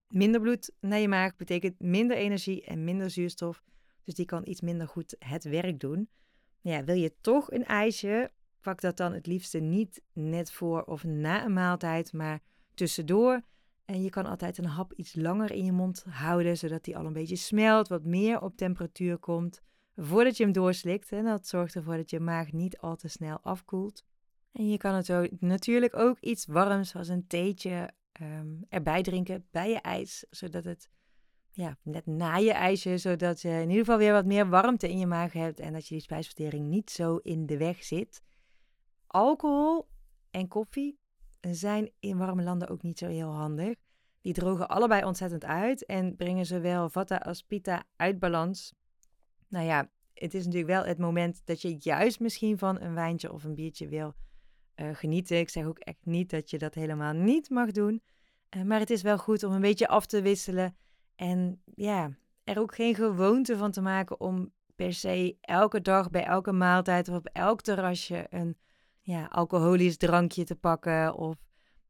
Minder 0.07 0.41
bloed 0.41 0.71
naar 0.79 0.99
je 0.99 1.07
maag 1.07 1.35
betekent 1.35 1.79
minder 1.79 2.17
energie 2.17 2.63
en 2.63 2.83
minder 2.83 3.09
zuurstof. 3.09 3.63
Dus 4.03 4.13
die 4.13 4.25
kan 4.25 4.47
iets 4.47 4.61
minder 4.61 4.87
goed 4.87 5.15
het 5.19 5.43
werk 5.43 5.79
doen. 5.79 6.09
Ja, 6.61 6.83
wil 6.83 6.95
je 6.95 7.13
toch 7.21 7.51
een 7.51 7.65
ijsje, 7.65 8.31
pak 8.61 8.81
dat 8.81 8.97
dan 8.97 9.13
het 9.13 9.27
liefste 9.27 9.59
niet 9.59 10.01
net 10.13 10.51
voor 10.51 10.83
of 10.83 11.03
na 11.03 11.45
een 11.45 11.53
maaltijd, 11.53 12.13
maar 12.13 12.39
tussendoor. 12.73 13.41
En 13.85 14.03
je 14.03 14.09
kan 14.09 14.25
altijd 14.25 14.57
een 14.57 14.65
hap 14.65 14.93
iets 14.93 15.15
langer 15.15 15.51
in 15.51 15.65
je 15.65 15.71
mond 15.71 16.03
houden, 16.09 16.57
zodat 16.57 16.83
die 16.83 16.97
al 16.97 17.05
een 17.05 17.13
beetje 17.13 17.35
smelt, 17.35 17.87
wat 17.87 18.03
meer 18.03 18.41
op 18.41 18.57
temperatuur 18.57 19.17
komt 19.17 19.61
voordat 19.99 20.37
je 20.37 20.43
hem 20.43 20.51
doorslikt. 20.51 21.11
En 21.11 21.23
dat 21.23 21.47
zorgt 21.47 21.75
ervoor 21.75 21.95
dat 21.95 22.09
je 22.09 22.19
maag 22.19 22.51
niet 22.51 22.77
al 22.77 22.95
te 22.95 23.07
snel 23.07 23.39
afkoelt. 23.41 24.03
En 24.51 24.69
je 24.69 24.77
kan 24.77 24.95
het 24.95 25.41
natuurlijk 25.41 25.95
ook 25.95 26.19
iets 26.19 26.45
warms, 26.45 26.89
zoals 26.89 27.07
een 27.07 27.27
theetje, 27.27 27.91
ehm, 28.11 28.47
erbij 28.69 29.03
drinken 29.03 29.47
bij 29.51 29.69
je 29.69 29.81
ijs. 29.81 30.25
Zodat 30.29 30.63
het 30.63 30.89
ja, 31.51 31.77
net 31.83 32.05
na 32.05 32.35
je 32.35 32.51
ijsje, 32.51 32.97
zodat 32.97 33.41
je 33.41 33.49
in 33.49 33.69
ieder 33.69 33.77
geval 33.77 33.97
weer 33.97 34.13
wat 34.13 34.25
meer 34.25 34.49
warmte 34.49 34.89
in 34.89 34.97
je 34.97 35.07
maag 35.07 35.33
hebt. 35.33 35.59
En 35.59 35.73
dat 35.73 35.87
je 35.87 35.93
die 35.93 36.03
spijsvertering 36.03 36.67
niet 36.67 36.89
zo 36.89 37.15
in 37.15 37.45
de 37.45 37.57
weg 37.57 37.83
zit. 37.83 38.21
Alcohol 39.07 39.87
en 40.31 40.47
koffie 40.47 40.99
zijn 41.41 41.91
in 41.99 42.17
warme 42.17 42.43
landen 42.43 42.69
ook 42.69 42.81
niet 42.81 42.97
zo 42.97 43.07
heel 43.07 43.31
handig. 43.31 43.75
Die 44.21 44.33
drogen 44.33 44.69
allebei 44.69 45.03
ontzettend 45.03 45.45
uit 45.45 45.85
en 45.85 46.15
brengen 46.15 46.45
zowel 46.45 46.89
vata 46.89 47.15
als 47.15 47.43
pita 47.43 47.83
uit 47.95 48.19
balans. 48.19 48.73
Nou 49.49 49.65
ja, 49.65 49.89
het 50.13 50.33
is 50.33 50.45
natuurlijk 50.45 50.71
wel 50.71 50.85
het 50.85 50.97
moment 50.97 51.41
dat 51.45 51.61
je 51.61 51.75
juist 51.79 52.19
misschien 52.19 52.57
van 52.57 52.81
een 52.81 52.93
wijntje 52.93 53.33
of 53.33 53.43
een 53.43 53.55
biertje 53.55 53.87
wil 53.87 54.13
uh, 54.75 54.89
genieten. 54.93 55.37
Ik 55.37 55.49
zeg 55.49 55.65
ook 55.65 55.79
echt 55.79 56.05
niet 56.05 56.29
dat 56.29 56.49
je 56.49 56.57
dat 56.57 56.73
helemaal 56.73 57.13
niet 57.13 57.49
mag 57.49 57.71
doen. 57.71 58.01
Uh, 58.55 58.63
maar 58.63 58.79
het 58.79 58.89
is 58.89 59.01
wel 59.01 59.17
goed 59.17 59.43
om 59.43 59.53
een 59.53 59.61
beetje 59.61 59.87
af 59.87 60.05
te 60.05 60.21
wisselen. 60.21 60.75
En 61.15 61.61
ja, 61.75 62.17
er 62.43 62.59
ook 62.59 62.75
geen 62.75 62.95
gewoonte 62.95 63.57
van 63.57 63.71
te 63.71 63.81
maken 63.81 64.19
om 64.19 64.53
per 64.75 64.93
se 64.93 65.37
elke 65.41 65.81
dag 65.81 66.09
bij 66.09 66.23
elke 66.23 66.51
maaltijd 66.51 67.09
of 67.09 67.15
op 67.15 67.29
elk 67.33 67.61
terrasje 67.61 68.27
een 68.29 68.57
ja, 69.01 69.25
alcoholisch 69.25 69.97
drankje 69.97 70.43
te 70.43 70.55
pakken 70.55 71.15
of 71.15 71.48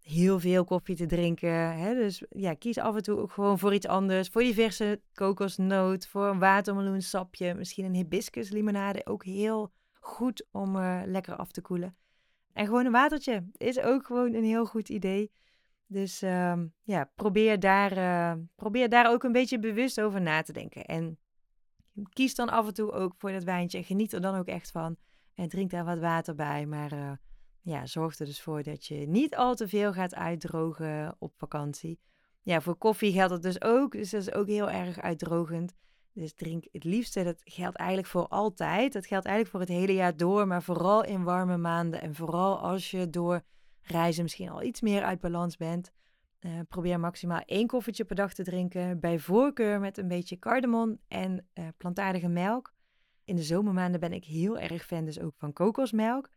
heel 0.10 0.40
veel 0.40 0.64
koffie 0.64 0.96
te 0.96 1.06
drinken. 1.06 1.78
Hè? 1.78 1.94
Dus 1.94 2.24
ja, 2.30 2.54
kies 2.54 2.78
af 2.78 2.96
en 2.96 3.04
toe 3.04 3.20
ook 3.20 3.32
gewoon 3.32 3.60
voor 3.60 3.74
iets 3.74 3.88
anders. 3.88 4.28
Voor 4.28 4.42
die 4.42 4.54
verse 4.54 5.02
kokosnoot, 5.14 6.08
voor 6.08 6.28
een 6.28 6.40
watermeloensapje, 6.40 7.54
misschien 7.54 7.86
een 7.86 7.94
hibiscus 7.94 8.50
limonade. 8.50 9.06
Ook 9.06 9.24
heel 9.24 9.72
goed 10.00 10.46
om 10.52 10.76
uh, 10.76 11.02
lekker 11.06 11.36
af 11.36 11.52
te 11.52 11.62
koelen. 11.62 11.96
En 12.54 12.66
gewoon 12.66 12.86
een 12.86 12.92
watertje 12.92 13.44
is 13.58 13.80
ook 13.80 14.06
gewoon 14.06 14.34
een 14.34 14.44
heel 14.44 14.66
goed 14.66 14.90
idee. 14.90 15.32
Dus 15.88 16.22
ehm, 16.22 16.68
ja, 16.84 17.12
probeer 17.16 17.60
daar, 17.60 17.98
uh, 17.98 18.44
probeer 18.56 18.90
daar 18.90 19.12
ook 19.12 19.24
een 19.24 19.32
beetje 19.32 19.60
bewust 19.60 20.02
over 20.02 20.22
na 20.22 20.42
te 20.42 20.54
denken. 20.54 20.86
En 20.86 21.18
kies 22.14 22.36
dan 22.36 22.50
af 22.50 22.68
en 22.68 22.74
toe 22.74 22.92
ook 22.92 23.14
voor 23.18 23.32
dat 23.32 23.44
wijntje 23.44 23.78
en 23.78 23.84
geniet 23.84 24.14
er 24.14 24.22
dan 24.22 24.36
ook 24.36 24.48
echt 24.48 24.72
van. 24.72 24.96
En 25.34 25.50
drink 25.50 25.70
daar 25.70 25.86
wat 25.86 26.00
water 26.00 26.36
bij. 26.36 26.66
Maar 26.66 26.94
uh, 26.94 27.12
ja, 27.62 27.86
zorg 27.86 28.20
er 28.20 28.26
dus 28.26 28.42
voor 28.42 28.64
dat 28.64 28.86
je 28.86 28.96
niet 28.96 29.36
al 29.36 29.56
te 29.56 29.68
veel 29.68 29.94
gaat 29.94 30.16
uitdrogen 30.16 31.16
op 31.20 31.34
vakantie. 31.38 32.00
Ja, 32.42 32.62
voor 32.62 32.76
koffie 32.76 33.12
geldt 33.12 33.34
het 33.34 33.42
dus 33.42 33.62
ook. 33.62 33.92
Dus 33.92 34.10
dat 34.10 34.22
is 34.22 34.34
ook 34.34 34.48
heel 34.48 34.70
erg 34.70 35.00
uitdrogend. 35.00 35.74
Dus 36.14 36.34
drink 36.34 36.66
het 36.72 36.84
liefste, 36.84 37.24
dat 37.24 37.42
geldt 37.44 37.78
eigenlijk 37.78 38.08
voor 38.08 38.28
altijd. 38.28 38.94
Dat 38.94 39.06
geldt 39.06 39.26
eigenlijk 39.26 39.56
voor 39.56 39.76
het 39.76 39.80
hele 39.80 39.98
jaar 39.98 40.18
door, 40.18 40.48
maar 40.48 40.64
vooral 40.64 41.04
in 41.04 41.24
warme 41.24 41.58
maanden. 41.58 42.02
En 42.02 42.16
vooral 42.16 42.60
als 42.60 42.92
je 42.92 43.10
door 43.10 43.42
reizen 43.82 44.24
misschien 44.24 44.50
al 44.50 44.64
iets 44.64 44.82
meer 44.82 45.04
uit 45.04 45.20
balans 45.20 45.58
bent. 45.58 45.92
Uh, 46.40 46.60
probeer 46.68 47.00
maximaal 47.00 47.42
één 47.46 47.68
koffietje 47.68 48.06
per 48.06 48.16
dag 48.16 48.34
te 48.34 48.44
drinken. 48.44 49.00
Bij 49.00 49.20
voorkeur 49.20 49.80
met 49.80 49.98
een 49.98 50.08
beetje 50.08 50.40
cardamom 50.40 51.00
en 51.08 51.48
uh, 51.54 51.68
plantaardige 51.78 52.28
melk. 52.28 52.74
In 53.24 53.36
de 53.36 53.44
zomermaanden 53.44 54.00
ben 54.00 54.14
ik 54.14 54.26
heel 54.26 54.58
erg 54.58 54.86
fan 54.86 55.06
dus 55.06 55.20
ook 55.20 55.34
van 55.36 55.54
kokosmelk. 55.54 56.30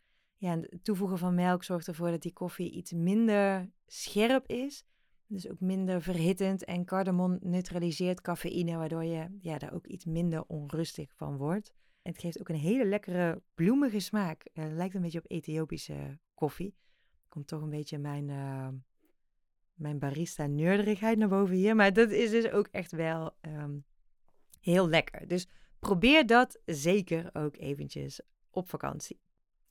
Ja, 0.42 0.60
het 0.60 0.84
toevoegen 0.84 1.18
van 1.18 1.34
melk 1.34 1.64
zorgt 1.64 1.88
ervoor 1.88 2.10
dat 2.10 2.22
die 2.22 2.32
koffie 2.32 2.70
iets 2.70 2.92
minder 2.92 3.70
scherp 3.86 4.46
is. 4.46 4.84
Dus 5.26 5.50
ook 5.50 5.60
minder 5.60 6.02
verhittend. 6.02 6.64
En 6.64 6.84
cardamom 6.84 7.38
neutraliseert 7.40 8.20
cafeïne, 8.20 8.76
waardoor 8.76 9.04
je 9.04 9.36
ja, 9.40 9.58
daar 9.58 9.72
ook 9.72 9.86
iets 9.86 10.04
minder 10.04 10.44
onrustig 10.46 11.12
van 11.14 11.36
wordt. 11.36 11.72
En 12.02 12.12
het 12.12 12.20
geeft 12.20 12.40
ook 12.40 12.48
een 12.48 12.54
hele 12.54 12.84
lekkere 12.84 13.42
bloemige 13.54 14.00
smaak. 14.00 14.48
Uh, 14.54 14.64
lijkt 14.72 14.94
een 14.94 15.00
beetje 15.00 15.18
op 15.18 15.30
Ethiopische 15.30 16.18
koffie. 16.34 16.74
Komt 17.28 17.46
toch 17.46 17.62
een 17.62 17.70
beetje 17.70 17.98
mijn, 17.98 18.28
uh, 18.28 18.68
mijn 19.74 19.98
barista-neurderigheid 19.98 21.18
naar 21.18 21.28
boven 21.28 21.56
hier. 21.56 21.76
Maar 21.76 21.92
dat 21.92 22.10
is 22.10 22.30
dus 22.30 22.50
ook 22.50 22.68
echt 22.70 22.92
wel 22.92 23.36
um, 23.40 23.84
heel 24.60 24.88
lekker. 24.88 25.28
Dus 25.28 25.48
probeer 25.78 26.26
dat 26.26 26.60
zeker 26.64 27.30
ook 27.32 27.56
eventjes 27.56 28.20
op 28.50 28.68
vakantie. 28.68 29.20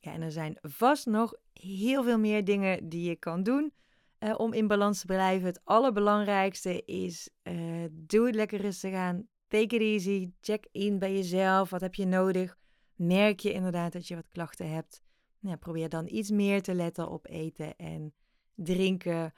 Ja, 0.04 0.12
en 0.12 0.22
er 0.22 0.32
zijn 0.32 0.58
vast 0.60 1.06
nog 1.06 1.34
heel 1.52 2.04
veel 2.04 2.18
meer 2.18 2.44
dingen 2.44 2.88
die 2.88 3.08
je 3.08 3.16
kan 3.16 3.42
doen 3.42 3.72
uh, 4.18 4.34
om 4.36 4.52
in 4.52 4.66
balans 4.66 5.00
te 5.00 5.06
blijven. 5.06 5.46
Het 5.46 5.60
allerbelangrijkste 5.64 6.84
is, 6.84 7.30
uh, 7.42 7.84
doe 7.90 8.26
het 8.26 8.34
lekker 8.34 8.60
rustig 8.60 8.94
aan. 8.94 9.26
Take 9.48 9.74
it 9.74 9.80
easy. 9.80 10.32
Check 10.40 10.66
in 10.72 10.98
bij 10.98 11.12
jezelf. 11.12 11.70
Wat 11.70 11.80
heb 11.80 11.94
je 11.94 12.06
nodig? 12.06 12.56
Merk 12.94 13.40
je 13.40 13.52
inderdaad 13.52 13.92
dat 13.92 14.08
je 14.08 14.14
wat 14.14 14.28
klachten 14.28 14.70
hebt? 14.70 15.02
Nou, 15.38 15.56
probeer 15.56 15.88
dan 15.88 16.08
iets 16.08 16.30
meer 16.30 16.62
te 16.62 16.74
letten 16.74 17.08
op 17.08 17.26
eten 17.28 17.76
en 17.76 18.14
drinken. 18.54 19.32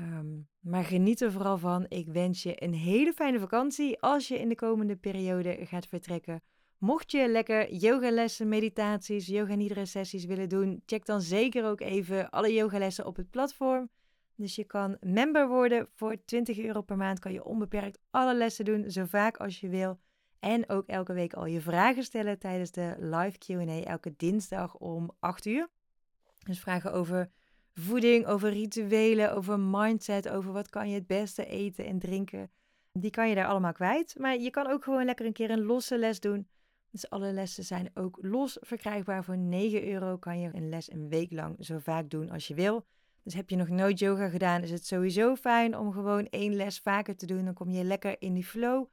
Um, 0.00 0.48
maar 0.60 0.84
geniet 0.84 1.20
er 1.20 1.32
vooral 1.32 1.58
van. 1.58 1.86
Ik 1.88 2.08
wens 2.08 2.42
je 2.42 2.62
een 2.62 2.74
hele 2.74 3.12
fijne 3.12 3.38
vakantie 3.38 4.00
als 4.00 4.28
je 4.28 4.38
in 4.38 4.48
de 4.48 4.54
komende 4.54 4.96
periode 4.96 5.58
gaat 5.66 5.86
vertrekken. 5.86 6.42
Mocht 6.84 7.10
je 7.10 7.28
lekker 7.28 7.72
yogalessen, 7.72 8.48
meditaties, 8.48 9.26
yoga 9.26 9.54
nidra 9.54 9.84
sessies 9.84 10.24
willen 10.24 10.48
doen, 10.48 10.82
check 10.86 11.06
dan 11.06 11.20
zeker 11.20 11.64
ook 11.64 11.80
even 11.80 12.30
alle 12.30 12.52
yogalessen 12.52 13.06
op 13.06 13.16
het 13.16 13.30
platform. 13.30 13.88
Dus 14.34 14.54
je 14.54 14.64
kan 14.64 14.96
member 15.00 15.48
worden. 15.48 15.88
Voor 15.94 16.24
20 16.24 16.58
euro 16.58 16.82
per 16.82 16.96
maand 16.96 17.18
kan 17.18 17.32
je 17.32 17.44
onbeperkt 17.44 17.98
alle 18.10 18.34
lessen 18.34 18.64
doen, 18.64 18.90
zo 18.90 19.04
vaak 19.04 19.36
als 19.36 19.60
je 19.60 19.68
wil. 19.68 19.98
En 20.38 20.68
ook 20.68 20.86
elke 20.86 21.12
week 21.12 21.32
al 21.32 21.46
je 21.46 21.60
vragen 21.60 22.02
stellen 22.02 22.38
tijdens 22.38 22.70
de 22.70 22.94
live 22.98 23.38
QA 23.38 23.82
elke 23.82 24.14
dinsdag 24.16 24.76
om 24.76 25.10
8 25.20 25.46
uur. 25.46 25.68
Dus 26.38 26.60
vragen 26.60 26.92
over 26.92 27.30
voeding, 27.72 28.26
over 28.26 28.50
rituelen, 28.50 29.34
over 29.34 29.60
mindset, 29.60 30.28
over 30.28 30.52
wat 30.52 30.70
kan 30.70 30.88
je 30.88 30.94
het 30.94 31.06
beste 31.06 31.46
eten 31.46 31.86
en 31.86 31.98
drinken. 31.98 32.50
Die 32.92 33.10
kan 33.10 33.28
je 33.28 33.34
daar 33.34 33.46
allemaal 33.46 33.72
kwijt. 33.72 34.14
Maar 34.18 34.38
je 34.38 34.50
kan 34.50 34.66
ook 34.66 34.84
gewoon 34.84 35.04
lekker 35.04 35.26
een 35.26 35.32
keer 35.32 35.50
een 35.50 35.64
losse 35.64 35.98
les 35.98 36.20
doen. 36.20 36.46
Dus 36.94 37.10
alle 37.10 37.32
lessen 37.32 37.64
zijn 37.64 37.90
ook 37.94 38.18
los 38.20 38.58
verkrijgbaar. 38.60 39.24
Voor 39.24 39.38
9 39.38 39.88
euro 39.88 40.16
kan 40.16 40.40
je 40.40 40.50
een 40.52 40.68
les 40.68 40.92
een 40.92 41.08
week 41.08 41.32
lang 41.32 41.56
zo 41.64 41.78
vaak 41.78 42.10
doen 42.10 42.30
als 42.30 42.48
je 42.48 42.54
wil. 42.54 42.86
Dus 43.22 43.34
heb 43.34 43.50
je 43.50 43.56
nog 43.56 43.68
nooit 43.68 43.98
yoga 43.98 44.28
gedaan, 44.28 44.62
is 44.62 44.70
het 44.70 44.86
sowieso 44.86 45.34
fijn 45.34 45.78
om 45.78 45.92
gewoon 45.92 46.26
één 46.26 46.54
les 46.54 46.78
vaker 46.78 47.16
te 47.16 47.26
doen. 47.26 47.44
Dan 47.44 47.54
kom 47.54 47.70
je 47.70 47.84
lekker 47.84 48.16
in 48.18 48.34
die 48.34 48.44
flow. 48.44 48.86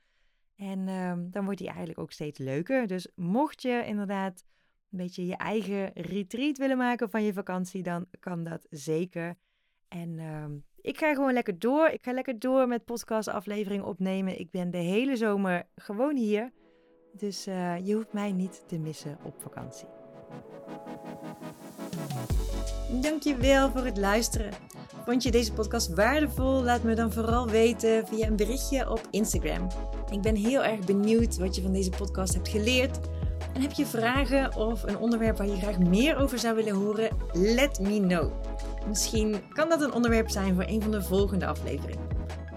En 0.55 0.87
um, 0.87 1.31
dan 1.31 1.43
wordt 1.43 1.59
die 1.59 1.67
eigenlijk 1.67 1.99
ook 1.99 2.11
steeds 2.11 2.39
leuker. 2.39 2.87
Dus 2.87 3.07
mocht 3.15 3.61
je 3.61 3.83
inderdaad 3.85 4.43
een 4.91 4.97
beetje 4.97 5.25
je 5.25 5.37
eigen 5.37 5.91
retreat 5.93 6.57
willen 6.57 6.77
maken 6.77 7.09
van 7.09 7.23
je 7.23 7.33
vakantie, 7.33 7.83
dan 7.83 8.05
kan 8.19 8.43
dat 8.43 8.67
zeker. 8.69 9.37
En 9.87 10.19
um, 10.19 10.65
ik 10.75 10.97
ga 10.97 11.13
gewoon 11.13 11.33
lekker 11.33 11.59
door. 11.59 11.87
Ik 11.87 12.03
ga 12.03 12.11
lekker 12.13 12.39
door 12.39 12.67
met 12.67 12.85
podcastafleveringen 12.85 13.85
opnemen. 13.85 14.39
Ik 14.39 14.51
ben 14.51 14.71
de 14.71 14.77
hele 14.77 15.15
zomer 15.15 15.67
gewoon 15.75 16.15
hier. 16.15 16.51
Dus 17.11 17.47
uh, 17.47 17.87
je 17.87 17.93
hoeft 17.93 18.13
mij 18.13 18.31
niet 18.31 18.63
te 18.67 18.77
missen 18.77 19.17
op 19.23 19.33
vakantie. 19.41 19.87
Dankjewel 23.01 23.71
voor 23.71 23.85
het 23.85 23.97
luisteren. 23.97 24.51
Vond 25.05 25.23
je 25.23 25.31
deze 25.31 25.53
podcast 25.53 25.93
waardevol? 25.93 26.63
Laat 26.63 26.83
me 26.83 26.95
dan 26.95 27.11
vooral 27.11 27.47
weten 27.47 28.07
via 28.07 28.27
een 28.27 28.35
berichtje 28.35 28.89
op 28.89 29.07
Instagram. 29.11 29.67
Ik 30.11 30.21
ben 30.21 30.35
heel 30.35 30.63
erg 30.63 30.85
benieuwd 30.85 31.37
wat 31.37 31.55
je 31.55 31.61
van 31.61 31.73
deze 31.73 31.89
podcast 31.89 32.33
hebt 32.33 32.49
geleerd. 32.49 32.99
En 33.53 33.61
heb 33.61 33.71
je 33.71 33.85
vragen 33.85 34.55
of 34.55 34.83
een 34.83 34.97
onderwerp 34.97 35.37
waar 35.37 35.47
je 35.47 35.55
graag 35.55 35.79
meer 35.79 36.17
over 36.17 36.39
zou 36.39 36.55
willen 36.55 36.75
horen? 36.75 37.17
Let 37.33 37.79
me 37.79 37.99
know. 37.99 38.31
Misschien 38.87 39.35
kan 39.53 39.69
dat 39.69 39.81
een 39.81 39.93
onderwerp 39.93 40.29
zijn 40.29 40.55
voor 40.55 40.65
een 40.67 40.81
van 40.81 40.91
de 40.91 41.03
volgende 41.03 41.45
afleveringen. 41.45 42.10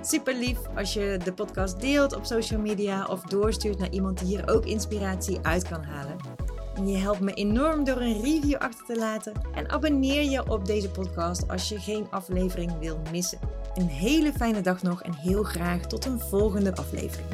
Super 0.07 0.35
lief 0.35 0.59
als 0.77 0.93
je 0.93 1.19
de 1.25 1.33
podcast 1.33 1.81
deelt 1.81 2.15
op 2.15 2.25
social 2.25 2.61
media 2.61 3.07
of 3.07 3.23
doorstuurt 3.23 3.79
naar 3.79 3.91
iemand 3.91 4.19
die 4.19 4.27
hier 4.27 4.49
ook 4.49 4.65
inspiratie 4.65 5.39
uit 5.43 5.69
kan 5.69 5.83
halen. 5.83 6.17
En 6.75 6.89
je 6.89 6.97
helpt 6.97 7.21
me 7.21 7.35
enorm 7.35 7.85
door 7.85 8.01
een 8.01 8.23
review 8.23 8.55
achter 8.55 8.85
te 8.87 8.97
laten 8.97 9.33
en 9.55 9.71
abonneer 9.71 10.23
je 10.31 10.51
op 10.51 10.67
deze 10.67 10.91
podcast 10.91 11.49
als 11.49 11.69
je 11.69 11.79
geen 11.79 12.07
aflevering 12.11 12.79
wil 12.79 13.01
missen. 13.11 13.39
Een 13.75 13.89
hele 13.89 14.33
fijne 14.33 14.61
dag 14.61 14.83
nog 14.83 15.03
en 15.03 15.15
heel 15.15 15.43
graag 15.43 15.87
tot 15.87 16.05
een 16.05 16.21
volgende 16.21 16.77
aflevering. 16.77 17.29